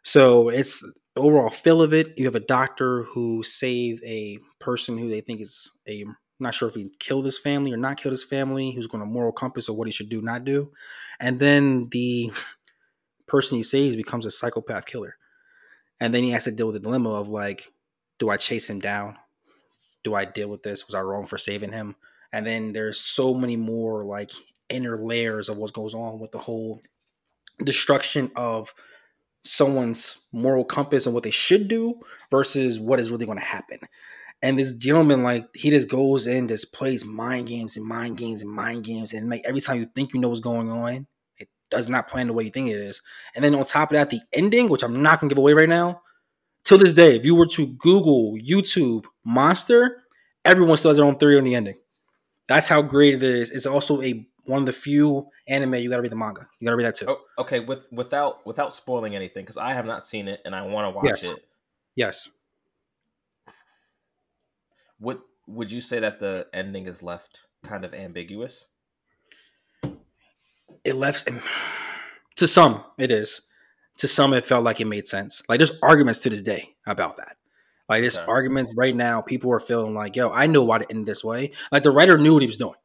So 0.04 0.50
it's 0.50 0.82
the 1.16 1.22
overall 1.22 1.50
feel 1.50 1.82
of 1.82 1.94
it. 1.94 2.14
You 2.18 2.26
have 2.26 2.36
a 2.36 2.40
doctor 2.40 3.04
who 3.04 3.42
saved 3.44 4.02
a 4.06 4.38
person 4.60 4.98
who 4.98 5.10
they 5.10 5.22
think 5.22 5.42
is 5.42 5.72
a 5.88 6.06
I'm 6.40 6.44
not 6.44 6.56
sure 6.56 6.68
if 6.68 6.76
he 6.76 6.92
killed 7.00 7.26
his 7.26 7.38
family 7.38 7.72
or 7.72 7.78
not 7.78 7.98
killed 7.98 8.12
his 8.12 8.24
family, 8.24 8.72
who's 8.72 8.88
going 8.88 9.02
to 9.02 9.10
moral 9.10 9.32
compass 9.32 9.70
of 9.70 9.76
what 9.76 9.88
he 9.88 9.92
should 9.92 10.10
do, 10.10 10.22
not 10.22 10.44
do. 10.44 10.72
And 11.20 11.40
then 11.40 11.88
the 11.92 12.32
person 13.28 13.58
he 13.58 13.64
saves 13.64 13.96
becomes 13.96 14.26
a 14.26 14.32
psychopath 14.32 14.86
killer. 14.86 15.16
And 16.00 16.14
then 16.14 16.24
he 16.24 16.32
has 16.32 16.44
to 16.44 16.52
deal 16.52 16.68
with 16.68 16.76
the 16.76 16.82
dilemma 16.82 17.12
of 17.12 17.30
like, 17.30 17.72
do 18.20 18.30
I 18.30 18.38
chase 18.38 18.70
him 18.70 18.80
down? 18.80 19.18
Do 20.04 20.14
I 20.14 20.26
deal 20.26 20.50
with 20.50 20.64
this? 20.64 20.86
Was 20.86 20.96
I 20.96 21.02
wrong 21.02 21.26
for 21.26 21.38
saving 21.38 21.72
him? 21.72 21.96
And 22.34 22.46
then 22.46 22.74
there's 22.74 23.00
so 23.00 23.34
many 23.34 23.56
more 23.56 24.04
like 24.04 24.32
inner 24.70 24.98
layers 24.98 25.48
of 25.48 25.58
what 25.58 25.74
goes 25.74 25.94
on 25.94 26.20
with 26.20 26.32
the 26.32 26.38
whole 26.38 26.82
destruction 27.64 28.32
of 28.36 28.74
someone's 29.44 30.26
moral 30.34 30.66
compass 30.66 31.06
and 31.06 31.14
what 31.14 31.24
they 31.24 31.32
should 31.32 31.68
do 31.68 32.00
versus 32.32 32.80
what 32.80 33.00
is 33.00 33.12
really 33.12 33.26
going 33.26 33.38
to 33.38 33.44
happen. 33.44 33.80
And 34.46 34.60
this 34.60 34.74
gentleman, 34.74 35.24
like, 35.24 35.48
he 35.56 35.72
just 35.72 35.90
goes 35.90 36.28
in, 36.28 36.48
just 36.48 36.72
plays 36.72 37.04
mind 37.04 37.48
games 37.48 37.78
and 37.78 37.86
mind 37.86 38.18
games 38.18 38.44
and 38.44 38.52
mind 38.52 38.84
games, 38.84 39.12
and 39.12 39.28
like 39.28 39.42
every 39.44 39.60
time 39.60 39.78
you 39.80 39.88
think 39.96 40.14
you 40.14 40.20
know 40.20 40.28
what's 40.30 40.40
going 40.40 40.70
on, 40.70 41.08
it 41.38 41.50
does 41.72 41.90
not 41.90 42.08
plan 42.08 42.28
the 42.28 42.34
way 42.34 42.44
you 42.44 42.52
think 42.52 42.70
it 42.70 42.78
is. 42.78 43.02
And 43.34 43.44
then 43.44 43.56
on 43.56 43.66
top 43.66 43.90
of 43.92 43.96
that, 43.96 44.12
the 44.12 44.22
ending, 44.32 44.70
which 44.70 44.84
I'm 44.84 45.02
not 45.02 45.20
gonna 45.20 45.30
give 45.30 45.40
away 45.40 45.54
right 45.54 45.68
now, 45.68 46.02
till 46.64 46.78
this 46.78 46.94
day, 46.94 47.16
if 47.16 47.26
you 47.26 47.34
were 47.34 47.48
to 47.48 47.66
Google 47.78 48.36
YouTube 48.38 49.06
Monster, 49.24 50.04
everyone 50.44 50.78
still 50.78 50.92
has 50.92 50.98
their 50.98 51.08
own 51.08 51.18
theory 51.18 51.40
on 51.40 51.44
the 51.44 51.56
ending. 51.56 51.80
That's 52.48 52.68
how 52.68 52.84
great 52.84 53.16
it 53.16 53.24
is. 53.24 53.50
It's 53.50 53.66
also 53.66 54.04
a 54.04 54.28
one 54.44 54.60
of 54.60 54.66
the 54.68 54.74
few 54.74 55.28
anime 55.48 55.74
you 55.74 55.90
gotta 55.90 56.04
read 56.04 56.12
the 56.12 56.18
manga. 56.18 56.48
You 56.60 56.66
gotta 56.66 56.78
read 56.78 56.86
that 56.86 56.96
too. 56.96 57.08
Oh, 57.10 57.18
okay, 57.40 57.62
with 57.62 57.88
without 57.92 58.46
without 58.46 58.76
spoiling 58.76 59.16
anything, 59.16 59.44
because 59.44 59.58
I 59.58 59.74
have 59.74 59.88
not 59.88 60.06
seen 60.06 60.28
it 60.28 60.42
and 60.46 60.56
I 60.56 60.62
want 60.68 60.86
to 60.86 60.92
watch 60.96 61.08
Yes. 61.08 61.32
it. 61.32 61.40
Yes. 61.96 62.30
Would 65.00 65.20
would 65.48 65.72
you 65.72 65.82
say 65.82 66.00
that 66.00 66.20
the 66.20 66.48
ending 66.54 66.88
is 66.88 67.04
left 67.04 67.42
kind 67.64 67.86
of 67.86 67.94
ambiguous? 67.94 68.68
it 70.84 70.96
left 70.96 71.28
to 72.36 72.48
some 72.48 72.84
it 72.98 73.12
is. 73.12 73.42
To 74.00 74.08
some 74.08 74.34
it 74.34 74.44
felt 74.46 74.64
like 74.64 74.82
it 74.82 74.86
made 74.86 75.08
sense. 75.08 75.42
Like 75.48 75.60
there's 75.60 75.80
arguments 75.82 76.20
to 76.24 76.30
this 76.30 76.42
day 76.42 76.76
about 76.86 77.18
that. 77.18 77.38
Like 77.88 78.02
there's 78.02 78.18
Okay. 78.18 78.26
arguments 78.28 78.72
right 78.76 78.96
now 78.96 79.22
people 79.22 79.52
are 79.52 79.60
feeling 79.60 79.94
like 79.94 80.16
yo 80.16 80.32
i 80.32 80.48
know 80.48 80.64
why 80.64 80.80
to 80.80 80.90
end 80.90 81.06
this 81.08 81.24
way. 81.24 81.52
Like 81.72 81.84
the 81.84 81.92
writer 81.92 82.18
knew 82.18 82.34
what 82.34 82.42
he 82.42 82.48
was 82.48 82.58
doing. 82.58 82.76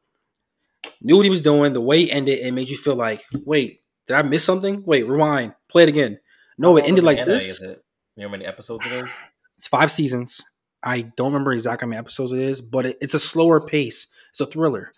Knew 1.01 1.17
what 1.17 1.23
he 1.25 1.29
was 1.29 1.41
doing 1.41 1.73
the 1.73 1.81
way 1.81 2.03
it 2.03 2.09
ended 2.13 2.39
it 2.39 2.53
made 2.53 2.69
you 2.69 2.77
feel 2.77 2.95
like 2.95 3.25
wait 3.45 3.81
did 4.07 4.15
i 4.15 4.21
miss 4.21 4.43
something? 4.43 4.83
Wait 4.85 5.07
rewind 5.07 5.53
play 5.67 5.83
it 5.83 5.89
again. 5.89 6.19
No 6.57 6.77
it 6.77 6.85
ended 6.85 7.03
like 7.03 7.25
this? 7.25 7.59
You 7.61 7.75
know 8.17 8.27
how 8.27 8.31
many 8.31 8.45
episodes 8.45 8.85
it 8.85 8.91
is? 8.93 9.09
it's 9.57 9.67
five 9.67 9.91
seasons 9.91 10.41
i 10.83 11.01
don't 11.01 11.33
remember 11.33 11.53
exactly 11.53 11.85
how 11.85 11.89
many 11.89 11.99
episodes 11.99 12.31
it 12.31 12.39
is 12.39 12.61
but 12.61 12.85
it, 12.85 12.97
it's 13.01 13.13
a 13.13 13.19
slower 13.19 13.59
pace 13.59 14.13
it's 14.29 14.41
a 14.41 14.45
thriller 14.45 14.93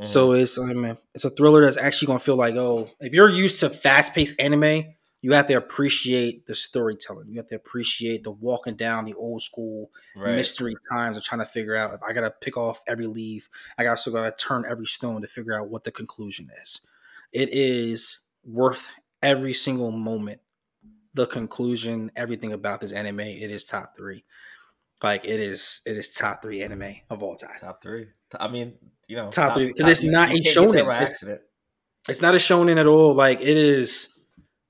Mhm. 0.00 0.06
So 0.06 0.32
it's 0.32 0.58
um, 0.58 0.98
it's 1.14 1.24
a 1.24 1.30
thriller 1.30 1.64
that's 1.64 1.76
actually 1.76 2.06
gonna 2.06 2.18
feel 2.18 2.36
like 2.36 2.54
oh, 2.56 2.90
if 3.00 3.14
you're 3.14 3.28
used 3.28 3.60
to 3.60 3.70
fast 3.70 4.14
paced 4.14 4.40
anime, 4.40 4.94
you 5.22 5.32
have 5.32 5.46
to 5.46 5.54
appreciate 5.54 6.46
the 6.46 6.54
storytelling. 6.54 7.28
You 7.28 7.36
have 7.36 7.46
to 7.48 7.56
appreciate 7.56 8.24
the 8.24 8.32
walking 8.32 8.76
down 8.76 9.04
the 9.04 9.14
old 9.14 9.42
school 9.42 9.90
right. 10.16 10.34
mystery 10.34 10.74
times 10.92 11.16
of 11.16 11.22
trying 11.22 11.40
to 11.40 11.46
figure 11.46 11.76
out 11.76 11.94
if 11.94 12.02
I 12.02 12.12
gotta 12.12 12.30
pick 12.30 12.56
off 12.56 12.82
every 12.88 13.06
leaf, 13.06 13.48
I 13.78 13.84
gotta 13.84 14.34
turn 14.36 14.64
every 14.68 14.86
stone 14.86 15.22
to 15.22 15.28
figure 15.28 15.58
out 15.58 15.68
what 15.68 15.84
the 15.84 15.92
conclusion 15.92 16.48
is. 16.60 16.80
It 17.32 17.50
is 17.52 18.18
worth 18.44 18.88
every 19.22 19.54
single 19.54 19.92
moment. 19.92 20.40
The 21.14 21.26
conclusion, 21.26 22.10
everything 22.16 22.52
about 22.52 22.80
this 22.80 22.90
anime, 22.90 23.20
it 23.20 23.48
is 23.48 23.64
top 23.64 23.96
three. 23.96 24.24
Like 25.04 25.24
it 25.24 25.38
is, 25.40 25.80
it 25.86 25.96
is 25.96 26.10
top 26.12 26.42
three 26.42 26.62
anime 26.62 26.94
of 27.10 27.22
all 27.22 27.36
time. 27.36 27.58
Top 27.60 27.82
three. 27.82 28.06
I 28.38 28.48
mean, 28.48 28.74
you 29.06 29.16
know, 29.16 29.30
Top 29.30 29.54
three, 29.54 29.72
'cause 29.72 29.88
it's 29.88 30.02
you- 30.02 30.10
not 30.10 30.30
you 30.30 30.38
in 30.38 30.42
can't 30.42 30.54
get 30.56 30.72
there 30.72 30.84
shonen. 30.84 31.02
It's- 31.02 31.22
It's 32.08 32.20
not 32.22 32.34
a 32.34 32.38
shonen 32.38 32.78
at 32.78 32.86
all. 32.86 33.14
Like 33.14 33.40
it 33.40 33.56
is. 33.56 34.18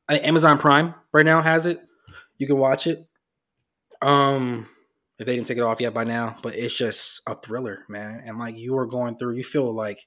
I 0.09 0.15
think 0.15 0.27
Amazon 0.27 0.59
Prime 0.59 0.95
right 1.13 1.25
now 1.25 1.41
has 1.41 1.67
it. 1.67 1.81
You 2.39 2.47
can 2.47 2.59
watch 2.59 2.87
it. 2.87 3.07
Um, 4.03 4.69
if 5.19 5.27
they 5.27 5.35
didn't 5.37 5.47
take 5.47 5.59
it 5.59 5.63
off 5.63 5.81
yet 5.81 5.95
by 5.95 6.05
now, 6.05 6.37
but 6.43 6.55
it's 6.55 6.77
just 6.77 7.23
a 7.27 7.35
thriller, 7.37 7.85
man. 7.89 8.21
And 8.25 8.39
like 8.39 8.57
you 8.57 8.77
are 8.77 8.87
going 8.87 9.17
through, 9.17 9.37
you 9.37 9.45
feel 9.45 9.73
like 9.73 10.07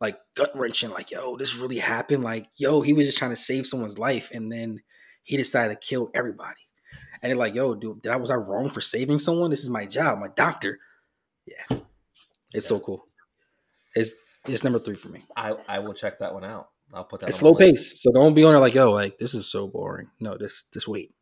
like 0.00 0.18
gut 0.34 0.50
wrenching. 0.54 0.90
Like 0.90 1.10
yo, 1.10 1.36
this 1.36 1.56
really 1.56 1.78
happened. 1.78 2.24
Like 2.24 2.46
yo, 2.56 2.80
he 2.82 2.92
was 2.92 3.06
just 3.06 3.18
trying 3.18 3.30
to 3.32 3.36
save 3.36 3.66
someone's 3.66 3.98
life, 3.98 4.30
and 4.32 4.50
then 4.50 4.80
he 5.22 5.36
decided 5.36 5.80
to 5.80 5.86
kill 5.86 6.10
everybody. 6.14 6.67
And 7.22 7.30
they're 7.30 7.36
like, 7.36 7.54
yo, 7.54 7.74
dude, 7.74 8.02
did 8.02 8.12
I 8.12 8.16
was 8.16 8.30
I 8.30 8.34
wrong 8.34 8.68
for 8.68 8.80
saving 8.80 9.18
someone? 9.18 9.50
This 9.50 9.64
is 9.64 9.70
my 9.70 9.86
job, 9.86 10.18
my 10.18 10.28
doctor. 10.28 10.78
Yeah, 11.46 11.78
it's 12.52 12.66
so 12.66 12.78
cool. 12.80 13.06
It's 13.94 14.12
it's 14.46 14.62
number 14.64 14.78
three 14.78 14.94
for 14.94 15.08
me. 15.08 15.24
I 15.36 15.54
I 15.66 15.78
will 15.80 15.94
check 15.94 16.18
that 16.20 16.32
one 16.34 16.44
out. 16.44 16.68
I'll 16.92 17.04
put 17.04 17.20
that. 17.20 17.28
It's 17.28 17.38
on 17.38 17.40
slow 17.40 17.54
pace, 17.54 18.00
so 18.00 18.12
don't 18.12 18.34
be 18.34 18.44
on 18.44 18.52
there 18.52 18.60
like, 18.60 18.74
yo, 18.74 18.92
like 18.92 19.18
this 19.18 19.34
is 19.34 19.50
so 19.50 19.66
boring. 19.66 20.08
No, 20.20 20.36
just 20.38 20.72
just 20.72 20.88
wait, 20.88 21.14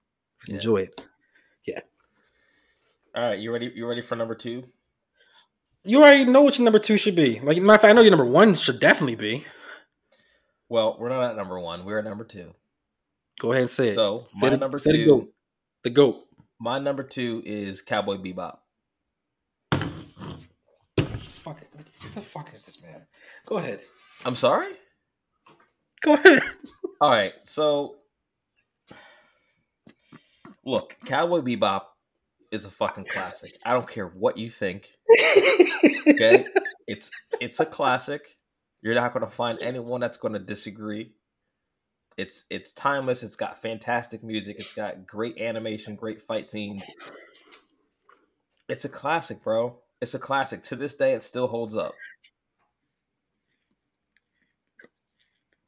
Yeah. 0.46 0.54
enjoy 0.56 0.76
it. 0.78 1.00
Yeah. 1.66 1.80
All 3.14 3.22
right, 3.30 3.38
you 3.38 3.52
ready? 3.52 3.72
You 3.74 3.86
ready 3.88 4.02
for 4.02 4.16
number 4.16 4.34
two? 4.34 4.64
You 5.84 6.02
already 6.02 6.24
know 6.24 6.42
what 6.42 6.58
your 6.58 6.64
number 6.64 6.80
two 6.80 6.96
should 6.96 7.14
be. 7.14 7.38
Like, 7.40 7.58
matter 7.58 7.74
of 7.74 7.80
fact, 7.80 7.90
I 7.90 7.92
know 7.94 8.00
your 8.02 8.10
number 8.10 8.24
one 8.24 8.54
should 8.54 8.80
definitely 8.80 9.14
be. 9.14 9.44
Well, 10.68 10.96
we're 10.98 11.08
not 11.08 11.30
at 11.30 11.36
number 11.36 11.58
one. 11.60 11.84
We're 11.84 12.00
at 12.00 12.04
number 12.04 12.24
two. 12.24 12.52
Go 13.38 13.52
ahead 13.52 13.62
and 13.62 13.70
say 13.70 13.88
it. 13.88 13.94
So 13.94 14.18
my 14.40 14.50
the, 14.50 14.56
number 14.56 14.78
two. 14.78 15.28
The 15.86 15.90
goat. 15.90 16.26
my 16.58 16.80
number 16.80 17.04
two 17.04 17.44
is 17.46 17.80
Cowboy 17.80 18.16
Bebop. 18.16 18.56
Fuck 19.70 21.62
it. 21.62 21.68
What 21.72 22.12
the 22.12 22.20
fuck 22.20 22.52
is 22.52 22.64
this, 22.64 22.82
man? 22.82 23.06
Go 23.46 23.58
ahead. 23.58 23.82
I'm 24.24 24.34
sorry. 24.34 24.66
Go 26.02 26.14
ahead. 26.14 26.42
All 27.00 27.12
right, 27.12 27.34
so 27.44 27.98
look, 30.64 30.96
Cowboy 31.04 31.42
Bebop 31.42 31.82
is 32.50 32.64
a 32.64 32.70
fucking 32.72 33.04
classic. 33.04 33.52
I 33.64 33.72
don't 33.72 33.86
care 33.86 34.08
what 34.08 34.38
you 34.38 34.50
think. 34.50 34.88
Okay, 36.08 36.46
it's 36.88 37.12
it's 37.40 37.60
a 37.60 37.64
classic. 37.64 38.22
You're 38.82 38.96
not 38.96 39.12
going 39.12 39.24
to 39.24 39.30
find 39.30 39.62
anyone 39.62 40.00
that's 40.00 40.16
going 40.16 40.34
to 40.34 40.40
disagree. 40.40 41.12
It's 42.16 42.44
it's 42.48 42.72
timeless. 42.72 43.22
It's 43.22 43.36
got 43.36 43.60
fantastic 43.60 44.24
music. 44.24 44.56
It's 44.58 44.72
got 44.72 45.06
great 45.06 45.38
animation, 45.38 45.96
great 45.96 46.22
fight 46.22 46.46
scenes. 46.46 46.82
It's 48.68 48.84
a 48.84 48.88
classic, 48.88 49.42
bro. 49.42 49.78
It's 50.00 50.14
a 50.14 50.18
classic. 50.18 50.62
To 50.64 50.76
this 50.76 50.94
day, 50.94 51.12
it 51.12 51.22
still 51.22 51.48
holds 51.48 51.76
up. 51.76 51.94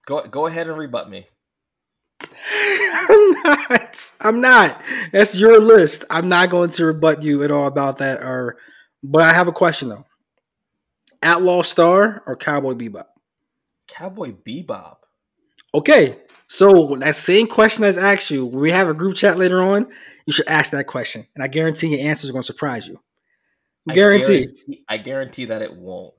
Go 0.06 0.22
go 0.26 0.46
ahead 0.46 0.68
and 0.68 0.78
rebut 0.78 1.10
me. 1.10 1.26
I'm 2.50 3.30
not. 3.30 4.12
I'm 4.20 4.40
not. 4.40 4.82
That's 5.12 5.38
your 5.38 5.60
list. 5.60 6.04
I'm 6.10 6.28
not 6.28 6.50
going 6.50 6.70
to 6.70 6.86
rebut 6.86 7.22
you 7.22 7.42
at 7.42 7.50
all 7.50 7.66
about 7.66 7.98
that. 7.98 8.22
Or, 8.22 8.56
but 9.02 9.22
I 9.22 9.32
have 9.32 9.48
a 9.48 9.52
question 9.52 9.88
though. 9.88 10.06
Outlaw 11.22 11.62
Star 11.62 12.22
or 12.26 12.36
Cowboy 12.36 12.74
Bebop? 12.74 13.04
Cowboy 13.86 14.32
Bebop. 14.32 14.97
Okay, 15.74 16.18
so 16.46 16.96
that 17.00 17.14
same 17.14 17.46
question 17.46 17.82
that's 17.82 17.98
asked 17.98 18.30
you 18.30 18.46
when 18.46 18.60
we 18.60 18.70
have 18.70 18.88
a 18.88 18.94
group 18.94 19.16
chat 19.16 19.36
later 19.38 19.62
on, 19.62 19.86
you 20.26 20.32
should 20.32 20.48
ask 20.48 20.72
that 20.72 20.86
question, 20.86 21.26
and 21.34 21.44
I 21.44 21.48
guarantee 21.48 21.88
your 21.96 22.08
answer 22.08 22.26
is 22.26 22.30
going 22.32 22.42
to 22.42 22.46
surprise 22.46 22.86
you. 22.86 23.00
Guarantee. 23.92 24.24
I 24.34 24.40
guarantee, 24.44 24.84
I 24.88 24.96
guarantee 24.98 25.44
that 25.46 25.62
it 25.62 25.74
won't. 25.74 26.14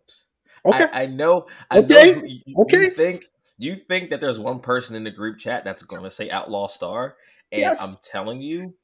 Okay. 0.65 0.87
I, 0.91 1.03
I 1.03 1.05
know. 1.07 1.47
I 1.69 1.79
Okay. 1.79 2.11
know 2.11 2.23
you, 2.23 2.55
Okay. 2.61 2.83
You 2.85 2.89
think 2.89 3.25
you 3.57 3.75
think 3.75 4.09
that 4.11 4.21
there's 4.21 4.39
one 4.39 4.59
person 4.59 4.95
in 4.95 5.03
the 5.03 5.11
group 5.11 5.37
chat 5.39 5.63
that's 5.65 5.83
going 5.83 6.03
to 6.03 6.11
say 6.11 6.29
Outlaw 6.29 6.67
Star, 6.67 7.15
and 7.51 7.61
Yes. 7.61 7.87
I'm 7.87 7.95
telling 8.03 8.41
you, 8.41 8.75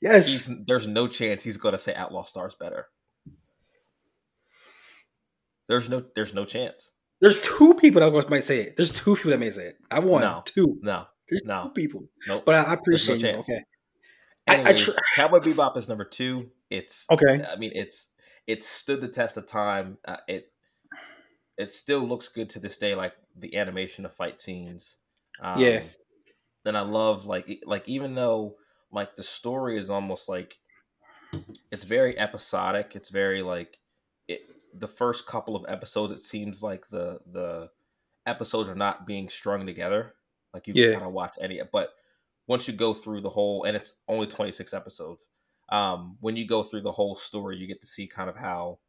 yes. 0.00 0.26
he's, 0.26 0.64
there's 0.66 0.86
no 0.86 1.08
chance 1.08 1.42
he's 1.42 1.56
going 1.56 1.72
to 1.72 1.78
say 1.78 1.94
Outlaw 1.94 2.24
Star's 2.24 2.54
better. 2.54 2.86
There's 5.68 5.88
no. 5.88 6.04
There's 6.14 6.34
no 6.34 6.44
chance. 6.44 6.90
There's 7.20 7.40
two 7.40 7.74
people 7.74 8.00
that 8.00 8.30
might 8.30 8.44
say 8.44 8.60
it. 8.62 8.76
There's 8.76 8.92
two 8.92 9.14
people 9.16 9.30
that 9.32 9.40
may 9.40 9.50
say 9.50 9.66
it. 9.66 9.76
I 9.90 9.98
want 10.00 10.24
No. 10.24 10.42
two. 10.44 10.78
No. 10.82 11.06
There's 11.28 11.42
No. 11.44 11.64
two 11.64 11.70
people. 11.70 12.08
Nope. 12.26 12.44
But 12.46 12.54
I, 12.54 12.70
I 12.70 12.74
appreciate 12.74 13.16
you. 13.16 13.22
chance. 13.32 13.48
Okay. 13.48 13.60
I- 14.48 14.52
I 14.52 14.54
Anyways, 14.56 14.84
tr- 14.86 14.90
Cowboy 15.14 15.38
Bebop 15.40 15.76
is 15.76 15.88
number 15.88 16.04
two. 16.04 16.50
It's 16.70 17.06
Okay. 17.10 17.44
I 17.44 17.56
mean, 17.56 17.72
it's 17.74 18.08
it 18.46 18.64
stood 18.64 19.00
the 19.00 19.08
test 19.08 19.36
of 19.36 19.46
time. 19.46 19.98
Uh, 20.04 20.16
it 20.26 20.52
it 21.58 21.70
still 21.72 22.00
looks 22.00 22.28
good 22.28 22.48
to 22.50 22.58
this 22.58 22.78
day, 22.78 22.94
like 22.94 23.12
the 23.36 23.56
animation 23.56 24.04
of 24.06 24.14
fight 24.14 24.40
scenes. 24.40 24.96
Um, 25.40 25.60
Yeah. 25.60 25.82
Then 26.64 26.74
I 26.76 26.80
love 26.80 27.26
like 27.26 27.60
like 27.66 27.86
even 27.88 28.14
though 28.14 28.56
like 28.90 29.14
the 29.16 29.22
story 29.22 29.78
is 29.78 29.90
almost 29.90 30.28
like 30.28 30.58
it's 31.70 31.84
very 31.84 32.18
episodic. 32.18 32.92
It's 32.96 33.08
very 33.10 33.42
like 33.42 33.78
it. 34.30 34.42
The 34.74 34.88
first 34.88 35.26
couple 35.26 35.56
of 35.56 35.64
episodes, 35.68 36.12
it 36.12 36.22
seems 36.22 36.62
like 36.62 36.88
the 36.90 37.20
the 37.30 37.70
episodes 38.26 38.70
are 38.70 38.74
not 38.74 39.06
being 39.06 39.28
strung 39.28 39.66
together. 39.66 40.14
Like 40.54 40.68
you 40.68 40.74
Yeah. 40.74 40.92
can 40.92 41.00
kind 41.00 41.06
of 41.06 41.12
watch 41.12 41.36
any, 41.40 41.60
but 41.72 41.90
once 42.46 42.66
you 42.68 42.74
go 42.74 42.94
through 42.94 43.20
the 43.22 43.30
whole, 43.30 43.64
and 43.64 43.76
it's 43.76 43.94
only 44.08 44.26
twenty 44.26 44.52
six 44.52 44.72
episodes. 44.74 45.26
Um, 45.70 46.16
when 46.20 46.36
you 46.36 46.46
go 46.46 46.62
through 46.64 46.82
the 46.82 46.92
whole 46.92 47.14
story, 47.16 47.56
you 47.56 47.66
get 47.68 47.80
to 47.82 47.86
see 47.86 48.06
kind 48.08 48.28
of 48.28 48.36
how 48.36 48.80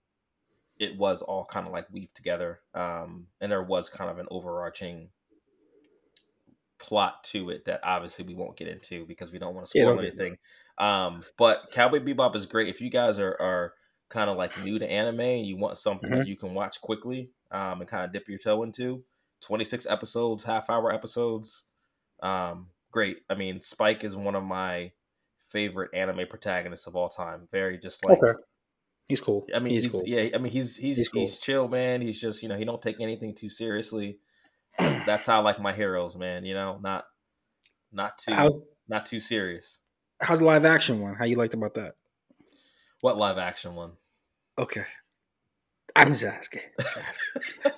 it 0.80 0.98
was 0.98 1.22
all 1.22 1.46
kind 1.46 1.68
of 1.68 1.74
like 1.74 1.88
weaved 1.92 2.16
together. 2.16 2.62
Um, 2.74 3.28
and 3.40 3.52
there 3.52 3.64
was 3.64 3.90
kind 3.90 4.10
of 4.10 4.18
an 4.18 4.28
overarching 4.32 5.12
plot 6.80 7.24
to 7.24 7.52
it 7.52 7.66
that 7.66 7.80
obviously 7.84 8.26
we 8.26 8.34
won't 8.34 8.58
get 8.58 8.68
into 8.68 9.06
because 9.06 9.32
we 9.32 9.38
don't 9.40 9.54
want 9.54 9.66
to 9.66 9.70
spoil 9.70 10.00
don't 10.00 10.00
anything. 10.00 10.38
Um, 10.78 11.24
but 11.38 11.70
Cowboy 11.72 12.00
Bebop 12.00 12.36
is 12.36 12.48
great. 12.48 12.70
If 12.70 12.82
you 12.82 12.90
guys 12.90 13.20
are, 13.20 13.38
are 13.40 13.74
kind 14.12 14.30
of 14.30 14.38
like 14.38 14.52
new 14.64 14.78
to 14.78 14.86
anime 14.90 15.20
and 15.22 15.46
you 15.46 15.58
want 15.58 15.78
something 15.78 16.10
Mm-hmm. 16.10 16.20
that 16.20 16.28
you 16.28 16.38
can 16.38 16.54
watch 16.54 16.80
quickly 16.82 17.32
um, 17.52 17.82
and 17.82 17.88
kind 17.90 18.06
of 18.06 18.14
dip 18.14 18.28
your 18.30 18.38
toe 18.38 18.62
into, 18.64 19.04
26 19.42 19.88
episodes, 19.88 20.44
half 20.44 20.70
hour 20.70 20.94
episodes. 20.94 21.64
Um, 22.22 22.68
great. 22.92 23.18
I 23.30 23.36
mean, 23.36 23.62
Spike 23.62 24.04
is 24.04 24.16
one 24.16 24.36
of 24.36 24.44
my 24.44 24.92
favorite 25.50 25.90
anime 25.94 26.28
protagonists 26.30 26.86
of 26.88 26.96
all 26.96 27.10
time. 27.10 27.48
Very 27.52 27.78
just 27.80 28.06
like 28.06 28.22
okay. 28.22 28.40
He's 29.08 29.20
cool. 29.20 29.46
I 29.54 29.60
mean, 29.60 29.74
he's, 29.74 29.84
he's, 29.84 29.92
cool. 29.92 30.04
yeah. 30.06 30.30
I 30.34 30.38
mean, 30.38 30.52
he's 30.54 30.78
he's 30.78 30.98
He's 30.98 31.10
he's, 31.10 31.38
chill, 31.40 31.68
man. 31.68 32.02
He's 32.02 32.20
just 32.20 32.42
you 32.44 32.48
know 32.50 32.56
he 32.58 32.64
don't 32.64 32.82
take 32.82 33.02
anything 33.02 33.34
too 33.36 33.50
seriously. 33.50 34.20
That's 34.80 35.26
how 35.26 35.40
I 35.40 35.44
like 35.44 35.60
my 35.60 35.74
heroes, 35.74 36.16
man. 36.16 36.46
You 36.46 36.54
know, 36.54 36.80
not 36.82 37.06
not 37.92 38.18
too 38.18 38.34
How's, 38.34 38.56
not 38.88 39.06
too 39.06 39.20
serious. 39.20 39.80
how's 40.22 40.40
the 40.40 40.46
live 40.46 40.64
action 40.64 41.02
one? 41.02 41.16
How 41.16 41.26
you 41.26 41.36
liked 41.36 41.54
about 41.54 41.74
that? 41.74 41.96
What 43.02 43.18
live 43.18 43.38
action 43.38 43.76
one? 43.76 43.94
Okay. 44.62 44.84
I'm 45.96 46.10
just 46.10 46.24
asking. 46.24 46.62
Just 46.80 46.98
asking. 46.98 47.76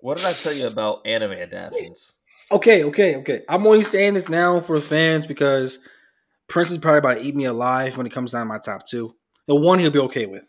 What 0.00 0.16
did 0.16 0.26
I 0.26 0.32
tell 0.32 0.52
you 0.52 0.66
about 0.66 1.06
anime 1.06 1.32
adaptations? 1.32 2.12
okay, 2.50 2.84
okay, 2.84 3.16
okay. 3.16 3.42
I'm 3.48 3.66
only 3.66 3.82
saying 3.82 4.14
this 4.14 4.28
now 4.28 4.60
for 4.60 4.80
fans 4.80 5.26
because 5.26 5.86
Prince 6.48 6.70
is 6.70 6.78
probably 6.78 6.98
about 6.98 7.14
to 7.18 7.22
eat 7.22 7.34
me 7.34 7.44
alive 7.44 7.96
when 7.96 8.06
it 8.06 8.12
comes 8.12 8.32
down 8.32 8.42
to 8.42 8.48
my 8.48 8.58
top 8.58 8.86
two. 8.86 9.14
The 9.46 9.54
one 9.54 9.78
he'll 9.78 9.90
be 9.90 9.98
okay 10.00 10.26
with. 10.26 10.44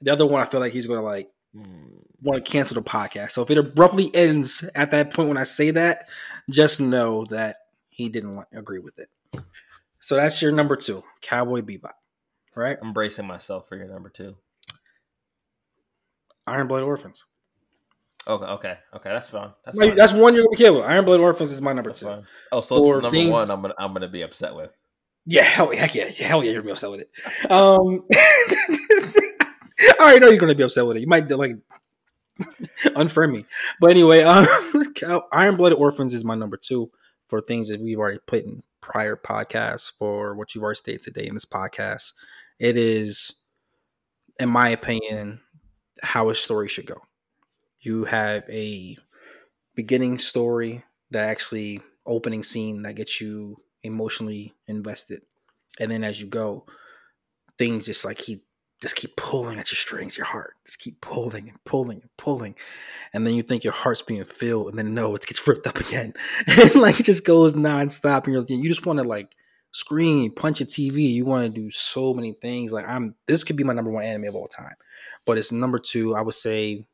The 0.00 0.12
other 0.12 0.26
one 0.26 0.40
I 0.42 0.46
feel 0.46 0.60
like 0.60 0.72
he's 0.72 0.86
gonna 0.86 1.02
like 1.02 1.30
Hmm. 1.54 1.86
want 2.20 2.44
to 2.44 2.50
cancel 2.50 2.74
the 2.74 2.82
podcast. 2.82 3.30
So 3.32 3.40
if 3.42 3.50
it 3.50 3.56
abruptly 3.56 4.14
ends 4.14 4.68
at 4.74 4.90
that 4.90 5.14
point 5.14 5.28
when 5.30 5.38
I 5.38 5.44
say 5.44 5.70
that, 5.70 6.08
just 6.50 6.78
know 6.78 7.24
that 7.26 7.56
he 7.88 8.10
didn't 8.10 8.44
agree 8.52 8.80
with 8.80 8.98
it. 8.98 9.08
So 10.00 10.14
that's 10.16 10.40
your 10.40 10.52
number 10.52 10.76
two, 10.76 11.02
Cowboy 11.22 11.60
Bebop, 11.62 11.92
right? 12.54 12.76
I'm 12.80 12.92
bracing 12.92 13.26
myself 13.26 13.68
for 13.68 13.76
your 13.76 13.88
number 13.88 14.08
two. 14.08 14.36
Iron 16.46 16.66
Blood 16.68 16.82
Orphans. 16.82 17.24
Okay, 18.26 18.44
okay, 18.44 18.74
okay. 18.94 19.10
That's 19.10 19.30
fine. 19.30 19.50
That's 19.64 19.78
fine. 19.78 19.94
That's 19.96 20.12
one 20.12 20.34
you're 20.34 20.44
gonna 20.44 20.56
kill 20.56 20.76
with. 20.76 20.84
Iron 20.84 21.04
Blood 21.04 21.20
Orphans 21.20 21.50
is 21.50 21.62
my 21.62 21.72
number 21.72 21.90
That's 21.90 22.00
two. 22.00 22.06
fine. 22.06 22.26
Oh, 22.52 22.60
so 22.60 22.82
For 22.82 22.96
the 22.96 23.02
number 23.02 23.16
things- 23.16 23.32
one. 23.32 23.50
I'm 23.50 23.62
gonna 23.62 23.74
I'm 23.78 23.92
gonna 23.92 24.08
be 24.08 24.22
upset 24.22 24.54
with. 24.54 24.70
Yeah, 25.26 25.42
hell, 25.42 25.70
heck 25.74 25.94
yeah, 25.94 26.04
hell 26.06 26.42
yeah, 26.42 26.52
you're 26.52 26.62
gonna 26.62 26.66
be 26.66 26.72
upset 26.72 26.90
with 26.90 27.00
it. 27.00 27.50
Um, 27.50 28.04
I 28.12 29.96
already 30.00 30.20
know 30.20 30.28
you're 30.28 30.38
gonna 30.38 30.54
be 30.54 30.62
upset 30.62 30.86
with 30.86 30.96
it. 30.96 31.00
You 31.00 31.06
might 31.06 31.30
like 31.30 31.56
unfriend 32.84 33.32
me, 33.32 33.44
but 33.80 33.90
anyway, 33.90 34.22
um, 34.22 34.46
Iron 35.32 35.56
Blood 35.56 35.72
Orphans 35.74 36.14
is 36.14 36.24
my 36.24 36.34
number 36.34 36.56
two 36.56 36.90
for 37.28 37.40
things 37.40 37.68
that 37.68 37.80
we've 37.80 37.98
already 37.98 38.20
put 38.26 38.44
in 38.44 38.62
prior 38.80 39.16
podcasts 39.16 39.92
for 39.98 40.34
what 40.34 40.54
you've 40.54 40.64
already 40.64 40.78
stated 40.78 41.02
today 41.02 41.26
in 41.26 41.34
this 41.34 41.44
podcast. 41.44 42.12
It 42.58 42.76
is, 42.76 43.42
in 44.38 44.48
my 44.48 44.70
opinion, 44.70 45.40
how 46.02 46.30
a 46.30 46.34
story 46.34 46.68
should 46.68 46.86
go. 46.86 47.02
You 47.80 48.04
have 48.04 48.44
a 48.48 48.96
beginning 49.74 50.18
story 50.18 50.84
that 51.10 51.28
actually 51.28 51.80
opening 52.06 52.42
scene 52.42 52.82
that 52.82 52.96
gets 52.96 53.20
you 53.20 53.56
emotionally 53.84 54.54
invested 54.66 55.22
and 55.78 55.90
then 55.90 56.02
as 56.02 56.20
you 56.20 56.26
go 56.26 56.66
things 57.58 57.86
just 57.86 58.04
like 58.04 58.20
he 58.20 58.42
just 58.80 58.96
keep 58.96 59.16
pulling 59.16 59.58
at 59.58 59.70
your 59.70 59.76
strings 59.76 60.16
your 60.16 60.26
heart. 60.26 60.54
Just 60.64 60.78
keep 60.78 61.00
pulling 61.00 61.48
and 61.48 61.64
pulling 61.64 62.00
and 62.00 62.10
pulling. 62.16 62.54
And 63.12 63.26
then 63.26 63.34
you 63.34 63.42
think 63.42 63.64
your 63.64 63.72
heart's 63.72 64.02
being 64.02 64.24
filled 64.24 64.68
and 64.68 64.78
then 64.78 64.94
no 64.94 65.14
it 65.14 65.26
gets 65.26 65.46
ripped 65.46 65.66
up 65.66 65.78
again. 65.78 66.14
And 66.46 66.74
like 66.76 67.00
it 67.00 67.04
just 67.06 67.26
goes 67.26 67.54
nonstop 67.54 68.24
and 68.24 68.34
you're, 68.34 68.44
you 68.48 68.68
just 68.68 68.86
want 68.86 68.98
to 68.98 69.04
like 69.04 69.34
scream 69.70 70.32
punch 70.34 70.62
a 70.62 70.64
tv 70.64 71.10
you 71.10 71.26
want 71.26 71.44
to 71.44 71.60
do 71.60 71.70
so 71.70 72.14
many 72.14 72.32
things. 72.32 72.72
Like 72.72 72.88
i'm 72.88 73.14
this 73.26 73.44
could 73.44 73.56
be 73.56 73.64
my 73.64 73.74
number 73.74 73.90
one 73.90 74.04
anime 74.04 74.24
of 74.28 74.34
all 74.34 74.48
time 74.48 74.74
but 75.26 75.36
it's 75.36 75.52
number 75.52 75.78
two 75.78 76.14
i 76.14 76.22
would 76.22 76.34
say 76.34 76.86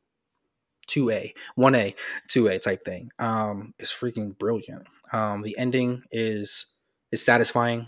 2a 0.87 1.31
1a 1.57 1.95
2a 2.29 2.61
type 2.61 2.83
thing. 2.83 3.11
Um 3.19 3.73
it's 3.79 3.93
freaking 3.93 4.37
brilliant. 4.37 4.87
Um 5.11 5.41
the 5.41 5.55
ending 5.57 6.03
is 6.11 6.73
is 7.11 7.23
satisfying 7.23 7.87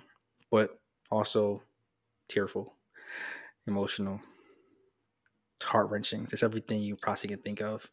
but 0.50 0.80
also 1.12 1.64
tearful 2.30 2.77
emotional 3.68 4.20
heart-wrenching 5.64 6.28
just 6.28 6.44
everything 6.44 6.82
you 6.82 6.96
possibly 6.96 7.36
can 7.36 7.44
think 7.44 7.62
of 7.62 7.90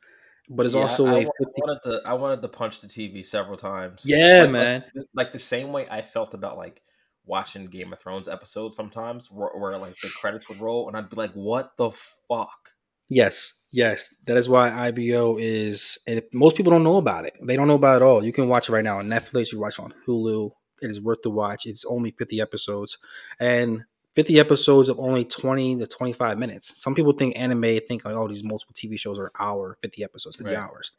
but 0.51 0.67
it's 0.67 0.75
Yeah, 0.75 0.83
also 0.83 1.07
I, 1.07 1.11
I 1.11 1.19
a 1.21 1.25
wa- 1.25 1.31
50 1.39 1.53
I 1.63 1.67
wanted 1.67 1.83
to 1.85 2.03
I 2.09 2.13
wanted 2.15 2.43
to 2.43 2.49
punch 2.49 2.81
the 2.81 2.87
TV 2.87 3.25
several 3.25 3.57
times. 3.57 4.03
Yeah, 4.05 4.43
Like- 4.43 4.51
man. 4.51 4.85
Like, 4.95 5.07
like 5.15 5.33
the 5.33 5.39
same 5.39 5.73
way 5.73 5.89
I 5.91 6.03
felt 6.03 6.35
about 6.35 6.59
like 6.59 6.83
watching 7.25 7.69
Game 7.69 7.91
of 7.95 7.99
Thrones 7.99 8.29
episodes 8.29 8.77
sometimes, 8.77 9.31
where, 9.31 9.49
where 9.57 9.79
like 9.79 9.97
the 10.03 10.11
credits 10.11 10.47
would 10.51 10.61
roll, 10.61 10.87
and 10.87 10.95
I'd 10.99 11.09
be 11.09 11.17
like, 11.17 11.33
"What 11.33 11.79
the 11.79 11.91
fuck?" 11.91 12.73
Yes, 13.09 13.65
yes. 13.73 14.15
That 14.27 14.37
is 14.37 14.47
why 14.47 14.71
IBO 14.89 15.39
is, 15.39 15.97
and 16.07 16.21
most 16.35 16.57
people 16.59 16.71
don't 16.71 16.85
know 16.85 16.99
about 16.99 17.25
it. 17.25 17.33
They 17.43 17.57
don't 17.57 17.67
know 17.69 17.77
about 17.77 17.95
it 17.95 18.05
at 18.05 18.07
all. 18.07 18.23
You 18.23 18.33
can 18.35 18.47
watch 18.47 18.69
it 18.69 18.73
right 18.75 18.85
now 18.85 18.99
on 18.99 19.09
Netflix. 19.09 19.51
You 19.51 19.61
watch 19.61 19.79
it 19.79 19.83
on 19.83 19.95
Hulu. 20.07 20.51
It 20.83 20.91
is 20.91 21.01
worth 21.01 21.23
the 21.23 21.31
watch. 21.31 21.65
It's 21.65 21.87
only 21.87 22.11
50 22.11 22.39
episodes 22.43 22.99
and 23.41 23.85
50 24.15 24.39
episodes 24.39 24.89
of 24.89 24.99
only 24.99 25.25
20 25.25 25.79
to 25.79 25.87
25 25.87 26.39
minutes. 26.39 26.81
Some 26.81 26.95
people 26.95 27.13
think 27.13 27.37
anime, 27.37 27.63
think 27.87 28.05
like, 28.05 28.15
oh, 28.15 28.29
these 28.29 28.45
multiple 28.45 28.75
TV 28.75 28.99
shows 28.99 29.19
are 29.19 29.31
hour, 29.39 29.77
50 29.83 30.05
episodes, 30.05 30.37
50 30.37 30.55
Right. 30.55 30.63
hours. 30.63 30.93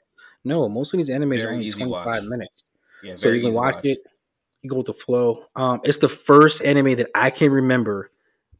No, 0.44 0.70
most 0.70 0.94
of 0.94 0.98
these 1.00 1.10
animes 1.10 1.38
Very 1.40 1.44
are 1.44 1.52
only 1.54 1.72
25 1.72 2.06
watch. 2.06 2.24
minutes. 2.24 2.64
Yeah, 3.04 3.16
so 3.16 3.30
you 3.30 3.40
can 3.42 3.50
easy 3.50 3.58
watch, 3.58 3.78
it. 3.84 4.00
You 4.62 4.70
go 4.70 4.78
with 4.78 4.88
the 4.88 4.94
flow. 4.94 5.46
Um, 5.56 5.80
it's 5.84 6.00
the 6.00 6.10
first 6.10 6.64
anime 6.64 6.96
that 6.98 7.10
I 7.16 7.30
can 7.30 7.52
remember. 7.52 8.12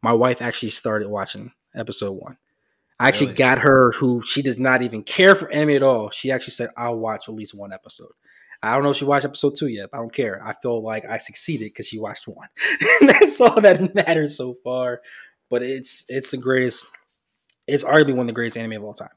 My 0.02 0.14
wife 0.14 0.42
actually 0.42 0.70
started 0.70 1.10
watching 1.10 1.52
episode 1.74 2.12
one. 2.14 2.38
I 3.00 3.08
actually 3.10 3.28
Really? 3.28 3.38
got 3.38 3.60
her 3.60 3.92
who 3.92 4.22
she 4.22 4.42
does 4.42 4.58
not 4.58 4.82
even 4.82 5.04
care 5.04 5.36
for 5.36 5.52
anime 5.52 5.72
at 5.72 5.84
all. 5.84 6.10
She 6.12 6.32
actually 6.32 6.52
said, 6.54 6.70
"I'll 6.78 6.98
watch 6.98 7.28
at 7.28 7.36
least 7.36 7.54
one 7.54 7.74
episode." 7.74 8.12
I 8.72 8.74
don't 8.76 8.84
know 8.84 8.92
if 8.92 8.98
she 8.98 9.06
watched 9.06 9.26
episode 9.26 9.56
two 9.56 9.68
yet. 9.68 9.90
But 9.92 9.98
I 9.98 10.02
don't 10.02 10.14
care. 10.14 10.42
I 10.46 10.54
feel 10.54 10.82
like 10.82 11.06
I 11.06 11.18
succeeded 11.18 11.66
because 11.66 11.88
she 11.88 12.00
watched 12.00 12.28
one. 12.28 12.48
That's 13.02 13.40
all 13.42 13.60
that 13.62 13.94
matters 13.96 14.36
so 14.38 14.54
far. 14.64 15.02
But 15.50 15.64
it's 15.64 16.06
it's 16.10 16.32
the 16.32 16.38
greatest. 16.38 16.86
It's 17.68 17.84
arguably 17.84 18.14
one 18.16 18.22
of 18.22 18.28
the 18.28 18.34
greatest 18.34 18.58
anime 18.58 18.74
of 18.74 18.84
all 18.84 18.94
time. 18.94 19.10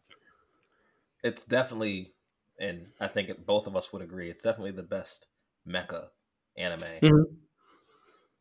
It's 1.22 1.44
definitely, 1.44 2.12
and 2.61 2.86
I 3.01 3.09
think 3.09 3.44
both 3.44 3.66
of 3.66 3.76
us 3.76 3.92
would 3.92 4.03
agree, 4.03 4.30
it's 4.30 4.42
definitely 4.42 4.70
the 4.70 4.82
best 4.84 5.26
mecha 5.66 6.07
anime 6.57 6.80
Mhm. 7.03 7.24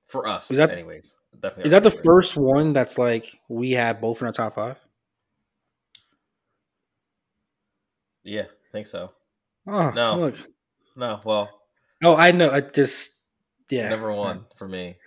for 0.08 0.28
us. 0.28 0.49
Is 0.51 0.58
that- 0.58 0.70
anyways? 0.72 1.16
Definitely. 1.39 1.66
Is 1.66 1.72
that 1.72 1.84
the 1.84 1.91
first 1.91 2.36
one 2.38 2.74
that's 2.74 2.97
like 2.97 3.39
we 3.49 3.72
have 3.72 3.99
both 4.01 4.22
in 4.22 4.28
our 4.28 4.34
top 4.34 4.55
five? 4.55 4.78
Yeah, 8.24 8.43
I 8.43 8.72
think 8.72 8.88
so. 8.88 9.12
Oh 9.68 9.89
No. 9.91 10.18
Look. 10.20 10.36
No, 10.98 11.22
well, 11.24 11.50
Oh, 12.04 12.16
I 12.16 12.32
know. 12.32 12.52
I 12.52 12.62
just 12.62 13.22
yeah. 13.70 13.89
number 13.89 14.12
one 14.12 14.45
for 14.58 14.68
me. 14.68 14.98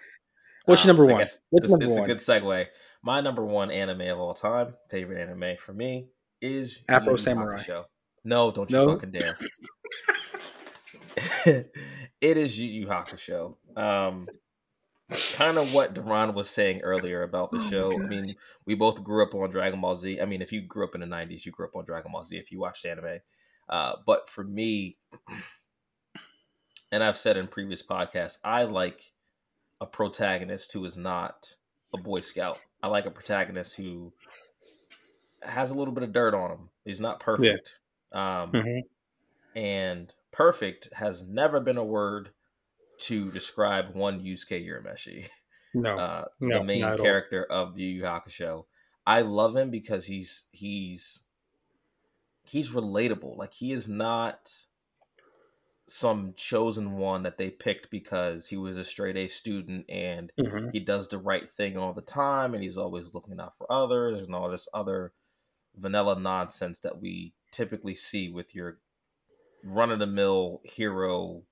What's 0.64 0.84
your 0.84 0.93
Um, 0.93 0.97
number 0.97 1.12
one? 1.12 1.20
What's 1.51 1.62
this, 1.64 1.70
number 1.70 1.84
this 1.86 1.93
is 1.97 1.99
a 2.03 2.07
good 2.07 2.18
segue. 2.18 2.66
My 3.03 3.20
number 3.20 3.45
one 3.45 3.70
anime 3.70 4.03
of 4.03 4.18
all 4.18 4.34
time, 4.34 4.74
favorite 4.91 5.20
anime 5.20 5.57
for 5.59 5.72
me, 5.72 6.09
is 6.41 6.78
Afro 6.88 7.16
Samurai. 7.16 7.59
Hakusho. 7.62 7.84
No, 8.24 8.51
don't 8.51 8.70
you 8.70 8.76
No? 8.76 8.93
fucking 8.95 9.12
dare. 9.12 9.36
it 11.47 12.36
is 12.36 12.59
Yu 12.59 12.68
Yu 12.68 12.86
Hakusho. 12.86 13.57
Um, 13.76 14.28
kind 15.34 15.59
of 15.59 15.72
what 15.74 15.95
Darron 15.95 16.34
was 16.34 16.49
saying 16.51 16.80
earlier 16.82 17.22
about 17.22 17.51
the 17.51 17.59
Oh 17.59 17.70
show. 17.70 17.93
I 17.93 18.07
mean, 18.07 18.34
we 18.66 18.74
both 18.74 19.03
grew 19.03 19.22
up 19.24 19.34
on 19.34 19.51
Dragon 19.51 19.80
Ball 19.80 19.97
Z. 19.97 20.20
I 20.20 20.24
mean, 20.24 20.43
if 20.43 20.53
you 20.53 20.61
grew 20.62 20.84
up 20.84 20.95
in 20.95 21.01
the 21.01 21.07
'90s, 21.07 21.47
you 21.47 21.53
grew 21.53 21.66
up 21.66 21.74
on 21.76 21.84
Dragon 21.84 22.12
Ball 22.12 22.24
Z. 22.24 22.36
If 22.36 22.53
you 22.53 22.61
watched 22.61 22.84
anime, 22.84 23.20
uh, 23.68 23.95
but 24.07 24.28
for 24.28 24.45
me, 24.45 24.99
and 26.93 27.03
I've 27.03 27.18
said 27.18 27.36
in 27.36 27.49
previous 27.49 27.82
podcasts, 27.82 28.38
I 28.45 28.64
like 28.64 29.12
a 29.80 29.86
protagonist 29.86 30.72
who 30.72 30.84
is 30.84 30.97
not 30.97 31.57
a 31.95 31.99
Boy 31.99 32.20
Scout. 32.20 32.64
I 32.82 32.88
like 32.88 33.07
a 33.07 33.11
protagonist 33.11 33.76
who 33.76 34.12
has 35.43 35.70
a 35.70 35.74
little 35.74 35.95
bit 35.95 36.03
of 36.05 36.12
dirt 36.12 36.34
on 36.34 36.51
him. 36.51 36.70
He's 36.84 37.01
not 37.01 37.20
perfect. 37.20 37.76
Um, 38.12 38.53
Mhm. 38.53 38.82
and 39.55 40.14
perfect 40.32 40.88
has 40.95 41.22
never 41.24 41.61
been 41.61 41.76
a 41.78 41.84
word 41.84 42.30
to 43.01 43.30
describe 43.32 43.95
one 43.95 44.22
Yusuke 44.22 44.64
Urameshi, 44.66 45.28
No, 45.74 45.97
uh, 45.99 46.26
no, 46.41 46.59
the 46.59 46.64
main 46.64 46.82
at 46.84 47.01
all. 47.01 47.07
character 47.07 47.45
of 47.45 47.74
the 47.74 47.82
Yu 47.82 47.97
Yu 47.99 48.03
Hakusho. 48.03 48.66
I 49.07 49.22
love 49.22 49.57
him 49.57 49.70
because 49.70 50.07
he's 50.07 50.47
he's 50.53 51.24
he's 52.43 52.72
relatable. 52.72 53.36
Like 53.36 53.55
he 53.55 53.72
is 53.72 53.88
not 53.88 54.66
some 55.91 56.34
chosen 56.36 56.93
one 56.97 57.22
that 57.24 57.36
they 57.36 57.51
picked 57.51 57.91
because 57.91 58.49
he 58.49 58.57
was 58.57 58.76
a 58.76 58.84
straight 58.84 59.16
A 59.16 59.26
student 59.28 59.84
and 59.88 60.32
Mhm. 60.38 60.72
he 60.72 60.80
does 60.80 61.09
the 61.09 61.18
right 61.18 61.49
thing 61.51 61.76
all 61.76 61.93
the 61.93 62.01
time 62.03 62.55
and 62.55 62.62
he's 62.62 62.76
always 62.78 63.12
looking 63.14 63.41
out 63.41 63.57
for 63.59 63.70
others 63.72 64.22
and 64.22 64.34
all 64.34 64.49
this 64.49 64.68
other 64.72 65.12
vanilla 65.76 66.18
nonsense 66.18 66.80
that 66.80 67.01
we 67.01 67.34
typically 67.51 67.95
see 67.97 68.28
with 68.30 68.55
your 68.55 68.80
run 69.64 69.91
of 69.91 69.99
the 69.99 70.07
mill 70.07 70.61
hero 70.64 71.45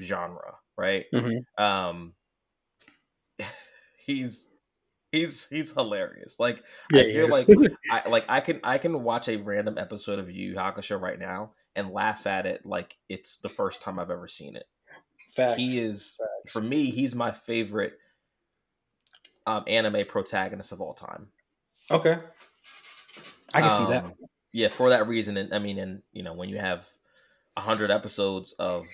genre, 0.00 0.58
right? 0.76 1.06
Mhm. 1.12 1.44
Um 1.58 2.14
he's 3.98 4.48
he's 5.12 5.48
he's 5.48 5.72
hilarious. 5.72 6.38
Like 6.38 6.64
Yeah, 6.90 7.02
I 7.02 7.04
feel 7.04 7.28
like 7.28 7.48
I 7.90 8.08
like 8.08 8.24
I 8.28 8.40
can 8.40 8.60
I 8.64 8.78
can 8.78 9.02
watch 9.02 9.28
a 9.28 9.36
random 9.36 9.78
episode 9.78 10.18
of 10.18 10.30
Yu 10.30 10.50
Yu 10.50 10.54
Hakusho 10.56 11.00
right 11.00 11.18
now 11.18 11.54
and 11.76 11.90
laugh 11.90 12.26
at 12.26 12.46
it 12.46 12.66
like 12.66 12.98
it's 13.08 13.38
the 13.38 13.48
first 13.48 13.82
time 13.82 13.98
I've 13.98 14.10
ever 14.10 14.28
seen 14.28 14.56
it. 14.56 14.68
Facts. 15.30 15.56
He 15.56 15.78
is 15.78 16.18
Facts. 16.18 16.52
for 16.52 16.62
me, 16.62 16.90
he's 16.90 17.14
my 17.14 17.32
favorite 17.32 17.98
um, 19.46 19.64
anime 19.66 20.06
protagonist 20.06 20.72
of 20.72 20.80
all 20.80 20.94
time. 20.94 21.28
Okay. 21.90 22.18
I 23.54 23.60
can 23.60 23.70
see 23.70 23.86
that. 23.86 24.04
Um, 24.04 24.14
Yeah, 24.52 24.68
for 24.68 24.90
that 24.90 25.06
reason, 25.06 25.36
and 25.36 25.54
I 25.54 25.58
mean, 25.58 25.78
and 25.78 26.02
you 26.12 26.22
know, 26.22 26.32
when 26.34 26.48
you 26.48 26.58
have 26.58 26.88
a 27.56 27.60
hundred 27.60 27.90
episodes 27.90 28.52
of 28.54 28.84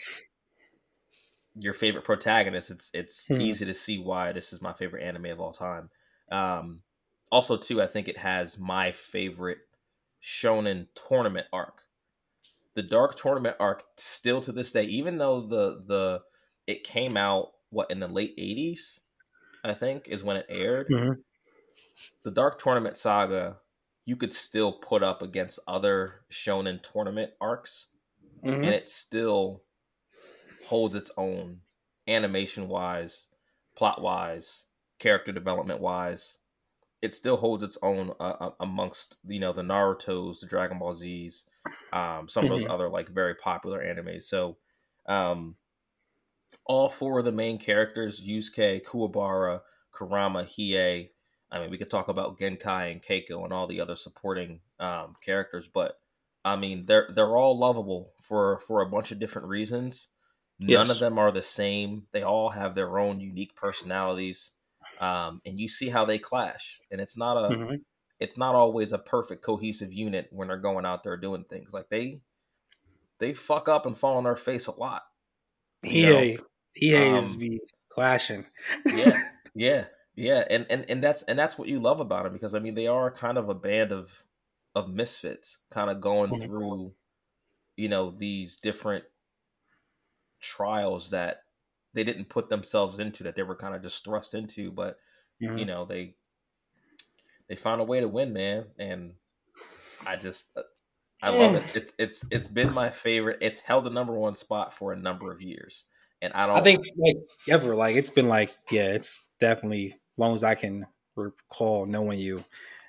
your 1.54 1.74
favorite 1.74 2.04
protagonist, 2.04 2.70
it's 2.70 2.90
it's 2.94 3.28
Hmm. 3.28 3.38
easy 3.38 3.64
to 3.66 3.74
see 3.74 3.98
why 3.98 4.32
this 4.32 4.52
is 4.52 4.62
my 4.62 4.72
favorite 4.72 5.02
anime 5.02 5.26
of 5.26 5.40
all 5.40 5.52
time. 5.52 5.90
Um, 6.30 6.82
also, 7.30 7.56
too, 7.56 7.82
I 7.82 7.86
think 7.86 8.08
it 8.08 8.18
has 8.18 8.58
my 8.58 8.92
favorite 8.92 9.58
shonen 10.22 10.88
tournament 10.94 11.46
arc. 11.52 11.81
The 12.74 12.82
Dark 12.82 13.16
Tournament 13.16 13.56
arc, 13.60 13.84
still 13.98 14.40
to 14.42 14.52
this 14.52 14.72
day, 14.72 14.84
even 14.84 15.18
though 15.18 15.40
the 15.46 15.82
the 15.86 16.22
it 16.66 16.84
came 16.84 17.16
out 17.16 17.52
what 17.70 17.90
in 17.90 18.00
the 18.00 18.08
late 18.08 18.34
'80s, 18.38 19.00
I 19.64 19.74
think 19.74 20.08
is 20.08 20.24
when 20.24 20.36
it 20.38 20.46
aired. 20.48 20.88
Mhm. 20.88 21.22
The 22.24 22.30
Dark 22.30 22.58
Tournament 22.58 22.96
saga, 22.96 23.60
you 24.04 24.16
could 24.16 24.32
still 24.32 24.72
put 24.72 25.02
up 25.02 25.22
against 25.22 25.58
other 25.66 26.24
shonen 26.30 26.80
tournament 26.82 27.32
arcs, 27.40 27.88
Mhm. 28.42 28.62
and 28.62 28.74
it 28.74 28.88
still 28.88 29.64
holds 30.66 30.94
its 30.94 31.10
own 31.16 31.62
animation 32.06 32.68
wise, 32.68 33.28
plot 33.76 34.00
wise, 34.00 34.66
character 34.98 35.32
development 35.32 35.80
wise. 35.80 36.38
It 37.02 37.14
still 37.16 37.36
holds 37.36 37.62
its 37.64 37.76
own 37.82 38.12
uh, 38.20 38.34
uh, 38.40 38.50
amongst 38.60 39.16
you 39.26 39.40
know 39.40 39.52
the 39.52 39.62
Naruto's, 39.62 40.40
the 40.40 40.46
Dragon 40.46 40.78
Ball 40.78 40.94
Z's, 40.94 41.44
um, 41.92 42.28
some 42.28 42.44
of 42.44 42.50
those 42.50 42.66
other 42.70 42.88
like 42.88 43.08
very 43.08 43.34
popular 43.34 43.82
animes. 43.84 44.22
So, 44.22 44.56
um, 45.06 45.56
all 46.64 46.88
four 46.88 47.18
of 47.18 47.24
the 47.24 47.32
main 47.32 47.58
characters, 47.58 48.20
Yusuke, 48.20 48.84
Kuwabara, 48.84 49.60
Kurama, 49.92 50.44
Hiei. 50.44 51.10
I 51.50 51.60
mean, 51.60 51.70
we 51.70 51.76
could 51.78 51.90
talk 51.90 52.08
about 52.08 52.38
Genkai 52.38 52.92
and 52.92 53.02
Keiko 53.02 53.44
and 53.44 53.52
all 53.52 53.66
the 53.66 53.80
other 53.80 53.96
supporting 53.96 54.60
um, 54.80 55.16
characters, 55.22 55.68
but 55.72 55.98
I 56.44 56.56
mean, 56.56 56.86
they're 56.86 57.08
they're 57.14 57.36
all 57.36 57.58
lovable 57.58 58.12
for 58.22 58.60
for 58.66 58.80
a 58.80 58.88
bunch 58.88 59.12
of 59.12 59.18
different 59.18 59.48
reasons. 59.48 60.08
None 60.58 60.70
Yes. 60.70 60.90
of 60.90 60.98
them 61.00 61.18
are 61.18 61.32
the 61.32 61.42
same. 61.42 62.06
They 62.12 62.22
all 62.22 62.50
have 62.50 62.74
their 62.74 62.98
own 62.98 63.20
unique 63.20 63.54
personalities, 63.56 64.52
um, 65.02 65.42
and 65.46 65.60
you 65.60 65.68
see 65.68 65.90
how 65.90 66.06
they 66.06 66.18
clash. 66.20 66.80
And 66.92 67.02
it's 67.02 67.18
not 67.18 67.38
a 67.38 67.58
Mhm. 67.58 67.82
it's 68.20 68.38
not 68.38 68.54
always 68.56 68.92
a 68.92 68.98
perfect 68.98 69.44
cohesive 69.44 69.92
unit 69.92 70.28
when 70.32 70.48
they're 70.48 70.58
going 70.58 70.86
out 70.86 71.04
there 71.04 71.16
doing 71.18 71.44
things. 71.44 71.74
Like 71.74 71.90
they 71.90 72.22
they 73.18 73.34
fuck 73.34 73.68
up 73.68 73.86
and 73.86 73.96
fall 73.98 74.16
on 74.18 74.24
their 74.24 74.36
face 74.36 74.66
a 74.66 74.72
lot. 74.72 75.04
know? 75.92 76.24
Hiei, 76.24 76.38
Hiei 76.76 77.14
is 77.14 77.36
Um, 77.36 77.36
be 77.36 77.60
clashing. 77.88 78.46
yeah 78.90 79.14
yeah 79.54 79.86
yeah 80.14 80.44
and, 80.50 80.66
and 80.70 80.84
and 80.90 81.02
that's 81.02 81.22
and 81.24 81.38
that's 81.38 81.56
what 81.58 81.68
you 81.68 81.80
love 81.80 82.00
about 82.00 82.24
them 82.24 82.32
because 82.32 82.54
i 82.54 82.58
mean 82.58 82.74
they 82.74 82.86
are 82.86 83.10
kind 83.10 83.38
of 83.38 83.48
a 83.48 83.54
band 83.54 83.92
of 83.92 84.24
of 84.74 84.88
misfits 84.92 85.60
kind 85.70 85.90
of 85.90 86.00
going 86.00 86.32
Mhm. 86.32 86.46
through 86.46 86.94
you 87.76 87.88
know 87.88 88.10
these 88.12 88.58
different 88.58 89.04
trials 90.40 91.10
that 91.10 91.44
they 91.94 92.04
didn't 92.04 92.28
put 92.28 92.48
themselves 92.48 92.98
into 92.98 93.22
that 93.24 93.34
they 93.36 93.42
were 93.42 93.56
kind 93.56 93.74
of 93.74 93.82
just 93.82 94.04
thrust 94.04 94.34
into 94.34 94.70
but 94.70 94.98
you 95.40 95.48
Mhm. 95.48 95.66
know 95.66 95.84
they 95.84 96.14
they 97.48 97.56
found 97.56 97.80
a 97.80 97.84
way 97.84 98.00
to 98.00 98.08
win 98.08 98.32
man 98.32 98.66
and 98.78 99.14
i 100.06 100.16
just 100.16 100.46
uh, 100.56 100.62
i 101.22 101.30
love 101.30 101.54
it 101.54 101.64
it's 101.74 101.92
it's 101.98 102.24
it's 102.30 102.48
been 102.48 102.72
my 102.72 102.90
favorite 102.90 103.38
it's 103.40 103.60
held 103.60 103.84
the 103.84 103.90
number 103.90 104.12
one 104.14 104.34
spot 104.34 104.72
for 104.74 104.92
a 104.92 104.96
number 104.96 105.30
of 105.32 105.42
years 105.42 105.84
and 106.20 106.32
i 106.34 106.46
don't 106.46 106.56
I 106.56 106.60
think 106.60 106.84
like 106.96 107.16
ever, 107.48 107.74
like 107.74 107.96
it's 107.96 108.10
been 108.10 108.28
like 108.28 108.54
yeah, 108.70 108.88
it's 108.88 109.26
definitely 109.40 109.94
long 110.16 110.34
as 110.34 110.44
I 110.44 110.54
can 110.54 110.86
recall 111.16 111.86
knowing 111.86 112.20
you, 112.20 112.44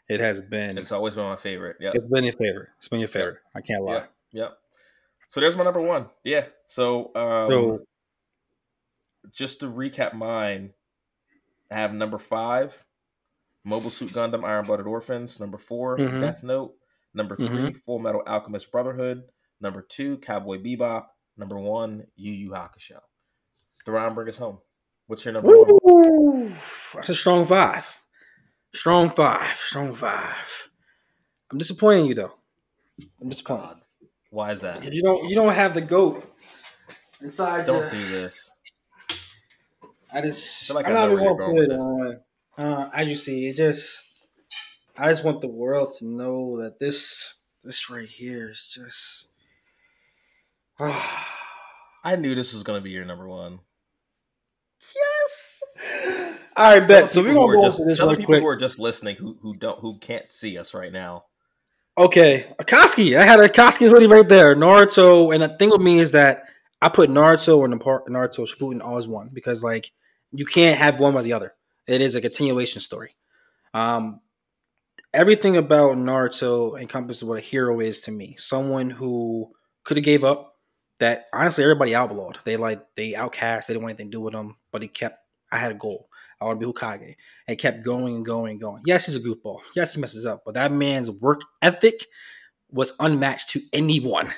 it 0.07 0.19
has 0.19 0.41
been 0.41 0.77
it's 0.77 0.91
always 0.91 1.15
been 1.15 1.23
my 1.23 1.35
favorite 1.35 1.77
yeah 1.79 1.91
it's 1.93 2.07
been 2.07 2.23
your 2.25 2.33
favorite. 2.33 2.69
It's 2.77 2.87
been 2.87 2.99
your 2.99 3.07
favorite. 3.07 3.37
I 3.55 3.61
can't 3.61 3.83
lie. 3.83 3.93
Yep. 3.93 4.13
Yep. 4.33 4.57
So 5.29 5.39
there's 5.39 5.57
my 5.57 5.63
number 5.63 5.81
one. 5.81 6.07
Yeah. 6.23 6.45
So 6.67 7.11
um, 7.15 7.49
So 7.49 7.85
just 9.31 9.59
to 9.61 9.67
recap 9.67 10.13
mine, 10.13 10.73
I 11.71 11.75
have 11.75 11.93
number 11.93 12.19
five, 12.19 12.85
Mobile 13.63 13.89
Suit 13.89 14.11
Gundam 14.11 14.43
Iron 14.43 14.65
Blooded 14.65 14.85
Orphans. 14.87 15.39
Number 15.39 15.57
4 15.57 15.97
Mhm. 15.97 16.21
Death 16.21 16.43
Note. 16.43 16.75
Number 17.13 17.35
3 17.35 17.73
Full 17.73 17.99
Metal 17.99 18.21
Alchemist 18.27 18.71
Brotherhood. 18.71 19.23
Number 19.61 19.81
two, 19.81 20.17
Cowboy 20.17 20.57
Bebop. 20.57 21.05
Number 21.37 21.57
one, 21.57 22.07
Yu 22.15 22.33
Yu 22.33 22.49
Hakusho. 22.51 22.99
Darron, 23.85 24.13
bring 24.13 24.27
us 24.27 24.37
home. 24.37 24.59
What's 25.07 25.23
your 25.25 25.33
number 25.33 25.49
one? 25.49 26.49
That's 26.95 27.09
a 27.09 27.15
strong 27.15 27.45
five. 27.45 28.03
Strong 28.73 29.11
five. 29.11 29.55
Strong 29.57 29.95
five. 29.95 30.69
I'm 31.51 31.57
disappointing 31.57 32.07
you 32.07 32.15
though. 32.15 32.33
I'm 33.21 33.29
disappointed. 33.29 33.61
God. 33.61 33.81
Why 34.31 34.51
is 34.51 34.61
that? 34.61 34.91
You 34.91 35.01
don't 35.03 35.29
you 35.29 35.35
don't 35.35 35.53
have 35.53 35.73
the 35.73 35.81
goat 35.81 36.25
inside 37.21 37.65
Don't 37.65 37.93
you. 37.93 37.99
do 37.99 38.09
this. 38.09 38.51
I 40.13 40.21
just 40.21 40.67
feel 40.67 40.75
like 40.75 40.85
I'm 40.85 40.91
I 40.91 40.95
not 40.95 41.11
even 41.11 41.23
gonna 41.23 41.45
put 41.45 41.63
it 41.63 41.71
on. 41.71 42.19
Uh, 42.57 42.89
as 42.93 43.07
you 43.07 43.15
see, 43.15 43.47
it 43.47 43.55
just 43.55 44.05
I 44.97 45.09
just 45.09 45.23
want 45.23 45.41
the 45.41 45.47
world 45.47 45.93
to 45.99 46.05
know 46.05 46.61
that 46.61 46.79
this 46.79 47.39
this 47.63 47.89
right 47.89 48.07
here 48.07 48.51
is 48.51 48.69
just 48.71 49.29
I 50.79 52.15
knew 52.17 52.35
this 52.35 52.53
was 52.53 52.63
going 52.63 52.79
to 52.79 52.83
be 52.83 52.89
your 52.89 53.05
number 53.05 53.27
one. 53.27 53.59
yes. 54.95 55.63
All 56.55 56.77
right, 56.77 56.87
bet. 56.87 57.11
So 57.11 57.21
we're 57.21 57.33
gonna 57.33 57.55
go 57.55 57.61
just, 57.63 57.81
this 57.85 57.97
the 57.97 58.07
real 58.07 58.15
people 58.15 58.33
quick. 58.33 58.41
who 58.41 58.47
are 58.47 58.55
just 58.55 58.79
listening 58.79 59.15
who 59.15 59.37
who 59.41 59.55
don't 59.55 59.79
who 59.79 59.97
can't 59.99 60.27
see 60.27 60.57
us 60.57 60.73
right 60.73 60.91
now. 60.91 61.25
Okay, 61.97 62.45
Akatsuki. 62.59 63.17
I 63.17 63.23
had 63.23 63.39
a 63.39 63.49
Akatsuki 63.49 63.89
hoodie 63.89 64.07
right 64.07 64.27
there. 64.27 64.55
Naruto, 64.55 65.33
and 65.33 65.43
the 65.43 65.49
thing 65.57 65.69
with 65.69 65.81
me 65.81 65.99
is 65.99 66.11
that 66.11 66.43
I 66.81 66.89
put 66.89 67.09
Naruto 67.09 67.63
and 67.65 67.79
Naruto 67.79 68.47
Shippuden 68.47 68.81
all 68.81 68.97
as 68.97 69.07
one 69.07 69.29
because 69.31 69.63
like 69.63 69.91
you 70.33 70.45
can't 70.45 70.77
have 70.77 70.99
one 70.99 71.15
or 71.15 71.21
the 71.21 71.33
other. 71.33 71.53
It 71.87 72.01
is 72.01 72.15
a 72.15 72.21
continuation 72.21 72.81
story. 72.81 73.15
Um, 73.73 74.21
everything 75.13 75.57
about 75.57 75.97
Naruto 75.97 76.79
encompasses 76.79 77.23
what 77.23 77.37
a 77.37 77.41
hero 77.41 77.79
is 77.79 78.01
to 78.01 78.11
me. 78.11 78.35
Someone 78.37 78.89
who 78.89 79.51
could 79.83 79.97
have 79.97 80.05
gave 80.05 80.23
up. 80.23 80.49
That 80.99 81.25
honestly, 81.33 81.63
everybody 81.63 81.95
outlawed. 81.95 82.37
They 82.45 82.55
like 82.55 82.81
they 82.95 83.15
outcast. 83.15 83.67
They 83.67 83.73
didn't 83.73 83.83
want 83.83 83.93
anything 83.93 84.11
to 84.11 84.17
do 84.17 84.21
with 84.21 84.33
him, 84.33 84.55
but 84.71 84.83
he 84.83 84.87
kept 84.87 85.19
I 85.51 85.57
had 85.57 85.71
a 85.71 85.75
goal. 85.75 86.07
I 86.39 86.45
want 86.45 86.61
to 86.61 86.65
be 86.65 86.71
Hokage, 86.71 87.15
and 87.47 87.57
kept 87.57 87.83
going 87.83 88.15
and 88.15 88.25
going 88.25 88.51
and 88.51 88.59
going. 88.59 88.83
Yes, 88.85 89.05
he's 89.05 89.15
a 89.15 89.19
goofball. 89.19 89.59
Yes, 89.75 89.95
he 89.95 90.01
messes 90.01 90.25
up, 90.25 90.43
but 90.45 90.53
that 90.53 90.71
man's 90.71 91.09
work 91.09 91.41
ethic 91.61 92.05
was 92.71 92.93
unmatched 92.99 93.49
to 93.49 93.61
anyone. 93.73 94.33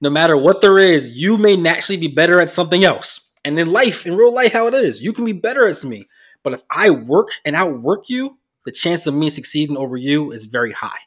No 0.00 0.10
matter 0.10 0.36
what 0.36 0.60
there 0.60 0.78
is, 0.78 1.18
you 1.18 1.36
may 1.36 1.56
naturally 1.56 1.98
be 1.98 2.08
better 2.08 2.40
at 2.40 2.50
something 2.50 2.84
else. 2.84 3.23
And 3.44 3.58
in 3.58 3.70
life, 3.70 4.06
in 4.06 4.16
real 4.16 4.32
life, 4.32 4.52
how 4.52 4.66
it 4.68 4.74
is, 4.74 5.02
you 5.02 5.12
can 5.12 5.24
be 5.24 5.32
better 5.32 5.68
at 5.68 5.84
me. 5.84 6.06
But 6.42 6.54
if 6.54 6.62
I 6.70 6.90
work 6.90 7.28
and 7.44 7.54
outwork 7.54 8.08
you, 8.08 8.38
the 8.64 8.72
chance 8.72 9.06
of 9.06 9.14
me 9.14 9.28
succeeding 9.30 9.76
over 9.76 9.96
you 9.96 10.32
is 10.32 10.46
very 10.46 10.72
high. 10.72 10.98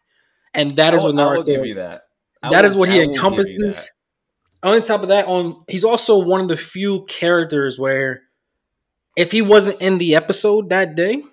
And 0.53 0.71
that 0.71 0.93
is 0.93 1.03
what 1.03 1.15
Naruto. 1.15 1.19
I 1.33 1.37
will 1.37 1.43
give 1.43 1.65
you 1.65 1.75
that. 1.75 2.03
I 2.43 2.49
That 2.51 2.61
will- 2.61 2.69
is 2.69 2.75
what 2.75 2.89
I 2.89 2.91
he 2.93 2.99
will 2.99 3.05
give 3.07 3.15
you 3.15 3.15
encompasses. 3.15 3.91
On 4.63 4.81
top 4.81 5.01
of 5.03 5.09
that, 5.09 5.27
on 5.27 5.63
he's 5.67 5.83
also 5.83 6.17
one 6.17 6.41
of 6.41 6.47
the 6.47 6.57
few 6.57 7.05
characters 7.05 7.79
where 7.79 8.23
if 9.15 9.31
he 9.31 9.41
wasn't 9.41 9.79
in 9.81 9.97
the 9.97 10.15
episode 10.15 10.69
that 10.69 10.95
day, 10.95 11.23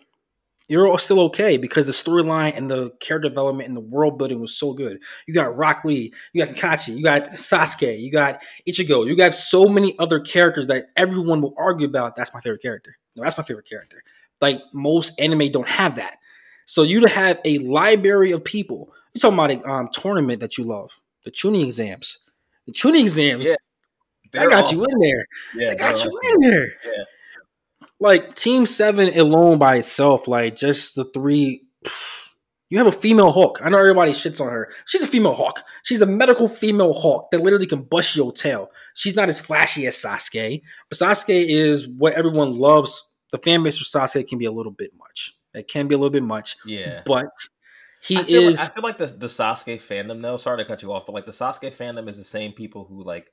you're 0.68 0.88
all 0.88 0.98
still 0.98 1.20
okay 1.20 1.56
because 1.56 1.86
the 1.86 1.92
storyline 1.92 2.56
and 2.56 2.70
the 2.70 2.90
character 3.00 3.28
development 3.28 3.68
and 3.68 3.76
the 3.76 3.80
world 3.80 4.18
building 4.18 4.40
was 4.40 4.56
so 4.56 4.72
good. 4.72 4.98
You 5.26 5.34
got 5.34 5.56
Rock 5.56 5.84
Lee, 5.84 6.12
you 6.32 6.44
got 6.44 6.54
Kakashi, 6.54 6.96
you 6.96 7.02
got 7.02 7.28
Sasuke, 7.30 8.00
you 8.00 8.10
got 8.10 8.42
Ichigo, 8.66 9.06
you 9.06 9.16
got 9.16 9.34
so 9.34 9.66
many 9.66 9.94
other 9.98 10.20
characters 10.20 10.68
that 10.68 10.86
everyone 10.96 11.42
will 11.42 11.54
argue 11.58 11.86
about. 11.86 12.16
That's 12.16 12.32
my 12.32 12.40
favorite 12.40 12.62
character. 12.62 12.96
No, 13.14 13.22
that's 13.22 13.36
my 13.36 13.44
favorite 13.44 13.68
character. 13.68 14.02
Like 14.40 14.60
most 14.72 15.18
anime 15.20 15.50
don't 15.52 15.68
have 15.68 15.96
that. 15.96 16.18
So 16.66 16.82
you 16.82 17.00
to 17.00 17.08
have 17.08 17.40
a 17.44 17.58
library 17.58 18.32
of 18.32 18.42
people. 18.42 18.90
You're 19.14 19.20
talking 19.20 19.38
about 19.38 19.50
a 19.50 19.70
um, 19.70 19.88
tournament 19.92 20.40
that 20.40 20.56
you 20.58 20.64
love, 20.64 21.00
the 21.24 21.30
Chunin 21.30 21.64
exams. 21.64 22.18
The 22.66 22.72
Chunin 22.72 23.02
exams, 23.02 23.46
Yeah, 24.34 24.42
I 24.42 24.46
got 24.46 24.72
you 24.72 24.84
in 24.84 24.98
there. 24.98 25.26
Yeah, 25.54 25.70
I 25.72 25.74
got 25.74 26.02
you 26.02 26.10
awesome. 26.10 26.42
in 26.42 26.50
there. 26.50 26.66
Yeah. 26.84 27.04
Like 28.00 28.34
Team 28.34 28.66
Seven 28.66 29.16
alone 29.18 29.58
by 29.58 29.76
itself, 29.76 30.28
like 30.28 30.56
just 30.56 30.94
the 30.96 31.04
three. 31.04 31.62
You 32.70 32.78
have 32.78 32.86
a 32.88 32.92
female 32.92 33.30
hawk. 33.30 33.60
I 33.62 33.68
know 33.68 33.78
everybody 33.78 34.12
shits 34.12 34.40
on 34.40 34.48
her. 34.50 34.72
She's 34.86 35.02
a 35.02 35.06
female 35.06 35.34
hawk. 35.34 35.62
She's 35.84 36.02
a 36.02 36.06
medical 36.06 36.48
female 36.48 36.92
hawk 36.92 37.30
that 37.30 37.40
literally 37.40 37.66
can 37.66 37.82
bust 37.82 38.16
your 38.16 38.32
tail. 38.32 38.70
She's 38.94 39.14
not 39.14 39.28
as 39.28 39.38
flashy 39.38 39.86
as 39.86 39.94
Sasuke, 39.96 40.62
but 40.88 40.98
Sasuke 40.98 41.44
is 41.46 41.86
what 41.86 42.14
everyone 42.14 42.52
loves. 42.52 43.10
The 43.30 43.38
fan 43.38 43.62
base 43.62 43.78
for 43.78 43.84
Sasuke 43.84 44.26
can 44.28 44.38
be 44.38 44.46
a 44.46 44.52
little 44.52 44.72
bit 44.72 44.90
much. 44.98 45.36
It 45.52 45.68
can 45.68 45.86
be 45.86 45.94
a 45.94 45.98
little 45.98 46.10
bit 46.10 46.24
much, 46.24 46.56
Yeah. 46.66 47.02
but 47.06 47.26
he 48.00 48.16
I 48.16 48.22
is. 48.22 48.58
like, 48.58 48.70
I 48.70 48.74
feel 48.74 48.82
like 48.82 48.98
the, 48.98 49.06
the 49.06 49.26
Sasuke 49.28 49.80
fandom, 49.80 50.20
though. 50.20 50.36
Sorry 50.36 50.58
to 50.58 50.64
cut 50.64 50.82
you 50.82 50.92
off, 50.92 51.06
but 51.06 51.12
like 51.14 51.26
the 51.26 51.32
Sasuke 51.32 51.72
fandom 51.76 52.08
is 52.08 52.16
the 52.16 52.24
same 52.24 52.52
people 52.52 52.84
who 52.84 53.04
like 53.04 53.30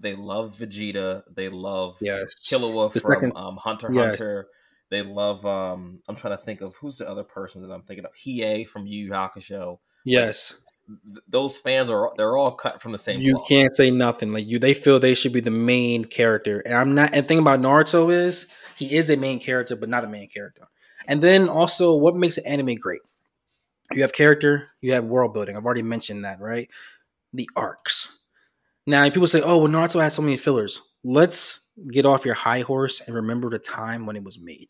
they 0.00 0.14
love 0.14 0.56
Vegeta, 0.56 1.22
they 1.34 1.48
love 1.48 1.98
yes. 2.00 2.34
Killua 2.36 2.92
The 2.92 3.00
from 3.00 3.12
second- 3.14 3.32
um, 3.36 3.56
Hunter 3.56 3.90
Yes. 3.92 4.18
Hunter. 4.18 4.48
They 4.90 5.02
love. 5.02 5.46
um 5.46 6.00
I'm 6.08 6.16
trying 6.16 6.36
to 6.36 6.42
think 6.44 6.60
of 6.62 6.74
who's 6.74 6.98
the 6.98 7.08
other 7.08 7.22
person 7.22 7.62
that 7.62 7.72
I'm 7.72 7.82
thinking 7.82 8.04
of. 8.04 8.12
Hiei 8.14 8.66
from 8.66 8.86
Yu 8.86 9.04
Yu 9.06 9.10
Hakusho. 9.12 9.78
Yes. 10.04 10.62
Th- 10.88 11.22
those 11.28 11.56
fans 11.56 11.88
are 11.90 12.12
they're 12.16 12.36
all 12.36 12.50
cut 12.52 12.82
from 12.82 12.90
the 12.92 12.98
same. 12.98 13.20
you 13.20 13.40
can't 13.48 13.74
say 13.76 13.90
nothing. 13.92 14.32
Like 14.32 14.46
you, 14.46 14.58
they 14.58 14.74
feel 14.74 14.98
they 14.98 15.14
should 15.14 15.32
be 15.32 15.38
the 15.40 15.50
main 15.52 16.04
character. 16.06 16.60
And 16.66 16.74
I'm 16.74 16.94
not. 16.96 17.10
And 17.14 17.22
the 17.24 17.28
thing 17.28 17.38
about 17.38 17.60
Naruto 17.60 18.12
is 18.12 18.52
he 18.76 18.96
is 18.96 19.08
a 19.10 19.16
main 19.16 19.38
character, 19.38 19.76
but 19.76 19.88
not 19.88 20.02
a 20.04 20.08
main 20.08 20.28
character. 20.28 20.66
And 21.06 21.22
then 21.22 21.48
also, 21.48 21.94
what 21.94 22.16
makes 22.16 22.38
an 22.38 22.46
anime 22.46 22.74
great? 22.74 23.00
You 23.92 24.02
have 24.02 24.12
character, 24.12 24.68
you 24.80 24.92
have 24.92 25.04
world 25.04 25.32
building. 25.34 25.56
I've 25.56 25.64
already 25.64 25.82
mentioned 25.82 26.24
that, 26.24 26.40
right? 26.40 26.68
The 27.32 27.48
arcs. 27.56 28.19
Now, 28.90 29.08
people 29.08 29.28
say, 29.28 29.40
"Oh, 29.40 29.58
well, 29.58 29.68
Naruto 29.68 30.00
has 30.00 30.14
so 30.14 30.22
many 30.22 30.36
fillers." 30.36 30.80
Let's 31.04 31.68
get 31.90 32.04
off 32.04 32.24
your 32.24 32.34
high 32.34 32.60
horse 32.60 33.00
and 33.00 33.14
remember 33.14 33.48
the 33.48 33.58
time 33.58 34.04
when 34.04 34.16
it 34.16 34.24
was 34.24 34.38
made. 34.38 34.68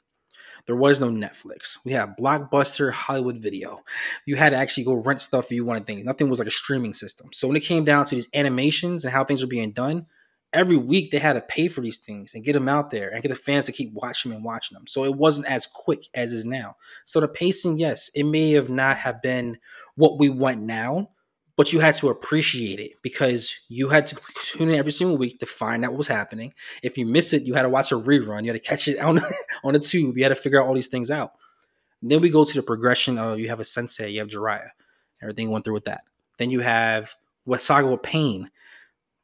There 0.66 0.76
was 0.76 1.00
no 1.00 1.08
Netflix. 1.08 1.78
We 1.84 1.92
had 1.92 2.16
Blockbuster, 2.18 2.92
Hollywood 2.92 3.38
Video. 3.38 3.80
You 4.26 4.36
had 4.36 4.50
to 4.50 4.56
actually 4.56 4.84
go 4.84 5.02
rent 5.02 5.22
stuff 5.22 5.46
if 5.46 5.52
you 5.52 5.64
wanted 5.64 5.86
things. 5.86 6.04
Nothing 6.04 6.28
was 6.28 6.38
like 6.38 6.48
a 6.48 6.52
streaming 6.52 6.94
system. 6.94 7.30
So 7.32 7.48
when 7.48 7.56
it 7.56 7.64
came 7.64 7.84
down 7.84 8.04
to 8.04 8.14
these 8.14 8.28
animations 8.34 9.04
and 9.04 9.12
how 9.12 9.24
things 9.24 9.42
were 9.42 9.48
being 9.48 9.72
done, 9.72 10.06
every 10.52 10.76
week 10.76 11.10
they 11.10 11.18
had 11.18 11.32
to 11.32 11.40
pay 11.40 11.68
for 11.68 11.80
these 11.80 11.98
things 11.98 12.34
and 12.34 12.44
get 12.44 12.52
them 12.52 12.68
out 12.68 12.90
there 12.90 13.08
and 13.08 13.22
get 13.22 13.30
the 13.30 13.36
fans 13.36 13.66
to 13.66 13.72
keep 13.72 13.92
watching 13.92 14.30
them 14.30 14.36
and 14.36 14.44
watching 14.44 14.76
them. 14.76 14.86
So 14.86 15.04
it 15.04 15.14
wasn't 15.14 15.46
as 15.46 15.66
quick 15.66 16.08
as 16.14 16.32
is 16.32 16.44
now. 16.44 16.76
So 17.04 17.20
the 17.20 17.28
pacing, 17.28 17.78
yes, 17.78 18.10
it 18.14 18.24
may 18.24 18.52
have 18.52 18.68
not 18.68 18.98
have 18.98 19.22
been 19.22 19.58
what 19.94 20.18
we 20.18 20.28
want 20.28 20.60
now, 20.60 21.10
but 21.60 21.74
you 21.74 21.80
had 21.80 21.92
to 21.92 22.08
appreciate 22.08 22.80
it 22.80 22.92
because 23.02 23.54
you 23.68 23.90
had 23.90 24.06
to 24.06 24.16
tune 24.46 24.70
in 24.70 24.74
every 24.76 24.92
single 24.92 25.18
week 25.18 25.38
to 25.40 25.44
find 25.44 25.84
out 25.84 25.90
what 25.90 25.98
was 25.98 26.08
happening. 26.08 26.54
If 26.82 26.96
you 26.96 27.04
miss 27.04 27.34
it, 27.34 27.42
you 27.42 27.52
had 27.52 27.64
to 27.64 27.68
watch 27.68 27.92
a 27.92 27.96
rerun. 27.96 28.46
You 28.46 28.50
had 28.50 28.62
to 28.62 28.66
catch 28.66 28.88
it 28.88 28.98
on 28.98 29.20
on 29.62 29.74
the 29.74 29.78
tube. 29.78 30.16
You 30.16 30.22
had 30.22 30.30
to 30.30 30.36
figure 30.36 30.58
out 30.58 30.66
all 30.66 30.72
these 30.72 30.88
things 30.88 31.10
out. 31.10 31.32
Then 32.00 32.22
we 32.22 32.30
go 32.30 32.46
to 32.46 32.54
the 32.54 32.62
progression 32.62 33.18
of 33.18 33.38
you 33.38 33.50
have 33.50 33.60
a 33.60 33.66
sensei, 33.66 34.08
you 34.08 34.20
have 34.20 34.28
Jiraiya. 34.28 34.68
Everything 35.20 35.50
went 35.50 35.66
through 35.66 35.74
with 35.74 35.84
that. 35.84 36.00
Then 36.38 36.48
you 36.48 36.60
have 36.60 37.14
what 37.44 37.60
saga 37.60 37.88
with 37.88 38.02
Pain. 38.02 38.50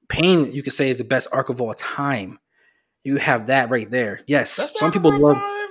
Pain, 0.09 0.53
you 0.53 0.63
could 0.63 0.75
say, 0.75 0.91
is 0.91 0.99
the 0.99 1.05
best 1.05 1.29
arc 1.33 1.49
of 1.49 1.63
all 1.63 1.73
time. 1.73 2.39
You 3.03 3.17
have 3.17 3.47
that 3.47 3.71
right 3.71 3.91
there. 3.91 4.21
Yes, 4.27 4.55
That's 4.55 4.79
some 4.79 4.93
people 4.93 5.19
love 5.19 5.39
time. 5.39 5.66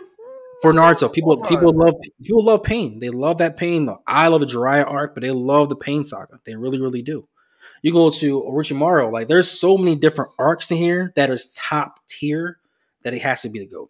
For 0.61 0.73
Naruto. 0.73 1.11
People 1.11 1.41
people 1.43 1.73
love 1.73 1.95
people 2.23 2.43
love 2.43 2.63
Pain. 2.63 2.99
They 2.99 3.09
love 3.09 3.39
that 3.39 3.57
Pain. 3.57 3.89
I 4.07 4.27
love 4.27 4.41
a 4.41 4.45
Jiraiya 4.45 4.89
arc, 4.89 5.13
but 5.13 5.21
they 5.21 5.31
love 5.31 5.69
the 5.69 5.75
Pain 5.75 6.03
saga. 6.03 6.39
They 6.45 6.55
really, 6.55 6.79
really 6.79 7.01
do. 7.01 7.27
You 7.81 7.91
go 7.93 8.09
to 8.09 8.41
Orochimaru, 8.41 9.11
like 9.11 9.27
there's 9.27 9.49
so 9.49 9.77
many 9.77 9.95
different 9.95 10.31
arcs 10.39 10.71
in 10.71 10.77
here 10.77 11.11
that 11.15 11.29
is 11.29 11.53
top 11.53 11.99
tier 12.07 12.59
that 13.03 13.13
it 13.13 13.21
has 13.21 13.43
to 13.43 13.49
be 13.49 13.59
the 13.59 13.67
goat. 13.67 13.89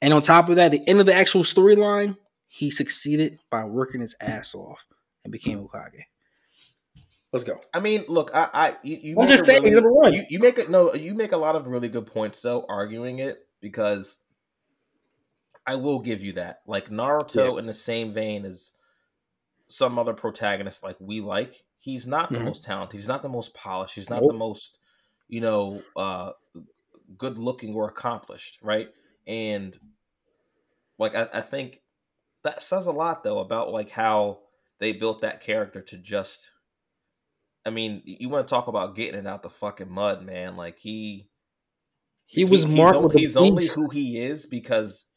And 0.00 0.12
on 0.12 0.22
top 0.22 0.48
of 0.48 0.56
that, 0.56 0.70
the 0.70 0.86
end 0.88 1.00
of 1.00 1.06
the 1.06 1.14
actual 1.14 1.42
storyline, 1.42 2.16
he 2.48 2.70
succeeded 2.70 3.38
by 3.50 3.64
working 3.64 4.00
his 4.00 4.16
ass 4.20 4.54
off 4.54 4.86
and 5.24 5.32
became 5.32 5.58
Hokage. 5.58 6.04
Let's 7.32 7.44
go. 7.44 7.60
I 7.74 7.80
mean, 7.80 8.04
look, 8.08 8.30
I, 8.32 8.48
I 8.52 8.76
you, 8.82 8.98
you 9.02 9.20
I'm 9.20 9.28
just 9.28 9.44
saying, 9.44 9.62
really- 9.62 9.74
number 9.74 9.92
one. 9.92 10.12
You, 10.14 10.24
you 10.30 10.38
make 10.38 10.58
it 10.58 10.70
no, 10.70 10.94
you 10.94 11.14
make 11.14 11.32
a 11.32 11.36
lot 11.36 11.56
of 11.56 11.66
really 11.66 11.88
good 11.88 12.06
points 12.06 12.40
though, 12.40 12.64
arguing 12.68 13.18
it 13.18 13.46
because 13.60 14.20
I 15.68 15.76
will 15.76 16.00
give 16.00 16.22
you 16.22 16.32
that. 16.32 16.60
Like 16.66 16.88
Naruto, 16.88 17.58
in 17.58 17.66
the 17.66 17.74
same 17.74 18.14
vein 18.14 18.44
as 18.46 18.72
some 19.68 19.98
other 19.98 20.14
protagonists, 20.14 20.82
like 20.82 20.96
we 20.98 21.20
like, 21.20 21.62
he's 21.76 22.06
not 22.06 22.32
the 22.32 22.38
Mhm. 22.38 22.44
most 22.46 22.64
talented. 22.64 22.98
He's 22.98 23.06
not 23.08 23.22
the 23.22 23.28
most 23.28 23.52
polished. 23.54 23.94
He's 23.94 24.08
not 24.08 24.22
Nope. 24.22 24.32
the 24.32 24.38
most, 24.38 24.78
you 25.28 25.42
know, 25.42 25.82
uh, 25.94 26.32
good 27.18 27.36
looking 27.38 27.74
or 27.74 27.88
accomplished, 27.88 28.58
right? 28.62 28.88
And 29.26 29.78
like 30.98 31.14
I, 31.14 31.28
I 31.34 31.40
think 31.42 31.82
that 32.44 32.62
says 32.62 32.86
a 32.86 32.92
lot 32.92 33.22
though 33.22 33.40
about 33.40 33.70
like 33.70 33.90
how 33.90 34.40
they 34.80 34.92
built 34.92 35.20
that 35.20 35.42
character 35.42 35.82
to 35.82 35.98
just 35.98 36.50
I 37.66 37.70
mean, 37.70 38.02
you 38.06 38.30
want 38.30 38.46
to 38.46 38.50
talk 38.50 38.68
about 38.68 38.96
getting 38.96 39.20
it 39.20 39.26
out 39.26 39.42
the 39.42 39.50
fucking 39.50 39.90
mud, 39.90 40.22
man. 40.24 40.56
Like 40.56 40.78
he 40.78 41.28
He 42.24 42.44
was 42.44 42.64
he's 42.64 42.74
marked 42.74 43.14
a 43.14 43.18
he's 43.18 43.36
only 43.36 43.66
who 43.66 43.90
he 43.90 44.18
is 44.18 44.46
because 44.46 45.07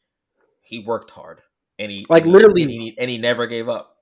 he 0.62 0.78
worked 0.78 1.10
hard 1.10 1.40
and 1.78 1.90
he 1.92 2.06
Like, 2.08 2.24
and 2.24 2.32
literally- 2.32 2.62
and 2.62 2.70
he, 2.70 2.96
and 2.98 3.10
he 3.10 3.18
never 3.18 3.46
gave 3.46 3.68
up. 3.68 3.96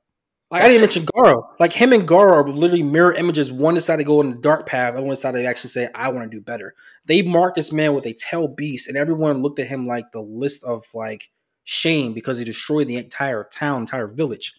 Like 0.51 0.63
I 0.63 0.69
didn't 0.69 0.81
mention 0.81 1.07
Gaara. 1.07 1.43
Like 1.61 1.73
him 1.73 1.93
and 1.93 2.09
Gaara 2.09 2.33
are 2.33 2.49
literally 2.49 2.83
mirror 2.83 3.13
images. 3.13 3.53
One 3.53 3.75
decided 3.75 4.03
to 4.03 4.07
go 4.07 4.21
in 4.21 4.31
the 4.31 4.37
dark 4.37 4.67
path, 4.67 4.95
and 4.97 5.05
one 5.05 5.15
decided 5.15 5.43
to 5.43 5.49
actually 5.49 5.71
say, 5.71 5.89
"I 5.95 6.09
want 6.09 6.29
to 6.29 6.37
do 6.37 6.43
better." 6.43 6.75
They 7.05 7.23
marked 7.23 7.55
this 7.55 7.73
man 7.73 7.95
with 7.95 8.05
a 8.05 8.15
tail 8.15 8.49
beast, 8.49 8.89
and 8.89 8.97
everyone 8.97 9.43
looked 9.43 9.61
at 9.61 9.69
him 9.69 9.87
like 9.87 10.11
the 10.11 10.21
list 10.23 10.65
of 10.65 10.87
like 10.93 11.31
shame 11.63 12.15
because 12.15 12.39
he 12.41 12.45
destroyed 12.45 12.89
the 12.89 12.97
entire 12.97 13.45
town, 13.45 13.83
entire 13.83 14.09
village. 14.09 14.55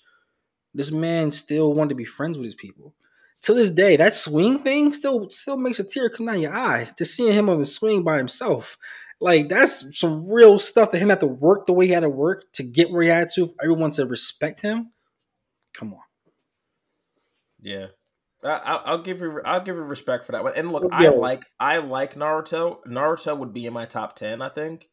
This 0.74 0.94
man 0.94 1.30
still 1.30 1.74
wanted 1.74 1.90
to 1.90 1.96
be 1.96 2.06
friends 2.06 2.38
with 2.38 2.46
his 2.46 2.56
people. 2.56 2.94
To 3.42 3.54
this 3.54 3.70
day, 3.70 3.98
that 3.98 4.16
swing 4.16 4.60
thing 4.64 4.94
still 4.94 5.30
still 5.30 5.58
makes 5.58 5.82
a 5.82 5.84
tear 5.84 6.10
come 6.10 6.28
down 6.28 6.40
your 6.40 6.56
eye. 6.56 6.88
Just 6.98 7.16
seeing 7.16 7.34
him 7.34 7.50
on 7.50 7.60
the 7.60 7.66
swing 7.66 8.02
by 8.02 8.16
himself. 8.16 8.78
Like 9.22 9.50
that's 9.50 9.98
some 10.00 10.26
real 10.32 10.58
stuff 10.58 10.90
that 10.92 10.98
him 10.98 11.10
have 11.10 11.20
to 11.20 11.28
work 11.28 11.68
the 11.68 11.74
way 11.74 11.86
he 11.86 11.94
had 11.94 12.00
to 12.00 12.10
work 12.10 12.44
to 12.54 12.64
get 12.64 12.90
where 12.92 13.04
he 13.04 13.10
had 13.10 13.30
to. 13.36 13.48
For 13.48 13.56
everyone 13.62 13.92
to 13.92 14.06
respect 14.08 14.62
him. 14.62 14.92
Come 15.76 15.94
on. 15.94 16.02
Yeah, 17.62 17.88
I, 18.44 18.50
I- 18.50 18.84
I'll 18.86 19.04
give 19.04 19.20
you 19.20 19.40
I'll 19.46 19.64
give 19.64 19.76
you 19.76 19.84
respect 19.84 20.26
for 20.26 20.32
that 20.32 20.44
one. 20.44 20.54
And 20.56 20.72
look, 20.72 20.92
I 20.92 21.08
like 21.10 21.44
I 21.60 21.78
like 21.78 22.16
Naruto. 22.16 22.80
Naruto 22.88 23.38
would 23.38 23.54
be 23.54 23.68
in 23.68 23.74
my 23.74 23.86
top 23.86 24.16
ten, 24.16 24.42
I 24.42 24.50
think. 24.50 24.90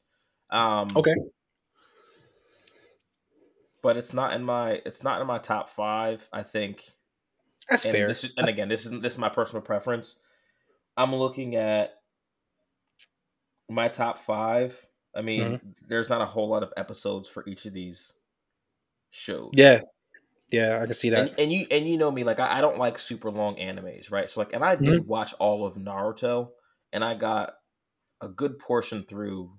Um, 0.50 0.88
Okay. 0.94 1.14
but 3.82 3.96
it's 3.96 4.12
not 4.12 4.34
in 4.34 4.44
my 4.44 4.82
it's 4.84 5.02
not 5.02 5.22
in 5.22 5.26
my 5.26 5.38
top 5.38 5.70
five. 5.70 6.28
I 6.32 6.42
think. 6.42 6.84
That's 7.70 7.86
and 7.86 7.92
fair. 7.94 8.10
Is, 8.10 8.30
and 8.36 8.48
again, 8.48 8.68
this 8.68 8.84
is 8.84 9.00
this 9.00 9.14
is 9.14 9.18
my 9.18 9.30
personal 9.30 9.62
preference. 9.62 10.16
I'm 10.98 11.14
looking 11.14 11.56
at 11.56 11.94
my 13.68 13.88
top 13.88 14.18
five. 14.18 14.78
I 15.14 15.22
mean, 15.22 15.52
Mm-hmm. 15.52 15.70
there's 15.88 16.08
not 16.10 16.20
a 16.22 16.26
whole 16.26 16.48
lot 16.48 16.62
of 16.62 16.72
episodes 16.76 17.28
for 17.28 17.46
each 17.48 17.66
of 17.66 17.72
these 17.74 18.14
shows. 19.10 19.50
yeah. 19.52 19.80
Yeah, 20.50 20.80
I 20.82 20.86
can 20.86 20.94
see 20.94 21.10
that. 21.10 21.28
and, 21.28 21.40
and 21.40 21.52
you 21.52 21.66
and 21.70 21.86
you 21.88 21.98
know 21.98 22.10
me, 22.10 22.24
like 22.24 22.40
I, 22.40 22.58
I 22.58 22.60
don't 22.60 22.78
like 22.78 22.98
super 22.98 23.30
long 23.30 23.56
animes, 23.56 24.10
right? 24.10 24.30
So 24.30 24.40
like, 24.40 24.52
and 24.54 24.64
I 24.64 24.76
did 24.76 24.98
Mm-hmm. 24.98 25.08
watch 25.08 25.34
all 25.38 25.66
of 25.66 25.74
Naruto, 25.74 26.50
and 26.92 27.04
I 27.04 27.14
got 27.14 27.54
a 28.20 28.28
good 28.28 28.58
portion 28.58 29.04
through 29.04 29.52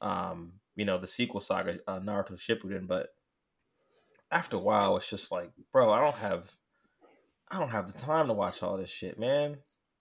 um 0.00 0.54
you 0.76 0.84
know, 0.84 0.98
the 0.98 1.06
sequel 1.06 1.40
saga, 1.40 1.78
uh, 1.86 1.98
Naruto 2.00 2.32
Shippuden. 2.32 2.86
But 2.86 3.08
after 4.30 4.56
a 4.56 4.60
while, 4.60 4.96
it's 4.96 5.08
just 5.08 5.30
like, 5.30 5.50
bro, 5.72 5.92
I 5.92 6.00
don't 6.00 6.14
have, 6.16 6.50
I 7.50 7.58
don't 7.58 7.70
have 7.70 7.92
the 7.92 7.98
time 7.98 8.28
to 8.28 8.32
watch 8.32 8.62
all 8.62 8.78
this 8.78 8.90
shit, 8.90 9.18
man. 9.18 9.58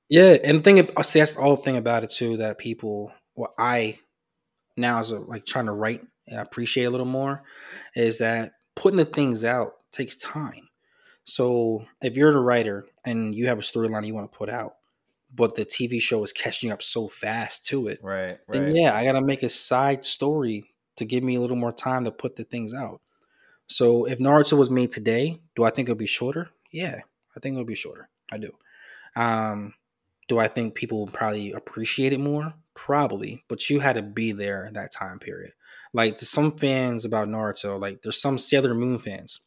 Yeah, 0.10 0.38
and 0.44 0.60
the 0.60 0.62
thing, 0.64 0.90
I 0.98 1.02
see 1.04 1.20
that's 1.20 1.36
the 1.36 1.42
whole 1.42 1.56
thing 1.56 1.78
about 1.78 2.04
it 2.04 2.12
too. 2.12 2.38
That 2.38 2.58
people, 2.58 3.12
what 3.34 3.52
I 3.58 4.00
now 4.78 5.00
is 5.00 5.12
like 5.12 5.46
trying 5.46 5.66
to 5.66 5.72
write 5.72 6.02
and 6.28 6.40
appreciate 6.40 6.86
a 6.86 6.90
little 6.90 7.06
more, 7.06 7.44
is 7.96 8.20
that 8.20 8.54
putting 8.76 8.98
the 8.98 9.06
things 9.06 9.44
out 9.44 9.74
takes 9.92 10.16
time. 10.16 10.70
So 11.24 11.86
if 12.02 12.16
you're 12.16 12.34
the 12.34 12.40
writer 12.40 12.86
and 13.06 13.36
you 13.36 13.48
have 13.48 13.60
a 13.60 13.62
storyline 13.62 14.06
you 14.06 14.14
want 14.14 14.32
to 14.32 14.38
put 14.38 14.50
out, 14.50 14.76
but 15.34 15.56
the 15.56 15.66
TV 15.66 16.02
show 16.02 16.24
is 16.24 16.32
catching 16.32 16.72
up 16.72 16.82
so 16.82 17.08
fast 17.08 17.66
to 17.68 17.88
it, 17.88 18.00
right? 18.04 18.38
Then 18.50 18.66
right. 18.66 18.76
yeah, 18.76 18.96
I 18.96 19.06
gotta 19.06 19.22
make 19.22 19.44
a 19.44 19.50
side 19.50 20.04
story 20.04 20.66
to 20.98 21.06
give 21.06 21.24
me 21.24 21.36
a 21.36 21.42
little 21.42 21.56
more 21.56 21.72
time 21.72 22.04
to 22.06 22.12
put 22.12 22.36
the 22.36 22.44
things 22.44 22.74
out. 22.74 23.02
So 23.68 24.06
if 24.06 24.20
Naruto 24.20 24.58
was 24.58 24.70
made 24.70 24.92
today, 24.92 25.40
do 25.56 25.64
I 25.64 25.70
think 25.70 25.88
it'll 25.88 25.98
be 25.98 26.06
shorter? 26.06 26.50
Yeah, 26.72 27.00
I 27.36 27.40
think 27.40 27.54
it'll 27.54 27.66
be 27.66 27.76
shorter. 27.76 28.10
I 28.30 28.38
do. 28.38 28.52
Um, 29.16 29.74
do 30.32 30.40
I 30.40 30.48
think 30.48 30.76
people 30.76 31.08
probably 31.08 31.52
appreciate 31.52 32.14
it 32.14 32.22
more? 32.22 32.54
Probably, 32.74 33.44
but 33.50 33.70
you 33.70 33.82
had 33.82 33.98
to 33.98 34.02
be 34.02 34.32
there 34.32 34.64
in 34.64 34.76
that 34.76 34.94
time 34.94 35.20
period. 35.20 35.52
Like 35.94 36.16
to 36.18 36.26
some 36.26 36.54
fans 36.54 37.04
about 37.04 37.28
Naruto, 37.28 37.78
like 37.78 38.02
there's 38.02 38.22
some 38.22 38.38
Sailor 38.38 38.74
Moon 38.74 38.98
fans 38.98 39.42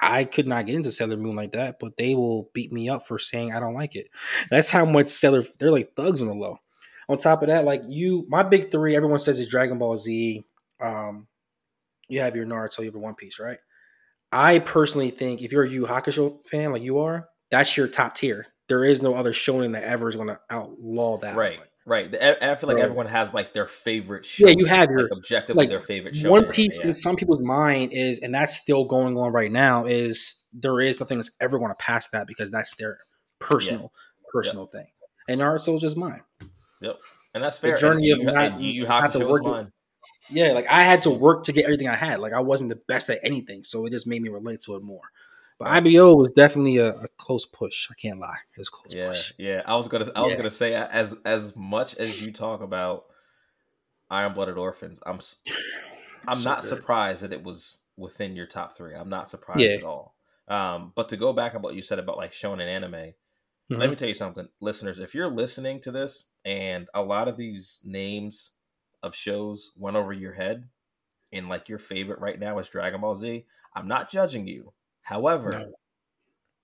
I 0.00 0.24
could 0.24 0.48
not 0.48 0.66
get 0.66 0.74
into 0.74 0.90
Sailor 0.90 1.16
Moon 1.16 1.36
like 1.36 1.52
that, 1.52 1.78
but 1.78 1.96
they 1.96 2.16
will 2.16 2.50
beat 2.52 2.72
me 2.72 2.88
up 2.88 3.06
for 3.06 3.20
saying 3.20 3.52
I 3.52 3.60
don't 3.60 3.74
like 3.74 3.94
it. 3.94 4.08
That's 4.50 4.68
how 4.68 4.84
much 4.84 5.08
Sailor 5.10 5.44
they're 5.60 5.70
like 5.70 5.94
thugs 5.94 6.20
on 6.20 6.26
the 6.26 6.34
low. 6.34 6.58
On 7.08 7.16
top 7.16 7.42
of 7.42 7.48
that, 7.48 7.64
like 7.64 7.82
you, 7.86 8.26
my 8.28 8.42
big 8.42 8.72
three, 8.72 8.96
everyone 8.96 9.20
says 9.20 9.38
is 9.38 9.48
Dragon 9.48 9.78
Ball 9.78 9.96
Z. 9.96 10.44
Um, 10.80 11.28
you 12.08 12.20
have 12.20 12.34
your 12.34 12.46
Naruto, 12.46 12.80
you 12.80 12.86
have 12.86 12.94
your 12.94 13.02
One 13.02 13.14
Piece, 13.14 13.38
right? 13.38 13.58
I 14.32 14.58
personally 14.58 15.10
think 15.10 15.40
if 15.40 15.52
you're 15.52 15.62
a 15.62 15.70
Yu 15.70 15.86
Hakusho 15.86 16.44
fan 16.48 16.72
like 16.72 16.82
you 16.82 16.98
are, 16.98 17.28
that's 17.52 17.76
your 17.76 17.86
top 17.86 18.16
tier. 18.16 18.48
There 18.68 18.84
is 18.84 19.02
no 19.02 19.14
other 19.14 19.32
shonen 19.32 19.72
that 19.72 19.84
ever 19.84 20.08
is 20.08 20.16
going 20.16 20.28
to 20.28 20.40
outlaw 20.50 21.18
that. 21.18 21.36
Right. 21.36 21.58
One. 21.58 21.66
Right. 21.88 22.12
I 22.20 22.56
feel 22.56 22.68
like 22.68 22.78
everyone 22.78 23.06
has 23.06 23.32
like 23.32 23.52
their 23.52 23.68
favorite 23.68 24.26
show. 24.26 24.48
Yeah, 24.48 24.54
you 24.58 24.66
have 24.66 24.90
your 24.90 25.02
like, 25.02 25.12
objectively 25.12 25.62
like, 25.62 25.68
their 25.68 25.78
favorite 25.78 26.16
show. 26.16 26.30
One 26.30 26.46
Piece 26.46 26.80
yeah. 26.80 26.88
in 26.88 26.94
some 26.94 27.14
people's 27.14 27.40
mind 27.40 27.92
is, 27.92 28.18
and 28.18 28.34
that's 28.34 28.56
still 28.56 28.86
going 28.86 29.16
on 29.16 29.32
right 29.32 29.52
now, 29.52 29.84
is 29.84 30.42
there 30.52 30.80
is 30.80 30.98
nothing 30.98 31.18
that's 31.18 31.30
ever 31.40 31.60
going 31.60 31.70
to 31.70 31.76
pass 31.76 32.08
that 32.08 32.26
because 32.26 32.50
that's 32.50 32.74
their 32.74 32.98
personal, 33.38 33.92
yeah. 33.92 34.30
personal 34.32 34.68
yep. 34.72 34.82
thing. 34.82 34.92
And 35.28 35.40
Naruto 35.40 35.76
is 35.76 35.80
just 35.80 35.96
mine. 35.96 36.22
Yep. 36.80 36.96
And 37.34 37.44
that's 37.44 37.58
fair. 37.58 37.72
The 37.72 37.80
journey 37.80 38.10
and 38.10 38.28
of 38.28 38.34
not, 38.34 38.60
you, 38.60 38.72
you 38.72 38.86
have 38.86 39.12
to 39.12 39.24
work 39.24 39.44
mine. 39.44 39.70
Yeah, 40.28 40.52
like 40.52 40.66
I 40.68 40.82
had 40.82 41.02
to 41.04 41.10
work 41.10 41.44
to 41.44 41.52
get 41.52 41.64
everything 41.64 41.88
I 41.88 41.96
had. 41.96 42.18
Like 42.18 42.32
I 42.32 42.40
wasn't 42.40 42.70
the 42.70 42.80
best 42.88 43.10
at 43.10 43.20
anything, 43.22 43.62
so 43.62 43.86
it 43.86 43.90
just 43.90 44.06
made 44.06 44.22
me 44.22 44.28
relate 44.28 44.60
to 44.60 44.74
it 44.74 44.82
more. 44.82 45.02
But 45.58 45.68
IBO 45.68 46.14
was 46.14 46.32
definitely 46.32 46.76
a, 46.76 46.90
a, 46.90 47.08
close 47.16 47.46
push. 47.46 47.88
I 47.90 47.94
can't 47.94 48.18
lie, 48.18 48.36
it 48.54 48.58
was 48.58 48.68
close 48.68 48.94
yeah, 48.94 49.08
push. 49.08 49.32
Yeah, 49.38 49.62
I 49.64 49.76
was 49.76 49.88
gonna, 49.88 50.10
I 50.14 50.20
was 50.20 50.32
yeah. 50.32 50.36
gonna 50.36 50.50
say 50.50 50.74
as 50.74 51.14
as 51.24 51.56
much 51.56 51.94
as 51.96 52.24
you 52.24 52.32
talk 52.32 52.60
about 52.60 53.06
Iron 54.10 54.34
Blooded 54.34 54.58
Orphans, 54.58 55.00
I'm, 55.06 55.18
I'm 56.28 56.36
so 56.36 56.50
not 56.50 56.62
good. 56.62 56.68
surprised 56.68 57.22
that 57.22 57.32
it 57.32 57.42
was 57.42 57.78
within 57.96 58.36
your 58.36 58.46
top 58.46 58.76
three. 58.76 58.94
I'm 58.94 59.08
not 59.08 59.30
surprised 59.30 59.60
yeah. 59.60 59.76
at 59.76 59.84
all. 59.84 60.14
Um, 60.48 60.92
but 60.94 61.08
to 61.08 61.16
go 61.16 61.32
back 61.32 61.54
on 61.54 61.62
what 61.62 61.74
you 61.74 61.82
said 61.82 61.98
about 61.98 62.18
like 62.18 62.32
shonen 62.32 62.68
anime, 62.68 62.92
mm-hmm. 62.92 63.76
let 63.76 63.90
me 63.90 63.96
tell 63.96 64.08
you 64.08 64.14
something, 64.14 64.48
listeners. 64.60 64.98
If 64.98 65.14
you're 65.14 65.30
listening 65.30 65.80
to 65.80 65.90
this 65.90 66.24
and 66.44 66.86
a 66.94 67.02
lot 67.02 67.28
of 67.28 67.36
these 67.36 67.80
names 67.84 68.52
of 69.02 69.14
shows 69.14 69.72
went 69.76 69.96
over 69.96 70.12
your 70.12 70.34
head, 70.34 70.68
and 71.32 71.48
like 71.48 71.68
your 71.68 71.78
favorite 71.78 72.20
right 72.20 72.38
now 72.38 72.58
is 72.58 72.68
Dragon 72.68 73.00
Ball 73.00 73.16
Z, 73.16 73.44
I'm 73.74 73.88
not 73.88 74.10
judging 74.10 74.46
you. 74.46 74.72
However, 75.06 75.52
no. 75.52 75.72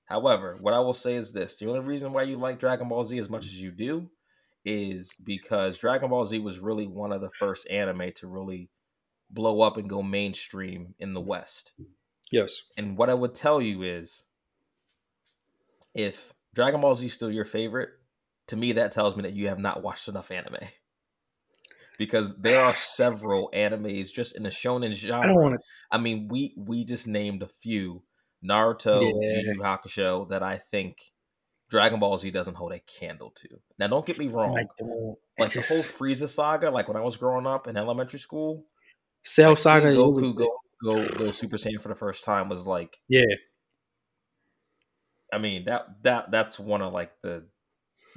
however, 0.06 0.58
what 0.60 0.74
I 0.74 0.80
will 0.80 0.94
say 0.94 1.14
is 1.14 1.30
this: 1.30 1.58
the 1.58 1.68
only 1.68 1.78
reason 1.78 2.12
why 2.12 2.24
you 2.24 2.36
like 2.36 2.58
Dragon 2.58 2.88
Ball 2.88 3.04
Z 3.04 3.16
as 3.16 3.30
much 3.30 3.46
as 3.46 3.62
you 3.62 3.70
do 3.70 4.10
is 4.64 5.14
because 5.24 5.78
Dragon 5.78 6.10
Ball 6.10 6.26
Z 6.26 6.40
was 6.40 6.58
really 6.58 6.88
one 6.88 7.12
of 7.12 7.20
the 7.20 7.30
first 7.38 7.68
anime 7.70 8.10
to 8.16 8.26
really 8.26 8.68
blow 9.30 9.60
up 9.60 9.76
and 9.76 9.88
go 9.88 10.02
mainstream 10.02 10.96
in 10.98 11.14
the 11.14 11.20
West. 11.20 11.70
Yes. 12.32 12.72
And 12.76 12.98
what 12.98 13.10
I 13.10 13.14
would 13.14 13.32
tell 13.32 13.62
you 13.62 13.84
is 13.84 14.24
if 15.94 16.34
Dragon 16.52 16.80
Ball 16.80 16.96
Z 16.96 17.06
is 17.06 17.12
still 17.12 17.30
your 17.30 17.44
favorite, 17.44 17.90
to 18.48 18.56
me 18.56 18.72
that 18.72 18.90
tells 18.90 19.14
me 19.14 19.22
that 19.22 19.34
you 19.34 19.46
have 19.46 19.60
not 19.60 19.84
watched 19.84 20.08
enough 20.08 20.32
anime. 20.32 20.66
Because 21.96 22.36
there 22.38 22.60
are 22.60 22.74
several 22.74 23.52
animes 23.54 24.12
just 24.12 24.34
in 24.34 24.42
the 24.42 24.48
shonen 24.48 24.94
genre. 24.94 25.22
I 25.22 25.26
don't 25.28 25.40
want 25.40 25.54
to 25.54 25.60
I 25.92 25.98
mean, 25.98 26.26
we 26.26 26.54
we 26.56 26.84
just 26.84 27.06
named 27.06 27.44
a 27.44 27.48
few 27.62 28.02
Naruto, 28.44 29.12
yeah. 29.20 29.52
Yu 29.52 29.60
Hakusho 29.60 30.28
that 30.30 30.42
I 30.42 30.58
think 30.58 30.98
Dragon 31.70 32.00
Ball 32.00 32.18
Z 32.18 32.30
doesn't 32.30 32.56
hold 32.56 32.72
a 32.72 32.80
candle 32.80 33.30
to. 33.36 33.48
Now, 33.78 33.88
don't 33.88 34.04
get 34.04 34.18
me 34.18 34.28
wrong. 34.28 34.54
Like 35.38 35.50
just... 35.50 35.68
the 35.68 35.74
whole 35.74 35.82
Frieza 35.82 36.28
saga, 36.28 36.70
like 36.70 36.88
when 36.88 36.96
I 36.96 37.00
was 37.00 37.16
growing 37.16 37.46
up 37.46 37.66
in 37.66 37.76
elementary 37.76 38.20
school, 38.20 38.66
Cell 39.24 39.50
like 39.50 39.58
Saga, 39.58 39.86
Goku 39.86 40.34
go 40.34 40.50
go 40.82 41.06
go 41.14 41.32
Super 41.32 41.56
Saiyan 41.56 41.80
for 41.80 41.88
the 41.88 41.94
first 41.94 42.24
time 42.24 42.48
was 42.48 42.66
like, 42.66 42.96
yeah. 43.08 43.24
I 45.32 45.38
mean 45.38 45.64
that 45.64 45.86
that 46.02 46.30
that's 46.30 46.58
one 46.58 46.82
of 46.82 46.92
like 46.92 47.12
the 47.22 47.44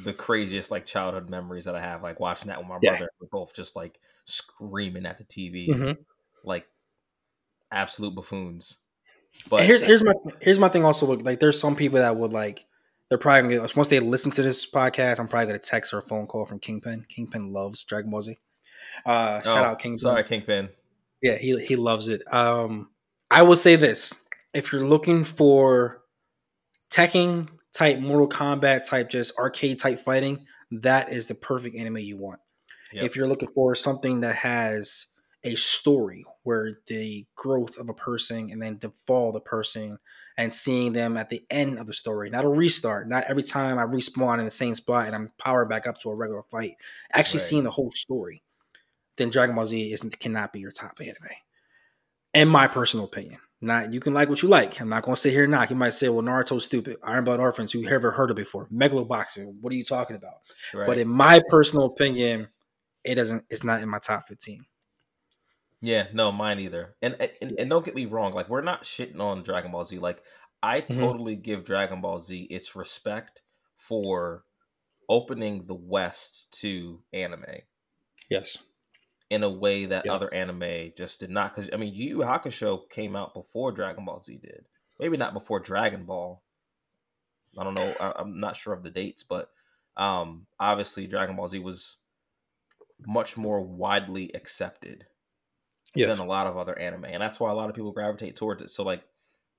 the 0.03 0.13
craziest 0.13 0.71
like 0.71 0.85
childhood 0.85 1.29
memories 1.29 1.65
that 1.65 1.75
I 1.75 1.81
have. 1.81 2.03
Like 2.03 2.19
watching 2.19 2.47
that 2.47 2.59
with 2.59 2.67
my 2.67 2.79
yeah. 2.81 2.91
brother, 2.91 3.09
we're 3.21 3.27
both 3.31 3.55
just 3.55 3.75
like 3.75 3.99
screaming 4.25 5.05
at 5.05 5.17
the 5.17 5.23
TV, 5.23 5.69
mm-hmm. 5.69 6.01
like 6.43 6.65
absolute 7.71 8.15
buffoons. 8.15 8.77
But 9.49 9.61
and 9.61 9.67
here's 9.67 9.81
here's 9.81 10.03
my 10.03 10.13
here's 10.41 10.59
my 10.59 10.69
thing. 10.69 10.85
Also, 10.85 11.05
like 11.17 11.39
there's 11.39 11.59
some 11.59 11.75
people 11.75 11.99
that 11.99 12.15
would 12.15 12.33
like 12.33 12.65
they're 13.09 13.17
probably 13.17 13.55
gonna 13.55 13.67
get 13.67 13.75
once 13.75 13.89
they 13.89 13.99
listen 13.99 14.31
to 14.31 14.41
this 14.41 14.69
podcast. 14.69 15.19
I'm 15.19 15.27
probably 15.27 15.47
gonna 15.47 15.59
text 15.59 15.93
or 15.93 15.99
a 15.99 16.01
phone 16.01 16.27
call 16.27 16.45
from 16.45 16.59
Kingpin. 16.59 17.05
Kingpin 17.07 17.51
loves 17.51 17.83
Dragon 17.83 18.09
Ball 18.09 18.21
Z. 18.21 18.37
Uh, 19.05 19.41
oh, 19.43 19.53
shout 19.53 19.65
out 19.65 19.79
Kingpin. 19.79 19.99
Sorry, 19.99 20.23
Kingpin. 20.23 20.69
Yeah, 21.21 21.37
he 21.37 21.59
he 21.63 21.75
loves 21.75 22.07
it. 22.07 22.21
Um, 22.33 22.89
I 23.29 23.43
will 23.43 23.55
say 23.55 23.75
this: 23.75 24.13
if 24.53 24.71
you're 24.71 24.83
looking 24.85 25.23
for 25.23 26.01
Tekken 26.91 27.47
type, 27.73 27.99
Mortal 27.99 28.29
Kombat 28.29 28.87
type, 28.87 29.09
just 29.09 29.37
arcade 29.37 29.79
type 29.79 29.99
fighting, 29.99 30.45
that 30.71 31.11
is 31.11 31.27
the 31.27 31.35
perfect 31.35 31.75
anime 31.75 31.97
you 31.97 32.17
want. 32.17 32.39
Yep. 32.93 33.03
If 33.03 33.15
you're 33.15 33.27
looking 33.27 33.49
for 33.53 33.75
something 33.75 34.21
that 34.21 34.35
has 34.35 35.07
a 35.45 35.55
story 35.55 36.25
where 36.43 36.79
the 36.87 37.25
growth 37.35 37.77
of 37.77 37.87
a 37.87 37.93
person 37.93 38.49
and 38.51 38.61
then 38.61 38.79
the 38.81 38.91
fall 39.05 39.29
of 39.29 39.35
the 39.35 39.39
person 39.39 39.97
and 40.37 40.53
seeing 40.53 40.91
them 40.91 41.15
at 41.15 41.29
the 41.29 41.45
end 41.49 41.79
of 41.79 41.85
the 41.85 41.93
story, 41.93 42.29
not 42.29 42.43
a 42.43 42.49
restart, 42.49 43.07
not 43.07 43.23
every 43.29 43.43
time 43.43 43.77
I 43.77 43.83
respawn 43.83 44.39
in 44.39 44.45
the 44.45 44.51
same 44.51 44.75
spot 44.75 45.05
and 45.05 45.15
I'm 45.15 45.31
powered 45.37 45.69
back 45.69 45.87
up 45.87 45.99
to 45.99 46.09
a 46.09 46.15
regular 46.15 46.43
fight, 46.43 46.75
actually 47.13 47.37
right. 47.37 47.45
seeing 47.45 47.63
the 47.63 47.71
whole 47.71 47.91
story, 47.91 48.43
then 49.17 49.29
Dragon 49.29 49.55
Ball 49.55 49.67
Z 49.67 49.93
isn't 49.93 50.19
cannot 50.19 50.51
be 50.51 50.59
your 50.59 50.71
top 50.71 50.99
anime. 50.99 51.15
In 52.33 52.49
my 52.49 52.67
personal 52.67 53.05
opinion. 53.05 53.39
Not 53.61 53.93
you 53.93 54.01
can 54.01 54.13
like 54.13 54.27
what 54.27 54.43
you 54.43 54.49
like. 54.49 54.79
I'm 54.81 54.89
not 54.89 55.03
gonna 55.03 55.15
sit 55.15 55.31
here 55.31 55.43
and 55.43 55.51
knock. 55.51 55.69
You 55.69 55.77
might 55.77 55.93
say, 55.93 56.09
well, 56.09 56.21
Naruto's 56.21 56.65
stupid. 56.65 56.97
Iron 57.01 57.23
Blood 57.23 57.39
Orphans, 57.39 57.71
who 57.71 57.87
ever 57.87 58.11
heard 58.11 58.29
of 58.29 58.35
before? 58.35 58.67
Megaloboxing, 58.67 59.55
what 59.61 59.71
are 59.71 59.75
you 59.75 59.85
talking 59.85 60.17
about? 60.17 60.35
Right. 60.73 60.85
But 60.85 60.97
in 60.97 61.07
my 61.07 61.39
personal 61.49 61.85
opinion, 61.85 62.49
it 63.05 63.15
doesn't 63.15 63.45
it's 63.49 63.63
not 63.63 63.81
in 63.81 63.87
my 63.87 63.99
top 63.99 64.27
15. 64.27 64.65
Yeah, 65.81 66.07
no, 66.13 66.31
mine 66.31 66.59
either. 66.59 66.95
And, 67.01 67.15
and 67.41 67.59
and 67.59 67.69
don't 67.69 67.85
get 67.85 67.95
me 67.95 68.05
wrong, 68.05 68.33
like 68.33 68.49
we're 68.49 68.61
not 68.61 68.83
shitting 68.83 69.19
on 69.19 69.43
Dragon 69.43 69.71
Ball 69.71 69.85
Z. 69.85 69.99
Like 69.99 70.23
I 70.63 70.81
mm-hmm. 70.81 70.99
totally 70.99 71.35
give 71.35 71.65
Dragon 71.65 72.01
Ball 72.01 72.19
Z 72.19 72.47
its 72.49 72.75
respect 72.75 73.41
for 73.77 74.45
opening 75.09 75.65
the 75.67 75.75
West 75.75 76.47
to 76.61 77.01
anime. 77.13 77.45
Yes. 78.29 78.57
In 79.29 79.43
a 79.43 79.49
way 79.49 79.85
that 79.85 80.05
yes. 80.05 80.13
other 80.13 80.33
anime 80.33 80.91
just 80.97 81.19
did 81.19 81.29
not. 81.29 81.53
Because 81.53 81.69
I 81.73 81.77
mean, 81.77 81.93
Yu 81.93 82.17
Yu 82.17 82.17
Hakusho 82.19 82.89
came 82.89 83.15
out 83.15 83.33
before 83.33 83.71
Dragon 83.71 84.05
Ball 84.05 84.21
Z 84.21 84.39
did. 84.41 84.65
Maybe 84.99 85.17
not 85.17 85.33
before 85.33 85.59
Dragon 85.59 86.05
Ball. 86.05 86.41
I 87.57 87.63
don't 87.63 87.73
know. 87.73 87.93
I, 87.99 88.13
I'm 88.17 88.39
not 88.39 88.55
sure 88.55 88.73
of 88.73 88.83
the 88.83 88.89
dates, 88.89 89.23
but 89.23 89.49
um, 89.97 90.47
obviously 90.59 91.07
Dragon 91.07 91.35
Ball 91.35 91.47
Z 91.47 91.59
was 91.59 91.97
much 93.05 93.37
more 93.37 93.61
widely 93.61 94.31
accepted 94.33 95.05
yes. 95.95 96.09
than 96.09 96.19
a 96.19 96.29
lot 96.29 96.47
of 96.47 96.57
other 96.57 96.77
anime, 96.77 97.05
and 97.05 97.21
that's 97.21 97.39
why 97.39 97.51
a 97.51 97.55
lot 97.55 97.69
of 97.69 97.75
people 97.75 97.91
gravitate 97.91 98.35
towards 98.35 98.61
it. 98.61 98.69
So, 98.69 98.83
like, 98.83 99.03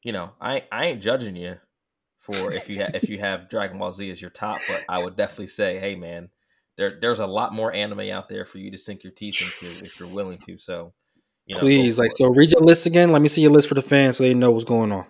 you 0.02 0.12
know, 0.12 0.32
I 0.40 0.64
I 0.70 0.86
ain't 0.86 1.02
judging 1.02 1.36
you 1.36 1.56
for 2.18 2.52
if 2.52 2.68
you 2.68 2.82
ha- 2.82 2.90
if 2.94 3.08
you 3.08 3.18
have 3.18 3.48
Dragon 3.50 3.78
Ball 3.78 3.92
Z 3.92 4.10
as 4.10 4.20
your 4.20 4.30
top, 4.30 4.58
but 4.68 4.84
I 4.88 5.02
would 5.02 5.16
definitely 5.16 5.48
say, 5.48 5.78
hey, 5.78 5.94
man, 5.94 6.28
there 6.76 6.98
there's 7.00 7.20
a 7.20 7.26
lot 7.26 7.52
more 7.52 7.72
anime 7.72 8.10
out 8.10 8.28
there 8.28 8.44
for 8.44 8.58
you 8.58 8.70
to 8.70 8.78
sink 8.78 9.04
your 9.04 9.12
teeth 9.12 9.40
into 9.40 9.84
if 9.84 9.98
you're 9.98 10.08
willing 10.08 10.38
to. 10.38 10.58
So, 10.58 10.92
you 11.46 11.54
know, 11.54 11.60
please, 11.60 11.98
like, 11.98 12.10
it. 12.10 12.16
so 12.16 12.28
read 12.28 12.52
your 12.52 12.62
list 12.62 12.86
again. 12.86 13.10
Let 13.10 13.22
me 13.22 13.28
see 13.28 13.42
your 13.42 13.52
list 13.52 13.68
for 13.68 13.74
the 13.74 13.82
fans 13.82 14.16
so 14.16 14.24
they 14.24 14.34
know 14.34 14.50
what's 14.50 14.64
going 14.64 14.92
on. 14.92 15.06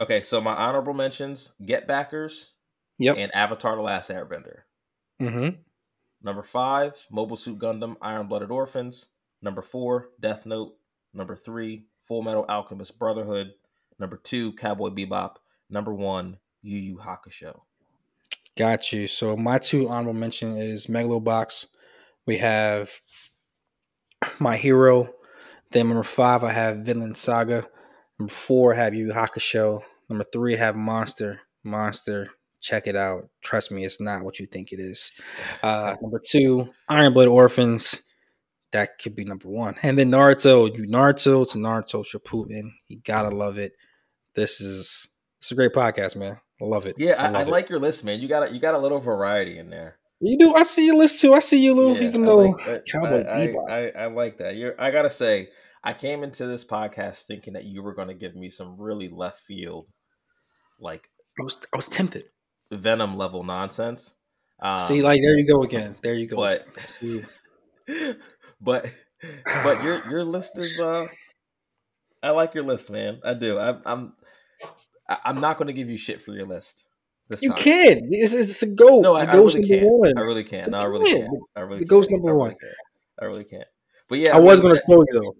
Okay, 0.00 0.22
so 0.22 0.40
my 0.40 0.54
honorable 0.54 0.94
mentions: 0.94 1.52
Get 1.64 1.86
Backers, 1.86 2.52
yep, 2.98 3.16
and 3.18 3.34
Avatar: 3.34 3.76
The 3.76 3.82
Last 3.82 4.10
Airbender. 4.10 4.60
Mm-hmm. 5.20 5.60
Number 6.22 6.42
five, 6.42 7.06
Mobile 7.10 7.36
Suit 7.36 7.58
Gundam: 7.58 7.96
Iron 8.00 8.26
Blooded 8.26 8.50
Orphans. 8.50 9.06
Number 9.42 9.62
four, 9.62 10.10
Death 10.20 10.46
Note. 10.46 10.74
Number 11.12 11.36
three, 11.36 11.86
Full 12.06 12.22
Metal 12.22 12.44
Alchemist 12.48 12.98
Brotherhood. 12.98 13.52
Number 13.98 14.16
two, 14.16 14.52
Cowboy 14.52 14.90
Bebop. 14.90 15.36
Number 15.68 15.94
one, 15.94 16.38
Yu 16.62 16.78
Yu 16.78 16.96
Hakusho. 16.98 17.60
Got 18.56 18.92
you. 18.92 19.06
So 19.06 19.36
my 19.36 19.58
two 19.58 19.88
honorable 19.88 20.14
mention 20.14 20.56
is 20.56 20.86
Megalobox. 20.86 21.66
We 22.26 22.38
have 22.38 23.00
My 24.38 24.56
Hero. 24.56 25.12
Then 25.70 25.88
number 25.88 26.02
five, 26.02 26.42
I 26.42 26.52
have 26.52 26.78
Vinland 26.78 27.16
Saga. 27.16 27.66
Number 28.18 28.32
four, 28.32 28.74
I 28.74 28.78
have 28.78 28.94
Yu 28.94 29.06
Yu 29.06 29.12
Hakusho. 29.12 29.82
Number 30.08 30.24
three, 30.32 30.54
I 30.54 30.58
have 30.58 30.76
Monster. 30.76 31.40
Monster. 31.64 32.30
Check 32.60 32.86
it 32.86 32.96
out. 32.96 33.30
Trust 33.42 33.72
me, 33.72 33.84
it's 33.84 34.00
not 34.00 34.22
what 34.22 34.38
you 34.38 34.46
think 34.46 34.72
it 34.72 34.80
is. 34.80 35.12
Uh, 35.62 35.96
number 36.02 36.20
two, 36.22 36.68
Iron 36.88 37.14
Blood 37.14 37.28
Orphans. 37.28 38.02
That 38.72 38.98
could 38.98 39.16
be 39.16 39.24
number 39.24 39.48
one. 39.48 39.74
And 39.82 39.98
then 39.98 40.10
Naruto, 40.10 40.72
you 40.72 40.86
Naruto 40.86 41.50
to 41.50 41.58
Naruto 41.58 42.04
Shippuden. 42.04 42.70
You 42.88 43.00
gotta 43.04 43.30
love 43.30 43.58
it. 43.58 43.72
This 44.34 44.60
is 44.60 45.08
it's 45.38 45.50
a 45.50 45.54
great 45.54 45.72
podcast, 45.72 46.16
man. 46.16 46.38
I 46.60 46.64
love 46.64 46.86
it. 46.86 46.96
Yeah, 46.98 47.12
I, 47.12 47.38
I, 47.38 47.42
it. 47.42 47.48
like 47.48 47.70
your 47.70 47.78
list, 47.78 48.04
man. 48.04 48.20
You 48.20 48.28
got 48.28 48.48
a, 48.48 48.52
you 48.52 48.60
got 48.60 48.74
a 48.74 48.78
little 48.78 49.00
variety 49.00 49.58
in 49.58 49.70
there. 49.70 49.98
You 50.20 50.36
do. 50.38 50.54
I 50.54 50.64
see 50.64 50.84
your 50.84 50.96
list 50.96 51.20
too. 51.20 51.34
I 51.34 51.38
see 51.38 51.58
you, 51.58 51.74
little. 51.74 51.96
Yeah, 51.96 52.08
even 52.08 52.22
I 52.22 52.26
though 52.26 52.36
like 52.36 52.66
that. 52.66 52.86
Cowboy 52.92 53.20
I, 53.20 53.46
Bebop. 53.46 53.70
I, 53.70 53.88
I, 53.88 54.02
I 54.02 54.06
like 54.06 54.38
that. 54.38 54.56
You're. 54.56 54.78
I 54.78 54.90
gotta 54.90 55.10
say, 55.10 55.48
I 55.82 55.94
came 55.94 56.22
into 56.22 56.46
this 56.46 56.64
podcast 56.64 57.24
thinking 57.24 57.54
that 57.54 57.64
you 57.64 57.82
were 57.82 57.94
going 57.94 58.08
to 58.08 58.14
give 58.14 58.36
me 58.36 58.50
some 58.50 58.76
really 58.78 59.08
left 59.08 59.40
field, 59.40 59.86
like 60.78 61.08
I 61.38 61.42
was 61.42 61.58
I 61.72 61.76
was 61.76 61.88
tempted. 61.88 62.24
Venom 62.70 63.16
level 63.16 63.42
nonsense. 63.42 64.14
Um, 64.62 64.78
see, 64.78 65.02
like 65.02 65.22
there 65.22 65.38
you 65.38 65.48
go 65.48 65.62
again. 65.62 65.96
There 66.02 66.14
you 66.14 66.26
go. 66.26 66.36
but 66.36 66.66
but 68.60 68.86
but 69.44 69.82
your 69.84 70.06
your 70.10 70.24
list 70.24 70.58
is. 70.58 70.80
uh 70.80 71.06
I 72.22 72.30
like 72.30 72.54
your 72.54 72.64
list, 72.64 72.90
man. 72.90 73.18
I 73.24 73.32
do. 73.34 73.58
I, 73.58 73.78
I'm 73.86 74.12
I- 75.08 75.18
I'm 75.24 75.40
not 75.40 75.56
going 75.56 75.68
to 75.68 75.72
give 75.72 75.88
you 75.88 75.96
shit 75.96 76.22
for 76.22 76.32
your 76.32 76.46
list. 76.46 76.84
This 77.28 77.42
you 77.42 77.52
can. 77.52 78.00
It's, 78.10 78.34
it's 78.34 78.60
the 78.60 78.66
goat. 78.66 79.02
No, 79.02 79.14
I, 79.14 79.24
the 79.24 79.30
I 79.32 79.34
goat's 79.34 79.54
really 79.54 79.68
number 79.70 79.86
can't. 79.86 79.98
one. 79.98 80.18
I 80.18 80.20
really 80.20 80.44
can't. 80.44 80.70
No, 80.70 80.78
I 80.78 80.84
really 80.84 81.06
can. 81.10 81.20
can't. 81.22 81.42
I 81.56 81.60
really 81.60 81.78
The 81.80 81.84
goat's 81.86 82.08
can't. 82.08 82.20
number 82.22 82.30
I 82.30 82.32
really 82.32 82.48
one. 82.50 82.56
can't. 82.60 82.74
I 83.20 83.24
really 83.26 83.44
can't. 83.44 83.68
But 84.08 84.18
yeah, 84.18 84.36
I 84.36 84.40
was 84.40 84.60
mean, 84.60 84.68
going 84.68 84.76
to 84.76 84.82
troll 84.86 85.04
you 85.12 85.20
though. 85.20 85.36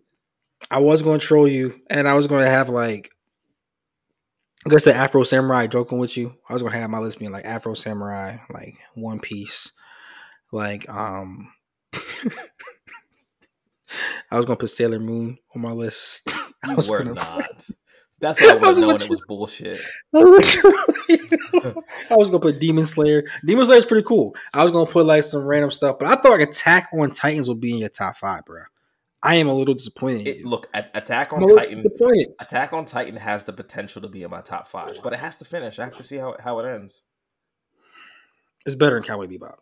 I 0.70 0.78
was 0.78 1.02
going 1.02 1.20
to 1.20 1.26
troll 1.26 1.48
you, 1.48 1.80
and 1.90 2.06
I 2.08 2.14
was 2.14 2.26
going 2.28 2.42
to 2.44 2.50
have 2.50 2.68
like, 2.68 3.10
I'm 4.64 4.70
gonna 4.70 4.96
Afro 4.96 5.22
Samurai. 5.24 5.66
Joking 5.66 5.98
with 5.98 6.16
you, 6.16 6.34
I 6.48 6.52
was 6.52 6.62
going 6.62 6.72
to 6.72 6.78
have 6.78 6.90
my 6.90 6.98
list 6.98 7.18
being 7.18 7.32
like 7.32 7.44
Afro 7.44 7.74
Samurai, 7.74 8.38
like 8.48 8.76
One 8.94 9.20
Piece, 9.20 9.72
like 10.52 10.88
um. 10.88 11.52
I 14.30 14.36
was 14.36 14.46
gonna 14.46 14.56
put 14.56 14.70
Sailor 14.70 15.00
Moon 15.00 15.38
on 15.54 15.62
my 15.62 15.72
list. 15.72 16.28
I 16.64 16.74
was 16.74 16.88
were 16.90 16.98
gonna 16.98 17.14
not. 17.14 17.66
That's 18.20 18.40
what 18.40 18.50
I 18.50 18.54
would 18.54 18.64
I 18.64 18.68
was 18.68 18.76
have 18.76 18.86
known. 18.86 18.96
gonna 18.98 19.04
It 19.04 19.10
was 19.10 19.22
bullshit. 19.26 19.80
I 20.14 20.22
was 20.22 20.56
gonna- 20.56 21.74
I 22.10 22.14
was 22.16 22.28
gonna 22.30 22.40
put 22.40 22.60
Demon 22.60 22.84
Slayer. 22.84 23.24
Demon 23.44 23.64
Slayer 23.66 23.78
is 23.78 23.86
pretty 23.86 24.06
cool. 24.06 24.34
I 24.52 24.62
was 24.62 24.70
gonna 24.72 24.90
put 24.90 25.06
like 25.06 25.24
some 25.24 25.44
random 25.46 25.70
stuff, 25.70 25.96
but 25.98 26.06
I 26.08 26.16
thought 26.20 26.32
like 26.38 26.48
Attack 26.48 26.90
on 26.92 27.10
Titans 27.12 27.48
would 27.48 27.60
be 27.60 27.72
in 27.72 27.78
your 27.78 27.88
top 27.88 28.16
five, 28.16 28.44
bro. 28.44 28.62
I 29.22 29.34
am 29.36 29.48
a 29.48 29.54
little 29.54 29.74
disappointed. 29.74 30.26
It, 30.26 30.44
look, 30.46 30.68
Attack 30.72 31.32
on 31.34 31.46
Titan. 31.54 31.82
Attack 32.40 32.72
on 32.72 32.86
Titan 32.86 33.16
has 33.16 33.44
the 33.44 33.52
potential 33.52 34.00
to 34.02 34.08
be 34.08 34.22
in 34.22 34.30
my 34.30 34.40
top 34.40 34.68
five, 34.68 34.96
but 35.02 35.12
it 35.12 35.18
has 35.18 35.36
to 35.36 35.44
finish. 35.44 35.78
I 35.78 35.84
have 35.84 35.96
to 35.96 36.02
see 36.02 36.16
how 36.16 36.36
how 36.42 36.58
it 36.60 36.66
ends. 36.72 37.02
It's 38.66 38.74
better 38.74 38.94
than 38.96 39.04
Cowboy 39.04 39.26
Bebop. 39.26 39.56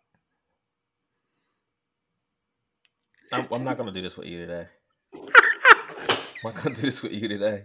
I'm, 3.33 3.47
I'm 3.53 3.65
not 3.65 3.77
going 3.77 3.93
to 3.93 3.95
do 3.95 4.03
this 4.03 4.17
with 4.17 4.27
you 4.27 4.39
today. 4.39 4.67
I'm 5.15 6.53
not 6.55 6.63
to 6.63 6.71
do 6.71 6.83
this 6.83 7.03
with 7.03 7.13
you 7.13 7.29
today. 7.29 7.65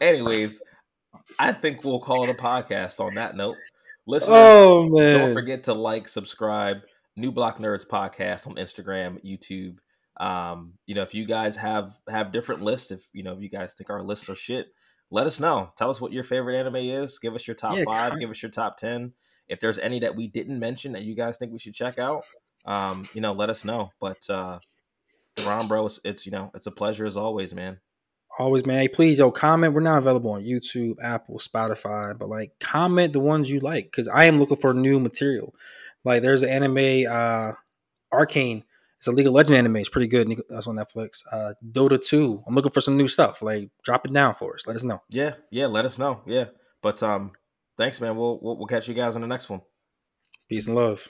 Anyways, 0.00 0.60
I 1.38 1.52
think 1.52 1.84
we'll 1.84 2.00
call 2.00 2.24
it 2.24 2.30
a 2.30 2.34
podcast 2.34 3.00
on 3.00 3.14
that 3.14 3.36
note. 3.36 3.56
Listeners, 4.06 4.36
Oh 4.36 4.88
man! 4.88 5.18
don't 5.18 5.32
forget 5.32 5.64
to 5.64 5.72
like, 5.72 6.08
subscribe, 6.08 6.82
New 7.16 7.32
Block 7.32 7.58
Nerds 7.58 7.86
podcast 7.86 8.46
on 8.46 8.56
Instagram, 8.56 9.18
YouTube. 9.24 9.78
Um, 10.22 10.74
you 10.86 10.94
know, 10.94 11.02
if 11.02 11.14
you 11.14 11.24
guys 11.24 11.56
have 11.56 11.98
have 12.08 12.30
different 12.30 12.62
lists, 12.62 12.90
if 12.90 13.08
you 13.12 13.22
know, 13.22 13.32
if 13.32 13.40
you 13.40 13.48
guys 13.48 13.72
think 13.74 13.88
our 13.88 14.02
lists 14.02 14.28
are 14.28 14.34
shit, 14.34 14.66
let 15.10 15.26
us 15.26 15.40
know. 15.40 15.72
Tell 15.78 15.90
us 15.90 16.00
what 16.00 16.12
your 16.12 16.24
favorite 16.24 16.56
anime 16.56 16.76
is. 16.76 17.18
Give 17.18 17.34
us 17.34 17.46
your 17.46 17.54
top 17.54 17.76
Yeah, 17.76 17.84
five. 17.84 18.18
Give 18.20 18.30
us 18.30 18.42
your 18.42 18.50
top 18.50 18.76
ten. 18.76 19.12
If 19.48 19.60
there's 19.60 19.78
any 19.78 20.00
that 20.00 20.14
we 20.14 20.28
didn't 20.28 20.58
mention 20.58 20.92
that 20.92 21.04
you 21.04 21.14
guys 21.14 21.38
think 21.38 21.52
we 21.52 21.58
should 21.58 21.74
check 21.74 21.98
out, 21.98 22.24
um, 22.66 23.08
you 23.14 23.20
know, 23.20 23.32
let 23.32 23.50
us 23.50 23.64
know. 23.64 23.90
But 24.00 24.18
uh 24.28 24.58
Ron, 25.44 25.66
bro, 25.66 25.86
it's, 25.86 26.00
it's 26.04 26.26
you 26.26 26.32
know, 26.32 26.50
it's 26.54 26.66
a 26.66 26.70
pleasure 26.70 27.06
as 27.06 27.16
always, 27.16 27.54
man. 27.54 27.80
Always, 28.38 28.66
man. 28.66 28.80
Hey, 28.80 28.88
please, 28.88 29.18
yo, 29.18 29.30
comment. 29.30 29.74
We're 29.74 29.80
not 29.80 29.98
available 29.98 30.32
on 30.32 30.42
YouTube, 30.42 30.96
Apple, 31.02 31.38
Spotify, 31.38 32.18
but 32.18 32.28
like 32.28 32.52
comment 32.60 33.12
the 33.12 33.20
ones 33.20 33.50
you 33.50 33.60
like 33.60 33.86
because 33.86 34.08
I 34.08 34.24
am 34.24 34.38
looking 34.38 34.56
for 34.56 34.74
new 34.74 34.98
material. 35.00 35.54
Like, 36.04 36.22
there's 36.22 36.42
an 36.42 36.50
anime, 36.50 37.10
uh, 37.10 37.52
Arcane. 38.12 38.64
It's 38.98 39.06
a 39.06 39.12
League 39.12 39.26
of 39.26 39.32
Legends 39.32 39.58
anime. 39.58 39.76
It's 39.76 39.88
pretty 39.88 40.08
good. 40.08 40.34
That's 40.48 40.66
on 40.66 40.76
Netflix. 40.76 41.22
Uh, 41.30 41.54
Dota 41.72 42.00
2. 42.00 42.44
I'm 42.46 42.54
looking 42.54 42.72
for 42.72 42.80
some 42.80 42.96
new 42.96 43.08
stuff. 43.08 43.42
Like, 43.42 43.70
drop 43.82 44.06
it 44.06 44.12
down 44.12 44.34
for 44.34 44.54
us. 44.54 44.66
Let 44.66 44.76
us 44.76 44.84
know. 44.84 45.02
Yeah, 45.10 45.34
yeah, 45.50 45.66
let 45.66 45.84
us 45.84 45.98
know. 45.98 46.22
Yeah. 46.26 46.46
But 46.84 47.02
um 47.02 47.32
thanks, 47.78 48.00
man. 48.00 48.14
We'll 48.14 48.38
we'll, 48.42 48.58
we'll 48.58 48.66
catch 48.66 48.86
you 48.88 48.94
guys 48.94 49.14
on 49.14 49.22
the 49.22 49.26
next 49.26 49.48
one. 49.48 49.62
Peace 50.48 50.66
and 50.66 50.76
love. 50.76 51.08